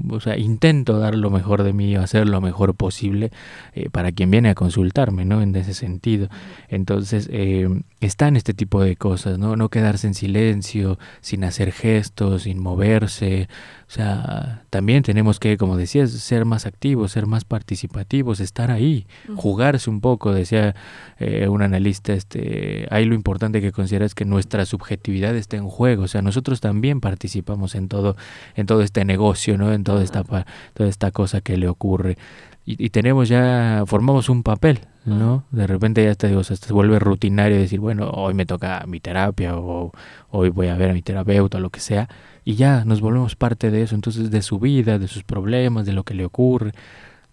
O 0.10 0.20
sea, 0.20 0.38
intento 0.38 1.00
dar 1.00 1.16
lo 1.16 1.30
mejor 1.30 1.64
de 1.64 1.74
mí, 1.74 1.96
hacer 1.96 2.28
lo 2.28 2.42
mejor 2.42 2.76
posible 2.76 3.32
eh, 3.74 3.90
para 3.90 4.12
quien 4.12 4.32
viene 4.32 4.50
a 4.50 4.56
consultarme, 4.56 5.26
¿no? 5.26 5.42
En 5.42 5.56
ese 5.56 5.74
sentido. 5.74 6.30
Entonces, 6.70 7.30
eh, 7.32 7.68
están 8.02 8.36
este 8.36 8.54
tipo 8.54 8.82
de 8.82 8.96
cosas, 8.96 9.38
¿no? 9.38 9.56
No 9.56 9.70
quedarse 9.70 10.08
en 10.08 10.14
silencio, 10.14 10.98
sin 11.22 11.44
hacer 11.44 11.72
gestos, 11.72 12.44
sin 12.44 12.60
moverse, 12.60 13.48
o 13.94 13.96
sea, 13.96 14.64
también 14.72 15.04
tenemos 15.04 15.40
que, 15.40 15.56
como 15.56 15.78
decías, 15.78 16.10
ser 16.10 16.46
más 16.46 16.66
activos, 16.66 17.12
ser 17.12 17.28
más 17.28 17.46
participativos, 17.46 18.40
estar 18.40 18.72
ahí, 18.72 19.06
jugarse 19.36 19.88
un 19.88 20.02
poco, 20.02 20.34
decía 20.34 20.76
eh, 21.20 21.48
un 21.48 21.62
analista, 21.62 22.14
este, 22.14 22.88
ahí 22.92 23.06
lo 23.06 23.16
importante 23.16 23.62
que 23.62 23.72
considera 23.72 24.06
es 24.06 24.16
que 24.16 24.26
nuestra 24.26 24.66
subjetividad 24.66 25.36
está 25.36 25.58
en 25.58 25.68
juego, 25.68 26.04
o 26.04 26.08
sea, 26.08 26.22
nosotros 26.22 26.62
también 26.62 27.02
participamos 27.02 27.76
en 27.76 27.88
todo, 27.88 28.16
en 28.56 28.66
todo 28.66 28.82
este 28.82 29.06
negocio, 29.06 29.58
¿no? 29.58 29.74
En 29.74 29.84
toda 29.84 30.04
esta, 30.04 30.24
toda 30.24 30.90
esta 30.90 31.12
cosa 31.12 31.42
que 31.42 31.58
le 31.58 31.68
ocurre. 31.68 32.18
Y, 32.66 32.92
tenemos 32.92 33.28
ya, 33.28 33.84
formamos 33.86 34.30
un 34.30 34.42
papel, 34.42 34.80
¿no? 35.04 35.44
De 35.52 35.68
repente 35.68 36.02
ya 36.02 36.16
te 36.16 36.30
digo, 36.30 36.46
se 36.46 36.56
vuelve 36.72 36.98
rutinario 36.98 37.58
decir, 37.58 37.82
bueno, 37.82 38.10
hoy 38.10 38.34
me 38.34 38.46
toca 38.46 38.86
mi 38.88 39.02
terapia 39.02 39.58
o 39.58 39.92
hoy 40.32 40.48
voy 40.48 40.68
a 40.68 40.76
ver 40.76 40.92
a 40.92 40.94
mi 40.94 41.02
terapeuta 41.02 41.58
o 41.58 41.62
lo 41.62 41.70
que 41.70 41.82
sea 41.82 42.08
y 42.46 42.56
ya 42.56 42.84
nos 42.86 43.02
volvemos 43.02 43.36
parte 43.36 43.72
de 43.72 43.84
eso, 43.84 43.96
entonces 43.96 44.32
de 44.32 44.42
su 44.42 44.60
vida, 44.60 45.00
de 45.00 45.08
sus 45.08 45.24
problemas, 45.24 45.86
de 45.86 45.94
lo 45.94 46.04
que 46.04 46.14
le 46.14 46.26
ocurre, 46.26 46.72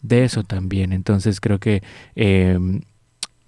de 0.02 0.24
eso 0.24 0.44
también. 0.44 0.92
Entonces 0.92 1.40
creo 1.40 1.58
que 1.58 1.82
em, 2.14 2.82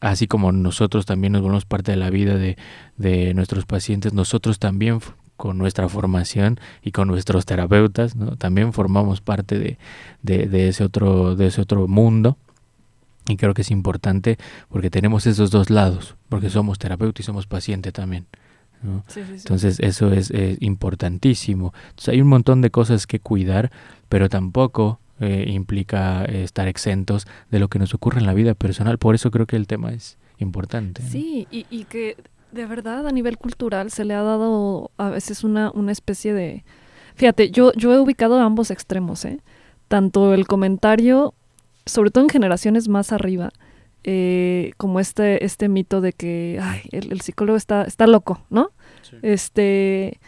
así 0.03 0.26
como 0.26 0.53
nosotros 0.53 1.07
también 1.07 1.32
nos 1.32 1.42
volvemos 1.42 1.64
parte 1.64 1.92
de 1.92 1.96
la 1.96 2.11
vida 2.11 2.36
de, 2.36 2.59
de 2.96 3.32
nuestros 3.34 3.64
pacientes, 3.64 4.12
nosotros 4.12 4.59
también 4.59 5.00
con 5.36 5.59
nuestra 5.59 5.88
formación 5.88 6.59
y 6.82 6.90
con 6.90 7.09
nuestros 7.09 7.46
terapeutas, 7.46 8.16
¿no? 8.16 8.36
también 8.36 8.72
formamos 8.72 9.20
parte 9.20 9.59
de, 9.59 9.78
de, 10.22 10.46
de, 10.46 10.68
ese 10.68 10.84
otro, 10.84 11.36
de 11.36 11.46
ese 11.46 11.61
otro 11.61 11.88
mundo. 11.88 12.36
Y 13.28 13.36
creo 13.36 13.55
que 13.55 13.62
es 13.62 13.70
importante 13.70 14.36
porque 14.68 14.90
tenemos 14.90 15.26
esos 15.26 15.53
dos 15.53 15.70
lados, 15.70 16.16
porque 16.28 16.50
somos 16.50 16.80
terapeuta 16.80 17.22
y 17.22 17.24
somos 17.24 17.46
paciente 17.46 17.92
también. 17.92 18.26
Entonces 19.16 19.78
eso 19.78 20.12
es 20.12 20.32
importantísimo. 20.59 21.72
Entonces 21.90 22.09
hay 22.09 22.20
un 22.20 22.28
montón 22.28 22.61
de 22.61 22.70
cosas 22.70 23.07
que 23.07 23.20
cuidar, 23.20 23.70
pero 24.09 24.28
tampoco 24.28 24.98
eh, 25.23 25.45
implica 25.49 26.25
eh, 26.25 26.43
estar 26.43 26.66
exentos 26.66 27.29
de 27.51 27.61
lo 27.61 27.68
que 27.68 27.79
nos 27.79 27.95
ocurre 27.95 28.18
en 28.18 28.27
la 28.27 28.35
vida 28.35 28.55
personal. 28.55 28.99
Por 28.99 29.14
eso 29.14 29.31
creo 29.31 29.47
que 29.47 29.57
el 29.57 29.68
tema 29.68 29.93
es 29.93 30.18
importante. 30.39 31.01
Sí, 31.03 31.47
y, 31.51 31.64
y, 31.70 31.85
que 31.85 32.16
de 32.51 32.66
verdad 32.66 33.07
a 33.07 33.12
nivel 33.12 33.39
cultural 33.39 33.93
se 33.93 34.05
le 34.05 34.14
ha 34.14 34.23
dado 34.23 34.91
a 34.97 35.11
veces 35.11 35.45
una, 35.45 35.70
una 35.70 35.93
especie 35.93 36.35
de... 36.35 36.64
Fíjate, 37.14 37.53
yo, 37.53 37.73
yo 37.75 37.95
he 37.95 38.01
ubicado 38.01 38.41
ambos 38.41 38.73
extremos, 38.73 39.25
¿eh? 39.25 39.39
Tanto 39.87 40.35
el 40.35 40.49
comentario, 40.49 41.35
sobre 41.87 42.11
todo 42.11 42.25
en 42.25 42.31
generaciones 42.31 42.89
más 42.89 43.12
arriba, 43.12 43.53
eh, 44.03 44.73
como 44.79 44.99
este, 44.99 45.45
este 45.45 45.68
mito 45.68 46.01
de 46.01 46.12
que 46.12 46.59
ay, 46.61 46.81
el, 46.91 47.20
psicólogo 47.20 47.57
está, 47.57 47.85
está 47.85 48.09
loco, 48.09 48.41
¿no? 48.51 48.73
Este, 49.23 50.18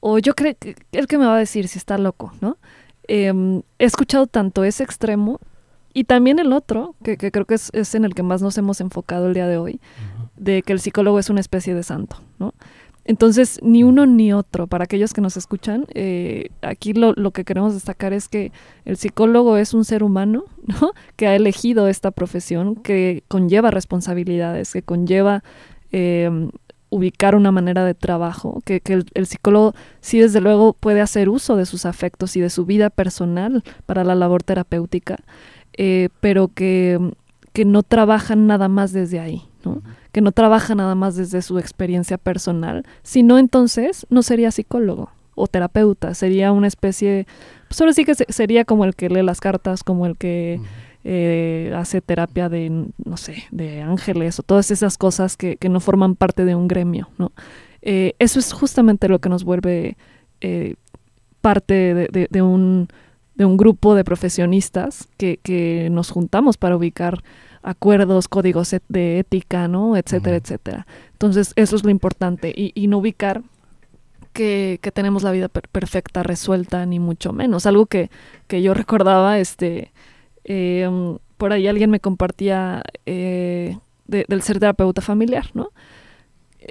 o 0.00 0.18
yo 0.18 0.34
creo 0.34 0.56
que 0.58 0.74
el 0.90 1.06
que 1.06 1.18
me 1.18 1.26
va 1.26 1.36
a 1.36 1.38
decir 1.38 1.68
si 1.68 1.78
está 1.78 1.98
loco, 1.98 2.32
¿no? 2.40 2.58
Em, 3.08 3.62
he 3.78 3.84
escuchado 3.84 4.26
tanto 4.26 4.64
ese 4.64 4.82
extremo 4.82 5.40
y 5.92 6.04
también 6.04 6.38
el 6.38 6.52
otro, 6.52 6.94
que, 7.02 7.16
creo 7.16 7.44
que 7.44 7.54
es, 7.54 7.70
es, 7.72 7.94
en 7.94 8.04
el 8.04 8.14
que 8.14 8.22
más 8.22 8.42
nos 8.42 8.56
hemos 8.58 8.80
enfocado 8.80 9.26
el 9.26 9.34
día 9.34 9.48
de 9.48 9.56
hoy, 9.56 9.80
de 10.36 10.62
que 10.62 10.72
el 10.72 10.80
psicólogo 10.80 11.18
es 11.18 11.30
una 11.30 11.40
especie 11.40 11.74
de 11.74 11.82
santo, 11.82 12.16
¿no? 12.38 12.54
Entonces, 13.04 13.58
ni 13.62 13.82
uno 13.82 14.06
ni 14.06 14.32
otro. 14.32 14.66
Para 14.66 14.84
aquellos 14.84 15.12
que 15.12 15.20
nos 15.20 15.36
escuchan, 15.36 15.86
eh, 15.94 16.50
aquí 16.62 16.92
lo, 16.92 17.12
lo, 17.14 17.32
que 17.32 17.44
queremos 17.44 17.74
destacar 17.74 18.12
es 18.12 18.28
que 18.28 18.52
el 18.84 18.96
psicólogo 18.96 19.56
es 19.56 19.74
un 19.74 19.84
ser 19.84 20.04
humano, 20.04 20.44
¿no? 20.66 20.92
Que 21.16 21.26
ha 21.26 21.34
elegido 21.34 21.88
esta 21.88 22.10
profesión, 22.10 22.76
que 22.76 23.24
conlleva 23.26 23.70
responsabilidades, 23.70 24.72
que 24.72 24.82
conlleva 24.82 25.42
em, 25.90 26.50
ubicar 26.90 27.34
una 27.34 27.52
manera 27.52 27.84
de 27.84 27.94
trabajo, 27.94 28.60
que, 28.64 28.80
que 28.80 29.04
el, 29.14 29.26
psicólogo 29.26 29.74
sí 30.00 30.18
desde 30.18 30.40
luego 30.40 30.72
puede 30.74 31.00
hacer 31.00 31.28
uso 31.28 31.56
de 31.56 31.66
sus 31.66 31.86
afectos 31.86 32.36
y 32.36 32.40
de 32.40 32.50
su 32.50 32.66
vida 32.66 32.90
personal 32.90 33.62
para 33.86 34.04
la 34.04 34.14
labor 34.14 34.42
terapéutica, 34.42 35.18
eh, 35.72 36.08
pero 36.20 36.48
que, 36.48 36.98
que 37.52 37.64
no 37.64 37.82
trabajan 37.82 38.46
nada 38.46 38.68
más 38.68 38.92
desde 38.92 39.20
ahí, 39.20 39.42
¿no? 39.64 39.82
que 40.12 40.20
no 40.20 40.32
trabaja 40.32 40.74
nada 40.74 40.94
más 40.94 41.14
desde 41.14 41.42
su 41.42 41.58
experiencia 41.58 42.18
personal, 42.18 42.84
sino 43.02 43.38
entonces 43.38 44.06
no 44.10 44.22
sería 44.22 44.50
psicólogo 44.50 45.10
o 45.36 45.46
terapeuta, 45.46 46.14
sería 46.14 46.52
una 46.52 46.66
especie, 46.66 47.26
pues 47.68 47.80
ahora 47.80 47.92
sí 47.92 48.04
que 48.04 48.14
sería 48.14 48.64
como 48.64 48.84
el 48.84 48.94
que 48.94 49.08
lee 49.08 49.22
las 49.22 49.40
cartas, 49.40 49.84
como 49.84 50.06
el 50.06 50.16
que 50.16 50.60
eh, 51.04 51.72
hace 51.76 52.00
terapia 52.00 52.48
de, 52.48 52.86
no 53.04 53.16
sé, 53.16 53.44
de 53.50 53.82
ángeles 53.82 54.38
o 54.38 54.42
todas 54.42 54.70
esas 54.70 54.98
cosas 54.98 55.36
que, 55.36 55.56
que 55.56 55.68
no 55.68 55.80
forman 55.80 56.14
parte 56.14 56.44
de 56.44 56.54
un 56.54 56.68
gremio, 56.68 57.08
¿no? 57.18 57.32
Eh, 57.82 58.14
eso 58.18 58.38
es 58.38 58.52
justamente 58.52 59.08
lo 59.08 59.20
que 59.20 59.30
nos 59.30 59.44
vuelve 59.44 59.96
eh, 60.40 60.74
parte 61.40 61.94
de, 61.94 62.28
de, 62.30 62.42
un, 62.42 62.88
de 63.34 63.46
un 63.46 63.56
grupo 63.56 63.94
de 63.94 64.04
profesionistas 64.04 65.08
que, 65.16 65.38
que 65.42 65.88
nos 65.90 66.10
juntamos 66.10 66.58
para 66.58 66.76
ubicar 66.76 67.22
acuerdos, 67.62 68.28
códigos 68.28 68.74
de 68.88 69.18
ética, 69.18 69.68
¿no? 69.68 69.96
Etcétera, 69.96 70.36
etcétera. 70.36 70.86
Entonces, 71.12 71.52
eso 71.56 71.76
es 71.76 71.84
lo 71.84 71.90
importante 71.90 72.52
y, 72.54 72.86
no 72.88 72.98
ubicar 72.98 73.42
que, 74.32 74.78
que, 74.82 74.92
tenemos 74.92 75.22
la 75.22 75.32
vida 75.32 75.48
perfecta, 75.48 76.22
resuelta, 76.22 76.84
ni 76.86 76.98
mucho 76.98 77.32
menos. 77.32 77.66
Algo 77.66 77.86
que, 77.86 78.10
que 78.46 78.62
yo 78.62 78.74
recordaba, 78.74 79.38
este, 79.38 79.92
em, 80.50 81.18
por 81.36 81.52
ahí 81.52 81.68
alguien 81.68 81.90
me 81.90 82.00
compartía 82.00 82.82
eh, 83.06 83.78
del 84.06 84.42
ser 84.42 84.58
terapeuta 84.58 85.00
familiar, 85.00 85.46
¿no? 85.54 85.70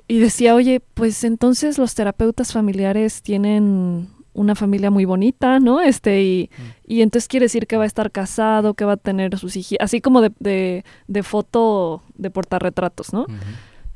Y 0.08 0.20
decía, 0.20 0.54
oye, 0.54 0.82
pues 0.94 1.24
entonces 1.24 1.78
los 1.78 1.96
terapeutas 1.96 2.52
familiares 2.52 3.22
tienen 3.22 4.10
una 4.34 4.56
familia 4.56 4.92
muy 4.92 5.06
bonita, 5.06 5.60
¿no? 5.60 5.80
Este, 5.82 6.22
y, 6.22 6.50
mm. 6.52 6.92
y, 6.94 7.02
entonces 7.02 7.28
quiere 7.28 7.46
decir 7.46 7.68
que 7.68 7.78
va 7.78 7.84
a 7.84 7.88
estar 7.88 8.12
casado, 8.12 8.74
que 8.74 8.86
va 8.86 8.94
a 8.94 8.98
tener 8.98 9.38
sus 9.38 9.56
hijos, 9.56 9.78
así 9.80 10.02
como 10.02 10.22
de, 10.22 10.32
de, 10.40 10.84
de 11.08 11.24
foto 11.24 12.04
de 12.16 12.30
portarretratos, 12.30 13.14
¿no? 13.14 13.26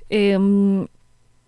Em, 0.10 0.88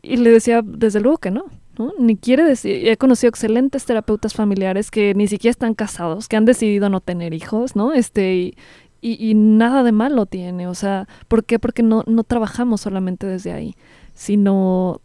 y 0.01 0.17
le 0.17 0.29
decía, 0.29 0.61
desde 0.63 0.99
luego 0.99 1.17
que 1.17 1.31
no, 1.31 1.45
¿no? 1.77 1.93
Ni 1.99 2.15
quiere 2.15 2.43
decir, 2.43 2.87
he 2.87 2.97
conocido 2.97 3.29
excelentes 3.29 3.85
terapeutas 3.85 4.33
familiares 4.33 4.91
que 4.91 5.13
ni 5.13 5.27
siquiera 5.27 5.51
están 5.51 5.73
casados, 5.73 6.27
que 6.27 6.37
han 6.37 6.45
decidido 6.45 6.89
no 6.89 7.01
tener 7.01 7.33
hijos, 7.33 7.75
¿no? 7.75 7.93
Este, 7.93 8.35
y, 8.35 8.57
y, 9.01 9.29
y 9.29 9.33
nada 9.35 9.83
de 9.83 9.91
malo 9.91 10.25
tiene, 10.25 10.67
o 10.67 10.75
sea, 10.75 11.07
¿por 11.27 11.45
qué? 11.45 11.59
Porque 11.59 11.83
no, 11.83 12.03
no 12.07 12.23
trabajamos 12.23 12.81
solamente 12.81 13.27
desde 13.27 13.51
ahí, 13.51 13.75
sino 14.13 15.01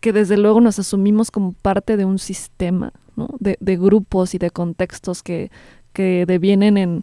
que 0.00 0.12
desde 0.12 0.36
luego 0.36 0.60
nos 0.60 0.78
asumimos 0.78 1.30
como 1.30 1.52
parte 1.52 1.96
de 1.96 2.04
un 2.04 2.18
sistema. 2.18 2.92
De, 3.40 3.56
de 3.58 3.76
grupos 3.76 4.36
y 4.36 4.38
de 4.38 4.52
contextos 4.52 5.24
que, 5.24 5.50
que 5.92 6.24
devienen 6.24 6.76
en, 6.76 7.02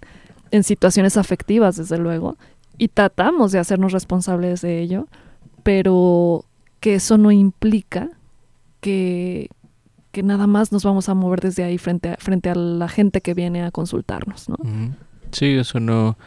en 0.51 0.63
situaciones 0.63 1.17
afectivas, 1.17 1.75
desde 1.75 1.97
luego, 1.97 2.37
y 2.77 2.87
tratamos 2.87 3.51
de 3.51 3.59
hacernos 3.59 3.91
responsables 3.91 4.61
de 4.61 4.79
ello, 4.79 5.09
pero 5.63 6.45
que 6.79 6.95
eso 6.95 7.17
no 7.17 7.31
implica 7.31 8.11
que, 8.86 9.49
que 10.11 10.21
nada 10.21 10.45
más 10.45 10.71
nos 10.71 10.83
vamos 10.83 11.09
a 11.09 11.15
mover 11.15 11.41
desde 11.41 11.63
ahí 11.63 11.79
frente 11.79 12.09
a, 12.09 12.17
frente 12.17 12.51
a 12.51 12.55
la 12.55 12.88
gente 12.88 13.21
que 13.21 13.33
viene 13.33 13.63
a 13.63 13.71
consultarnos, 13.71 14.47
¿no? 14.47 14.57
Sí, 15.31 15.47
eso 15.55 15.79
no, 15.79 16.19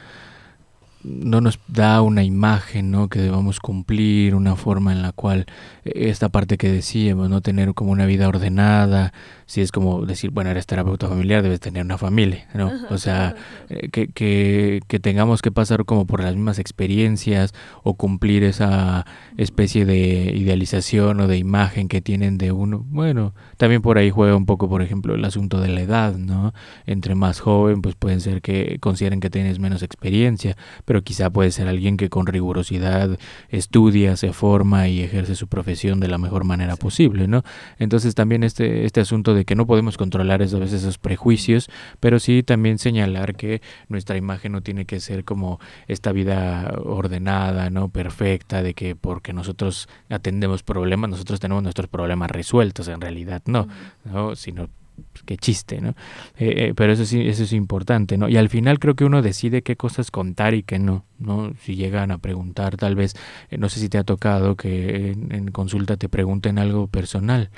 no 1.04 1.40
nos 1.40 1.58
da 1.68 2.02
una 2.02 2.24
imagen 2.24 2.90
¿no? 2.90 3.08
que 3.08 3.20
debamos 3.20 3.60
cumplir, 3.60 4.34
una 4.34 4.56
forma 4.56 4.92
en 4.92 5.02
la 5.02 5.12
cual 5.12 5.46
eh, 5.84 6.08
esta 6.08 6.28
parte 6.28 6.58
que 6.58 6.70
decíamos, 6.70 7.30
no 7.30 7.40
tener 7.40 7.74
como 7.74 7.92
una 7.92 8.06
vida 8.06 8.28
ordenada, 8.28 9.12
si 9.46 9.62
es 9.62 9.72
como 9.72 10.04
decir, 10.04 10.30
bueno, 10.30 10.50
eres 10.50 10.66
terapeuta 10.66 11.08
familiar, 11.08 11.42
debes 11.42 11.60
tener 11.60 11.82
una 11.82 11.96
familia, 11.96 12.46
¿no? 12.52 12.70
O 12.90 12.98
sea, 12.98 13.34
eh, 13.70 13.88
que, 13.88 14.08
que, 14.08 14.80
que, 14.86 15.00
tengamos 15.00 15.40
que 15.40 15.50
pasar 15.50 15.86
como 15.86 16.06
por 16.06 16.22
las 16.22 16.34
mismas 16.34 16.58
experiencias 16.58 17.54
o 17.82 17.94
cumplir 17.94 18.44
esa 18.44 19.06
especie 19.38 19.86
de 19.86 20.34
idealización 20.36 21.20
o 21.20 21.28
de 21.28 21.38
imagen 21.38 21.88
que 21.88 22.02
tienen 22.02 22.36
de 22.36 22.52
uno. 22.52 22.84
Bueno, 22.90 23.32
también 23.56 23.80
por 23.80 23.96
ahí 23.96 24.10
juega 24.10 24.36
un 24.36 24.44
poco, 24.44 24.68
por 24.68 24.82
ejemplo, 24.82 25.14
el 25.14 25.24
asunto 25.24 25.60
de 25.62 25.68
la 25.68 25.80
edad, 25.80 26.14
¿no? 26.16 26.52
Entre 26.84 27.14
más 27.14 27.40
joven, 27.40 27.80
pues 27.80 27.94
pueden 27.94 28.20
ser 28.20 28.42
que 28.42 28.78
consideren 28.80 29.20
que 29.20 29.30
tienes 29.30 29.58
menos 29.58 29.82
experiencia, 29.82 30.58
pero 30.88 31.02
quizá 31.02 31.28
puede 31.28 31.50
ser 31.50 31.68
alguien 31.68 31.98
que 31.98 32.08
con 32.08 32.24
rigurosidad 32.24 33.18
estudia, 33.50 34.16
se 34.16 34.32
forma 34.32 34.88
y 34.88 35.02
ejerce 35.02 35.34
su 35.34 35.46
profesión 35.46 36.00
de 36.00 36.08
la 36.08 36.16
mejor 36.16 36.44
manera 36.44 36.76
posible, 36.76 37.28
¿no? 37.28 37.42
Entonces 37.78 38.14
también 38.14 38.42
este, 38.42 38.86
este 38.86 39.02
asunto 39.02 39.34
de 39.34 39.44
que 39.44 39.54
no 39.54 39.66
podemos 39.66 39.98
controlar 39.98 40.40
a 40.40 40.46
veces 40.46 40.72
esos 40.72 40.96
prejuicios, 40.96 41.68
pero 42.00 42.18
sí 42.18 42.42
también 42.42 42.78
señalar 42.78 43.36
que 43.36 43.60
nuestra 43.90 44.16
imagen 44.16 44.52
no 44.52 44.62
tiene 44.62 44.86
que 44.86 44.98
ser 45.00 45.24
como 45.24 45.60
esta 45.88 46.10
vida 46.10 46.72
ordenada, 46.82 47.68
no 47.68 47.90
perfecta, 47.90 48.62
de 48.62 48.72
que 48.72 48.96
porque 48.96 49.34
nosotros 49.34 49.90
atendemos 50.08 50.62
problemas, 50.62 51.10
nosotros 51.10 51.38
tenemos 51.38 51.62
nuestros 51.62 51.88
problemas 51.88 52.30
resueltos, 52.30 52.88
en 52.88 53.02
realidad 53.02 53.42
no, 53.44 53.68
¿no? 54.06 54.36
sino 54.36 54.70
pues, 55.12 55.24
qué 55.24 55.36
chiste, 55.36 55.80
¿no? 55.80 55.90
Eh, 56.38 56.68
eh, 56.68 56.72
pero 56.76 56.92
eso 56.92 57.04
sí, 57.04 57.28
eso 57.28 57.44
es 57.44 57.52
importante, 57.52 58.16
¿no? 58.18 58.28
Y 58.28 58.36
al 58.36 58.48
final 58.48 58.78
creo 58.78 58.94
que 58.94 59.04
uno 59.04 59.22
decide 59.22 59.62
qué 59.62 59.76
cosas 59.76 60.10
contar 60.10 60.54
y 60.54 60.62
qué 60.62 60.78
no, 60.78 61.04
¿no? 61.18 61.52
Si 61.62 61.76
llegan 61.76 62.10
a 62.10 62.18
preguntar, 62.18 62.76
tal 62.76 62.94
vez, 62.94 63.14
eh, 63.50 63.58
no 63.58 63.68
sé 63.68 63.80
si 63.80 63.88
te 63.88 63.98
ha 63.98 64.04
tocado 64.04 64.56
que 64.56 65.10
en, 65.10 65.50
consulta 65.50 65.96
te 65.96 66.08
pregunten 66.08 66.58
algo 66.58 66.86
personal, 66.86 67.50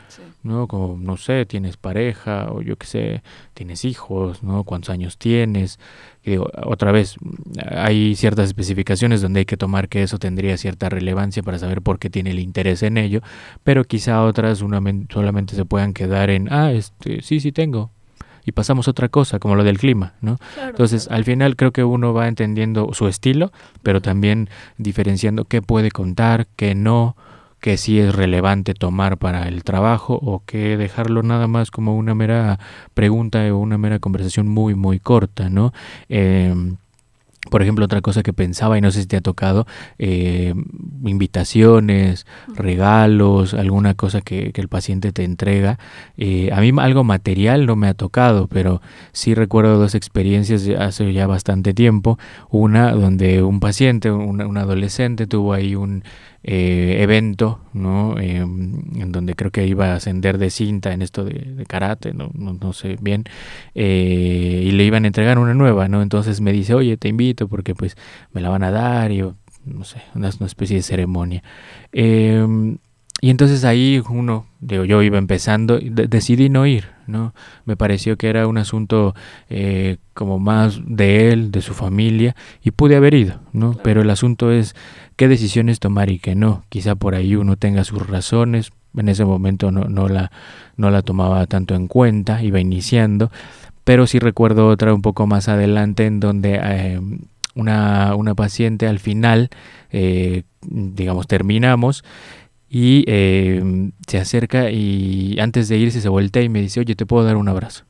¿no? 0.42 0.68
Como, 0.68 0.98
no 0.98 1.16
sé, 1.16 1.46
tienes 1.46 1.76
pareja 1.76 2.50
o 2.50 2.62
yo 2.62 2.76
qué 2.76 2.86
sé, 2.86 3.22
tienes 3.54 3.84
hijos, 3.84 4.42
¿no? 4.42 4.64
¿Cuántos 4.64 4.90
años 4.90 5.18
tienes? 5.18 5.78
digo, 6.24 6.50
otra 6.64 6.92
vez, 6.92 7.16
hay 7.70 8.14
ciertas 8.14 8.46
especificaciones 8.46 9.22
donde 9.22 9.40
hay 9.40 9.46
que 9.46 9.56
tomar 9.56 9.88
que 9.88 10.02
eso 10.02 10.18
tendría 10.18 10.56
cierta 10.56 10.88
relevancia 10.88 11.42
para 11.42 11.58
saber 11.58 11.82
por 11.82 11.98
qué 11.98 12.10
tiene 12.10 12.30
el 12.30 12.40
interés 12.40 12.82
en 12.82 12.98
ello, 12.98 13.20
pero 13.64 13.84
quizá 13.84 14.22
otras 14.22 14.58
solamente 14.58 15.56
se 15.56 15.64
puedan 15.64 15.94
quedar 15.94 16.30
en, 16.30 16.52
ah, 16.52 16.72
este, 16.72 17.22
sí, 17.22 17.40
sí 17.40 17.52
tengo, 17.52 17.90
y 18.44 18.52
pasamos 18.52 18.88
a 18.88 18.92
otra 18.92 19.08
cosa, 19.08 19.38
como 19.38 19.54
lo 19.54 19.64
del 19.64 19.78
clima, 19.78 20.14
¿no? 20.20 20.38
Entonces, 20.66 21.08
al 21.08 21.24
final 21.24 21.56
creo 21.56 21.72
que 21.72 21.84
uno 21.84 22.12
va 22.12 22.28
entendiendo 22.28 22.90
su 22.92 23.08
estilo, 23.08 23.52
pero 23.82 24.00
también 24.00 24.48
diferenciando 24.78 25.44
qué 25.44 25.62
puede 25.62 25.90
contar, 25.90 26.46
qué 26.56 26.74
no, 26.74 27.16
que 27.60 27.76
sí 27.76 28.00
es 28.00 28.14
relevante 28.14 28.74
tomar 28.74 29.18
para 29.18 29.46
el 29.46 29.64
trabajo 29.64 30.14
o 30.14 30.42
que 30.44 30.76
dejarlo 30.76 31.22
nada 31.22 31.46
más 31.46 31.70
como 31.70 31.96
una 31.96 32.14
mera 32.14 32.58
pregunta 32.94 33.40
o 33.52 33.58
una 33.58 33.78
mera 33.78 33.98
conversación 33.98 34.48
muy, 34.48 34.74
muy 34.74 34.98
corta, 34.98 35.50
¿no? 35.50 35.72
Em, 36.08 36.76
por 37.48 37.62
ejemplo, 37.62 37.86
otra 37.86 38.02
cosa 38.02 38.22
que 38.22 38.34
pensaba, 38.34 38.76
y 38.76 38.82
no 38.82 38.90
sé 38.90 39.00
si 39.00 39.06
te 39.06 39.16
ha 39.16 39.22
tocado, 39.22 39.66
eh, 39.98 40.52
invitaciones, 41.04 42.26
regalos, 42.54 43.54
alguna 43.54 43.94
cosa 43.94 44.20
que, 44.20 44.52
el 44.54 44.68
paciente 44.68 45.10
te 45.10 45.24
entrega. 45.24 45.78
Eh, 46.18 46.50
a 46.52 46.60
mí 46.60 46.70
algo 46.78 47.02
material 47.02 47.64
no 47.64 47.76
me 47.76 47.88
ha 47.88 47.94
tocado, 47.94 48.46
pero 48.46 48.82
sí 49.12 49.34
recuerdo 49.34 49.78
dos 49.78 49.94
experiencias 49.94 50.68
hace 50.78 51.14
ya 51.14 51.26
bastante 51.26 51.72
tiempo. 51.72 52.18
Una 52.50 52.92
donde 52.92 53.42
un 53.42 53.58
paciente, 53.58 54.10
un 54.10 54.58
adolescente, 54.58 55.26
tuvo 55.26 55.54
ahí 55.54 55.74
un 55.74 56.04
eh, 56.42 56.98
evento, 57.00 57.60
¿no? 57.72 58.18
Em, 58.18 59.00
en 59.00 59.12
donde 59.12 59.34
creo 59.34 59.50
que 59.50 59.66
iba 59.66 59.92
a 59.92 59.96
ascender 59.96 60.38
de 60.38 60.50
cinta 60.50 60.92
en 60.92 61.02
esto 61.02 61.24
de, 61.24 61.64
karate, 61.66 62.14
no, 62.14 62.30
no, 62.34 62.72
sé 62.72 62.96
bien, 63.00 63.24
eh, 63.74 64.62
y 64.64 64.70
le 64.72 64.84
iban 64.84 65.04
a 65.04 65.08
entregar 65.08 65.38
una 65.38 65.54
nueva, 65.54 65.88
¿no? 65.88 66.02
Entonces 66.02 66.40
me 66.40 66.52
dice, 66.52 66.74
oye, 66.74 66.96
te 66.96 67.08
invito 67.08 67.48
porque 67.48 67.74
pues 67.74 67.96
me 68.32 68.40
la 68.40 68.48
van 68.48 68.62
a 68.62 68.70
dar, 68.70 69.12
y 69.12 69.22
no 69.64 69.84
sé, 69.84 70.02
una, 70.14 70.30
una 70.38 70.46
especie 70.46 70.76
de 70.76 70.82
ceremonia. 70.82 71.42
Em, 71.92 72.78
y 73.20 73.30
entonces 73.30 73.64
ahí 73.64 74.02
uno, 74.08 74.46
digo, 74.60 74.84
yo 74.84 75.02
iba 75.02 75.18
empezando, 75.18 75.78
decidí 75.80 76.48
no 76.48 76.66
ir, 76.66 76.88
¿no? 77.06 77.34
Me 77.66 77.76
pareció 77.76 78.16
que 78.16 78.28
era 78.28 78.46
un 78.46 78.56
asunto 78.56 79.14
eh, 79.50 79.98
como 80.14 80.38
más 80.38 80.80
de 80.86 81.30
él, 81.30 81.50
de 81.50 81.60
su 81.60 81.74
familia, 81.74 82.34
y 82.62 82.70
pude 82.70 82.96
haber 82.96 83.14
ido, 83.14 83.40
¿no? 83.52 83.76
Pero 83.82 84.00
el 84.00 84.10
asunto 84.10 84.50
es 84.52 84.74
qué 85.16 85.28
decisiones 85.28 85.80
tomar 85.80 86.10
y 86.10 86.18
qué 86.18 86.34
no. 86.34 86.64
Quizá 86.70 86.94
por 86.94 87.14
ahí 87.14 87.36
uno 87.36 87.56
tenga 87.56 87.84
sus 87.84 88.06
razones, 88.06 88.72
en 88.96 89.08
ese 89.08 89.24
momento 89.24 89.70
no, 89.70 89.84
no, 89.84 90.08
la, 90.08 90.32
no 90.76 90.90
la 90.90 91.02
tomaba 91.02 91.46
tanto 91.46 91.74
en 91.74 91.88
cuenta, 91.88 92.42
iba 92.42 92.58
iniciando, 92.58 93.30
pero 93.84 94.06
sí 94.06 94.18
recuerdo 94.18 94.68
otra 94.68 94.94
un 94.94 95.02
poco 95.02 95.26
más 95.26 95.48
adelante 95.48 96.06
en 96.06 96.20
donde 96.20 96.58
eh, 96.62 97.00
una, 97.54 98.14
una, 98.14 98.34
paciente 98.34 98.86
al 98.86 98.98
final, 98.98 99.50
eh, 99.90 100.44
digamos, 100.62 101.26
terminamos 101.26 102.04
y 102.72 103.04
eh, 103.08 103.90
se 104.06 104.18
acerca 104.18 104.70
y 104.70 105.36
antes 105.40 105.68
de 105.68 105.76
irse 105.76 106.00
se 106.00 106.08
voltea 106.08 106.42
y 106.42 106.48
me 106.48 106.62
dice, 106.62 106.78
oye, 106.78 106.94
¿te 106.94 107.04
puedo 107.04 107.24
dar 107.24 107.36
un 107.36 107.48
abrazo? 107.48 107.84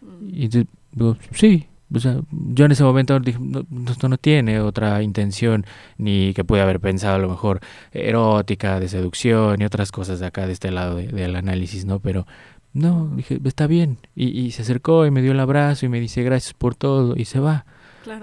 Mm. 0.00 0.28
Y 0.30 0.48
digo, 0.48 1.16
sí. 1.32 1.66
O 1.92 2.00
sea, 2.00 2.20
yo 2.30 2.64
en 2.64 2.72
ese 2.72 2.82
momento 2.82 3.18
dije, 3.20 3.38
no, 3.40 3.64
esto 3.90 4.08
no 4.08 4.16
tiene 4.16 4.60
otra 4.60 5.02
intención, 5.02 5.66
ni 5.98 6.32
que 6.32 6.44
puede 6.44 6.62
haber 6.62 6.80
pensado 6.80 7.16
a 7.16 7.18
lo 7.18 7.28
mejor 7.28 7.60
erótica, 7.92 8.80
de 8.80 8.88
seducción 8.88 9.60
y 9.60 9.64
otras 9.64 9.92
cosas 9.92 10.18
de 10.20 10.26
acá, 10.26 10.46
de 10.46 10.54
este 10.54 10.70
lado 10.70 10.96
del 10.96 11.36
análisis, 11.36 11.84
¿no? 11.84 12.00
Pero 12.00 12.26
no, 12.72 13.10
dije, 13.16 13.38
está 13.44 13.66
bien. 13.66 13.98
Y, 14.14 14.28
y 14.28 14.52
se 14.52 14.62
acercó 14.62 15.06
y 15.06 15.10
me 15.10 15.22
dio 15.22 15.32
el 15.32 15.40
abrazo 15.40 15.86
y 15.86 15.88
me 15.88 16.00
dice 16.00 16.22
gracias 16.22 16.54
por 16.54 16.74
todo 16.74 17.16
y 17.16 17.26
se 17.26 17.40
va. 17.40 17.66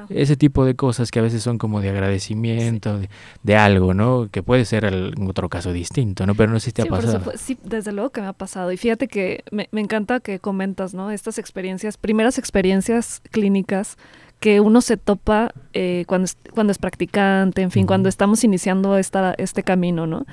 Ese 0.10 0.36
tipo 0.36 0.66
de 0.66 0.76
cosas 0.76 1.12
que 1.12 1.20
a 1.20 1.22
veces 1.22 1.44
son 1.44 1.58
como 1.58 1.82
de 1.82 1.90
agradecimiento, 1.90 3.00
de, 3.44 3.56
algo, 3.56 3.94
¿no? 3.94 4.28
Que 4.32 4.44
puede 4.44 4.66
ser 4.66 4.86
en 4.86 5.28
otro 5.28 5.50
caso 5.50 5.74
distinto, 5.74 6.26
¿no? 6.26 6.36
Pero 6.36 6.52
no 6.52 6.60
sé 6.60 6.68
si 6.68 6.72
te 6.74 6.82
ha 6.84 6.86
pasado. 6.86 7.32
Sí, 7.36 7.58
desde 7.64 7.92
luego 7.92 8.12
que 8.12 8.22
me 8.22 8.28
ha 8.28 8.34
pasado. 8.34 8.72
Y 8.72 8.78
fíjate 8.78 9.08
que 9.08 9.44
me, 9.52 9.68
encanta 9.74 10.20
que 10.20 10.40
comentas, 10.40 10.94
¿no? 10.94 11.12
Estas 11.12 11.38
experiencias, 11.38 11.98
primeras 11.98 12.38
experiencias 12.38 13.22
clínicas 13.32 13.98
que 14.40 14.60
uno 14.60 14.82
se 14.82 14.98
topa 14.98 15.54
eh, 15.74 16.04
cuando, 16.08 16.26
es, 16.26 16.38
cuando 16.54 16.72
es 16.72 16.80
practicante, 16.80 17.62
en 17.62 17.72
fin, 17.72 17.86
cuando 17.86 18.10
estamos 18.10 18.44
iniciando 18.44 18.98
esta, 18.98 19.36
este 19.38 19.64
camino, 19.64 20.08
¿no? 20.08 20.26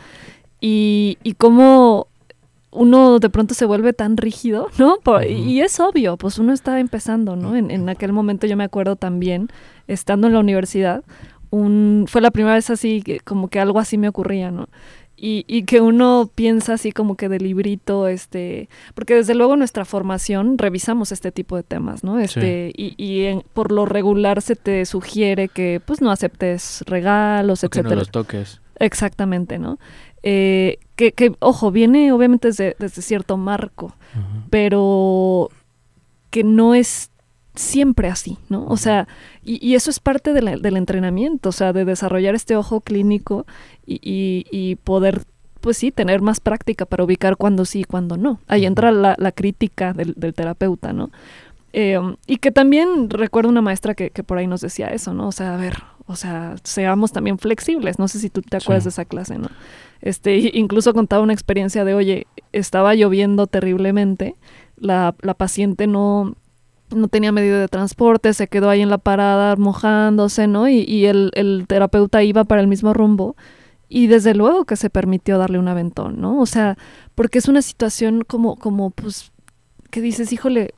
Y, 0.60 1.18
y 1.22 1.34
cómo 1.34 2.07
uno 2.70 3.18
de 3.18 3.30
pronto 3.30 3.54
se 3.54 3.64
vuelve 3.64 3.92
tan 3.92 4.16
rígido, 4.16 4.68
¿no? 4.78 4.98
Y 5.26 5.60
es 5.60 5.80
obvio, 5.80 6.16
pues 6.16 6.38
uno 6.38 6.52
está 6.52 6.80
empezando, 6.80 7.36
¿no? 7.36 7.56
En, 7.56 7.70
en, 7.70 7.88
aquel 7.88 8.12
momento 8.12 8.46
yo 8.46 8.56
me 8.56 8.64
acuerdo 8.64 8.96
también, 8.96 9.48
estando 9.86 10.26
en 10.26 10.34
la 10.34 10.40
universidad, 10.40 11.02
un, 11.50 12.04
fue 12.08 12.20
la 12.20 12.30
primera 12.30 12.54
vez 12.54 12.68
así, 12.70 13.02
que, 13.02 13.20
como 13.20 13.48
que 13.48 13.60
algo 13.60 13.78
así 13.78 13.96
me 13.96 14.08
ocurría, 14.08 14.50
¿no? 14.50 14.68
Y, 15.20 15.44
y, 15.48 15.64
que 15.64 15.80
uno 15.80 16.30
piensa 16.32 16.74
así 16.74 16.92
como 16.92 17.16
que 17.16 17.28
de 17.28 17.40
librito, 17.40 18.06
este, 18.06 18.68
porque 18.94 19.16
desde 19.16 19.34
luego 19.34 19.56
nuestra 19.56 19.84
formación 19.84 20.58
revisamos 20.58 21.10
este 21.10 21.32
tipo 21.32 21.56
de 21.56 21.64
temas, 21.64 22.04
¿no? 22.04 22.20
Este, 22.20 22.70
y, 22.76 22.94
y 22.96 23.40
por 23.52 23.72
lo 23.72 23.84
regular 23.84 24.42
se 24.42 24.54
te 24.54 24.86
sugiere 24.86 25.48
que 25.48 25.80
pues 25.84 26.00
no 26.00 26.12
aceptes 26.12 26.84
regalos, 26.86 27.64
etc. 27.64 27.72
Que 27.72 27.82
no 27.82 27.94
los 27.96 28.12
toques. 28.12 28.60
Exactamente, 28.78 29.58
¿no? 29.58 29.80
Eh, 30.22 30.78
que, 30.96 31.12
que, 31.12 31.32
ojo, 31.38 31.70
viene 31.70 32.12
obviamente 32.12 32.48
desde, 32.48 32.76
desde 32.78 33.02
cierto 33.02 33.36
marco, 33.36 33.94
pero 34.50 35.48
que 36.30 36.42
no 36.42 36.74
es 36.74 37.10
siempre 37.54 38.08
así, 38.08 38.38
¿no? 38.48 38.66
O 38.66 38.76
sea, 38.76 39.08
y, 39.42 39.64
y 39.66 39.74
eso 39.74 39.90
es 39.90 40.00
parte 40.00 40.32
del 40.32 40.76
entrenamiento, 40.76 41.48
o 41.50 41.52
sea, 41.52 41.72
de 41.72 41.84
desarrollar 41.84 42.34
este 42.34 42.56
ojo 42.56 42.80
clínico 42.80 43.46
y, 43.86 44.44
y, 44.50 44.76
poder, 44.76 45.22
pues 45.60 45.76
sí, 45.76 45.90
tener 45.90 46.20
más 46.20 46.40
práctica 46.40 46.86
para 46.86 47.04
ubicar 47.04 47.36
cuándo 47.36 47.64
sí 47.64 47.80
y 47.80 47.84
cuándo 47.84 48.16
no. 48.16 48.40
Ahí 48.46 48.66
entra 48.66 48.92
la, 48.92 49.14
la 49.18 49.32
crítica 49.32 49.92
del, 49.92 50.14
del, 50.16 50.34
terapeuta, 50.34 50.92
¿no? 50.92 51.10
Eh, 51.72 51.98
y 52.26 52.38
que 52.38 52.50
también 52.50 53.10
recuerdo 53.10 53.50
una 53.50 53.62
maestra 53.62 53.94
que, 53.94 54.10
que, 54.10 54.22
por 54.22 54.38
ahí 54.38 54.46
nos 54.46 54.60
decía 54.60 54.88
eso, 54.88 55.12
¿no? 55.12 55.28
O 55.28 55.32
sea, 55.32 55.54
a 55.54 55.56
ver, 55.56 55.74
o 56.08 56.16
sea, 56.16 56.56
seamos 56.64 57.12
también 57.12 57.38
flexibles. 57.38 57.98
No 57.98 58.08
sé 58.08 58.18
si 58.18 58.30
tú 58.30 58.40
te 58.40 58.56
acuerdas 58.56 58.84
de 58.84 58.90
esa 58.90 59.04
clase, 59.04 59.38
¿no? 59.38 59.48
Este, 60.00 60.56
incluso 60.56 60.94
contaba 60.94 61.22
una 61.22 61.34
experiencia 61.34 61.84
de, 61.84 61.92
oye, 61.94 62.26
estaba 62.52 62.94
lloviendo 62.94 63.46
terriblemente, 63.46 64.34
la, 64.76 65.14
la 65.20 65.34
paciente 65.34 65.86
no, 65.86 66.34
no 66.90 67.08
tenía 67.08 67.30
medio 67.30 67.58
de 67.58 67.68
transporte, 67.68 68.32
se 68.32 68.48
quedó 68.48 68.70
ahí 68.70 68.80
en 68.80 68.88
la 68.88 68.96
parada 68.96 69.56
mojándose, 69.56 70.46
¿no? 70.46 70.66
Y, 70.66 70.80
y 70.80 71.04
el, 71.04 71.30
el, 71.34 71.66
terapeuta 71.68 72.22
iba 72.22 72.44
para 72.44 72.62
el 72.62 72.68
mismo 72.68 72.94
rumbo. 72.94 73.36
Y 73.90 74.06
desde 74.06 74.34
luego 74.34 74.64
que 74.64 74.76
se 74.76 74.88
permitió 74.88 75.36
darle 75.36 75.58
un 75.58 75.68
aventón, 75.68 76.20
¿no? 76.20 76.40
O 76.40 76.46
sea, 76.46 76.78
porque 77.14 77.38
es 77.38 77.48
una 77.48 77.60
situación 77.60 78.22
como, 78.26 78.56
como, 78.56 78.90
pues, 78.90 79.32
que 79.90 80.00
dices, 80.00 80.32
híjole, 80.32 80.74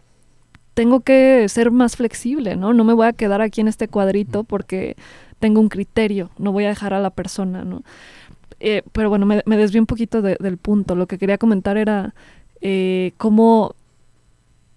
tengo 0.75 1.01
que 1.01 1.49
ser 1.49 1.71
más 1.71 1.97
flexible, 1.97 2.57
¿no? 2.57 2.73
No 2.73 2.85
me 2.85 2.93
voy 2.93 3.07
a 3.07 3.13
quedar 3.13 3.41
aquí 3.41 3.61
en 3.61 3.69
este 3.69 3.89
cuadrito 3.89 4.45
porque 4.45 4.97
tengo 5.39 5.61
un 5.61 5.69
criterio, 5.69 6.31
no 6.39 6.53
voy 6.53 6.65
a 6.65 6.69
dejar 6.69 6.95
a 6.95 7.01
la 7.01 7.11
persona, 7.11 7.65
¿no? 7.65 7.83
Eh, 8.61 8.83
pero 8.93 9.09
bueno, 9.09 9.27
me, 9.27 9.43
me 9.47 9.57
desvié 9.57 9.81
un 9.81 9.87
poquito 9.87 10.23
de, 10.23 10.37
del 10.39 10.59
punto. 10.59 10.95
Lo 10.95 11.07
que 11.07 11.19
quería 11.19 11.39
comentar 11.39 11.77
era 11.77 12.15
eh, 12.61 13.13
cómo 13.17 13.75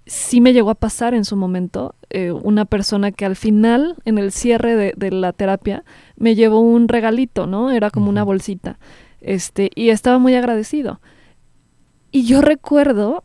sí 0.05 0.41
me 0.41 0.53
llegó 0.53 0.69
a 0.69 0.75
pasar 0.75 1.13
en 1.13 1.25
su 1.25 1.35
momento 1.35 1.95
eh, 2.09 2.31
una 2.31 2.65
persona 2.65 3.11
que 3.11 3.25
al 3.25 3.35
final, 3.35 3.95
en 4.05 4.17
el 4.17 4.31
cierre 4.31 4.75
de, 4.75 4.93
de, 4.95 5.11
la 5.11 5.33
terapia, 5.33 5.83
me 6.15 6.35
llevó 6.35 6.59
un 6.59 6.87
regalito, 6.87 7.45
¿no? 7.45 7.71
Era 7.71 7.89
como 7.89 8.09
una 8.09 8.23
bolsita. 8.23 8.79
Este, 9.21 9.69
y 9.75 9.89
estaba 9.89 10.17
muy 10.17 10.35
agradecido. 10.35 10.99
Y 12.11 12.25
yo 12.25 12.41
recuerdo 12.41 13.23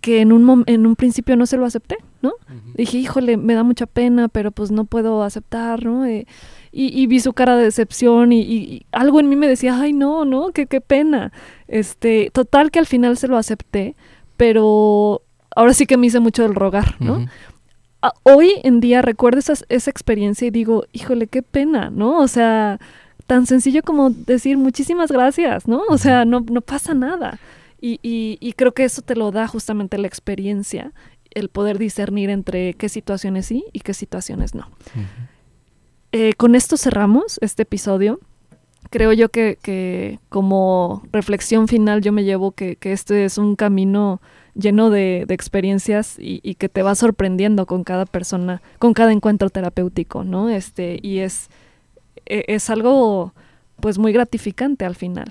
que 0.00 0.20
en 0.20 0.32
un, 0.32 0.64
en 0.66 0.86
un 0.86 0.96
principio 0.96 1.36
no 1.36 1.46
se 1.46 1.56
lo 1.56 1.66
acepté, 1.66 1.96
¿no? 2.22 2.30
Uh 2.30 2.52
-huh. 2.52 2.74
Dije, 2.74 2.98
híjole, 2.98 3.36
me 3.36 3.54
da 3.54 3.62
mucha 3.62 3.86
pena, 3.86 4.28
pero 4.28 4.50
pues 4.50 4.70
no 4.70 4.84
puedo 4.84 5.22
aceptar, 5.22 5.84
¿no? 5.84 6.06
Eh, 6.06 6.26
y, 6.72 7.00
y, 7.00 7.06
vi 7.06 7.20
su 7.20 7.32
cara 7.32 7.56
de 7.56 7.64
decepción 7.64 8.32
y, 8.32 8.40
y, 8.42 8.86
algo 8.92 9.20
en 9.20 9.28
mí 9.28 9.36
me 9.36 9.48
decía, 9.48 9.78
ay, 9.80 9.92
no, 9.92 10.24
no, 10.24 10.50
qué, 10.52 10.66
qué 10.66 10.80
pena. 10.80 11.32
Este, 11.68 12.30
total 12.32 12.70
que 12.70 12.78
al 12.78 12.86
final 12.86 13.16
se 13.16 13.28
lo 13.28 13.36
acepté, 13.36 13.96
pero 14.36 15.22
ahora 15.54 15.74
sí 15.74 15.86
que 15.86 15.96
me 15.96 16.06
hice 16.06 16.20
mucho 16.20 16.42
del 16.42 16.54
rogar, 16.54 16.96
¿no? 17.00 17.14
Uh 17.14 17.26
-huh. 18.02 18.12
hoy 18.22 18.52
en 18.62 18.80
día 18.80 19.02
recuerdo 19.02 19.40
esa, 19.40 19.54
esa 19.68 19.90
experiencia 19.90 20.46
y 20.46 20.50
digo, 20.50 20.84
híjole, 20.92 21.26
qué 21.26 21.42
pena, 21.42 21.90
¿no? 21.90 22.18
O 22.20 22.28
sea, 22.28 22.78
tan 23.26 23.46
sencillo 23.46 23.82
como 23.82 24.10
decir 24.10 24.56
muchísimas 24.56 25.12
gracias, 25.12 25.68
¿no? 25.68 25.82
O 25.88 25.98
sea, 25.98 26.24
no, 26.24 26.40
no 26.50 26.60
pasa 26.62 26.94
nada. 26.94 27.38
Y, 27.80 27.98
y, 28.02 28.36
y, 28.40 28.52
creo 28.52 28.72
que 28.72 28.84
eso 28.84 29.00
te 29.00 29.16
lo 29.16 29.30
da 29.30 29.48
justamente 29.48 29.96
la 29.96 30.06
experiencia, 30.06 30.92
el 31.30 31.48
poder 31.48 31.78
discernir 31.78 32.28
entre 32.28 32.74
qué 32.74 32.88
situaciones 32.88 33.46
sí 33.46 33.64
y 33.72 33.80
qué 33.80 33.94
situaciones 33.94 34.54
no. 34.54 34.66
Uh 34.94 34.98
-huh. 34.98 35.28
eh, 36.12 36.32
con 36.34 36.54
esto 36.54 36.76
cerramos 36.76 37.38
este 37.40 37.62
episodio. 37.62 38.20
Creo 38.90 39.12
yo 39.12 39.30
que, 39.30 39.56
que, 39.62 40.18
como 40.28 41.02
reflexión 41.12 41.68
final 41.68 42.00
yo 42.02 42.12
me 42.12 42.24
llevo 42.24 42.52
que, 42.52 42.76
que 42.76 42.92
este 42.92 43.24
es 43.24 43.38
un 43.38 43.56
camino 43.56 44.20
lleno 44.54 44.90
de, 44.90 45.24
de 45.26 45.34
experiencias 45.34 46.18
y, 46.18 46.40
y, 46.42 46.56
que 46.56 46.68
te 46.68 46.82
va 46.82 46.94
sorprendiendo 46.94 47.66
con 47.66 47.84
cada 47.84 48.04
persona, 48.04 48.60
con 48.78 48.92
cada 48.94 49.12
encuentro 49.12 49.48
terapéutico, 49.48 50.24
¿no? 50.24 50.48
Este, 50.48 50.98
y 51.02 51.20
es, 51.20 51.48
e, 52.26 52.44
es 52.48 52.68
algo 52.68 53.32
pues 53.80 53.98
muy 53.98 54.12
gratificante 54.12 54.84
al 54.84 54.96
final 54.96 55.30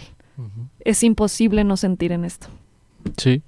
es 0.81 1.03
imposible 1.03 1.63
no 1.63 1.77
sentir 1.77 2.11
en 2.11 2.25
esto. 2.25 2.47
Sí, 3.17 3.41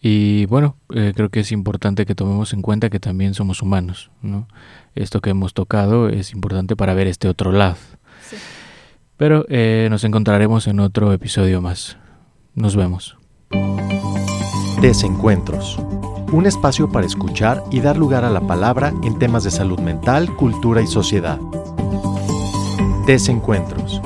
y 0.00 0.46
bueno, 0.46 0.76
eh, 0.94 1.12
creo 1.16 1.30
que 1.30 1.40
es 1.40 1.52
importante 1.52 2.06
que 2.06 2.14
tomemos 2.14 2.52
en 2.52 2.62
cuenta 2.62 2.90
que 2.90 3.00
también 3.00 3.34
somos 3.34 3.62
humanos, 3.62 4.10
¿no? 4.22 4.46
Esto 4.94 5.20
que 5.20 5.30
hemos 5.30 5.54
tocado 5.54 6.08
es 6.08 6.32
importante 6.32 6.76
para 6.76 6.94
ver 6.94 7.06
este 7.06 7.28
otro 7.28 7.50
lado. 7.50 7.76
Sí. 8.28 8.36
Pero 9.16 9.46
eh, 9.48 9.88
nos 9.90 10.04
encontraremos 10.04 10.66
en 10.66 10.80
otro 10.80 11.12
episodio 11.12 11.60
más. 11.60 11.96
Nos 12.54 12.76
vemos. 12.76 13.16
Desencuentros. 14.80 15.78
Un 16.32 16.46
espacio 16.46 16.90
para 16.90 17.06
escuchar 17.06 17.62
y 17.70 17.80
dar 17.80 17.96
lugar 17.96 18.24
a 18.24 18.30
la 18.30 18.40
palabra 18.40 18.92
en 19.02 19.18
temas 19.18 19.44
de 19.44 19.50
salud 19.50 19.80
mental, 19.80 20.34
cultura 20.36 20.82
y 20.82 20.86
sociedad. 20.86 21.38
Desencuentros 23.06 24.00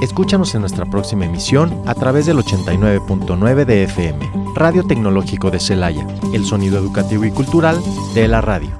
Escúchanos 0.00 0.54
en 0.54 0.62
nuestra 0.62 0.86
próxima 0.86 1.26
emisión 1.26 1.82
a 1.86 1.94
través 1.94 2.24
del 2.24 2.38
89.9 2.38 3.66
de 3.66 3.84
FM, 3.84 4.30
Radio 4.54 4.82
Tecnológico 4.86 5.50
de 5.50 5.60
Celaya, 5.60 6.06
el 6.32 6.46
sonido 6.46 6.78
educativo 6.78 7.26
y 7.26 7.30
cultural 7.30 7.78
de 8.14 8.26
la 8.26 8.40
radio. 8.40 8.79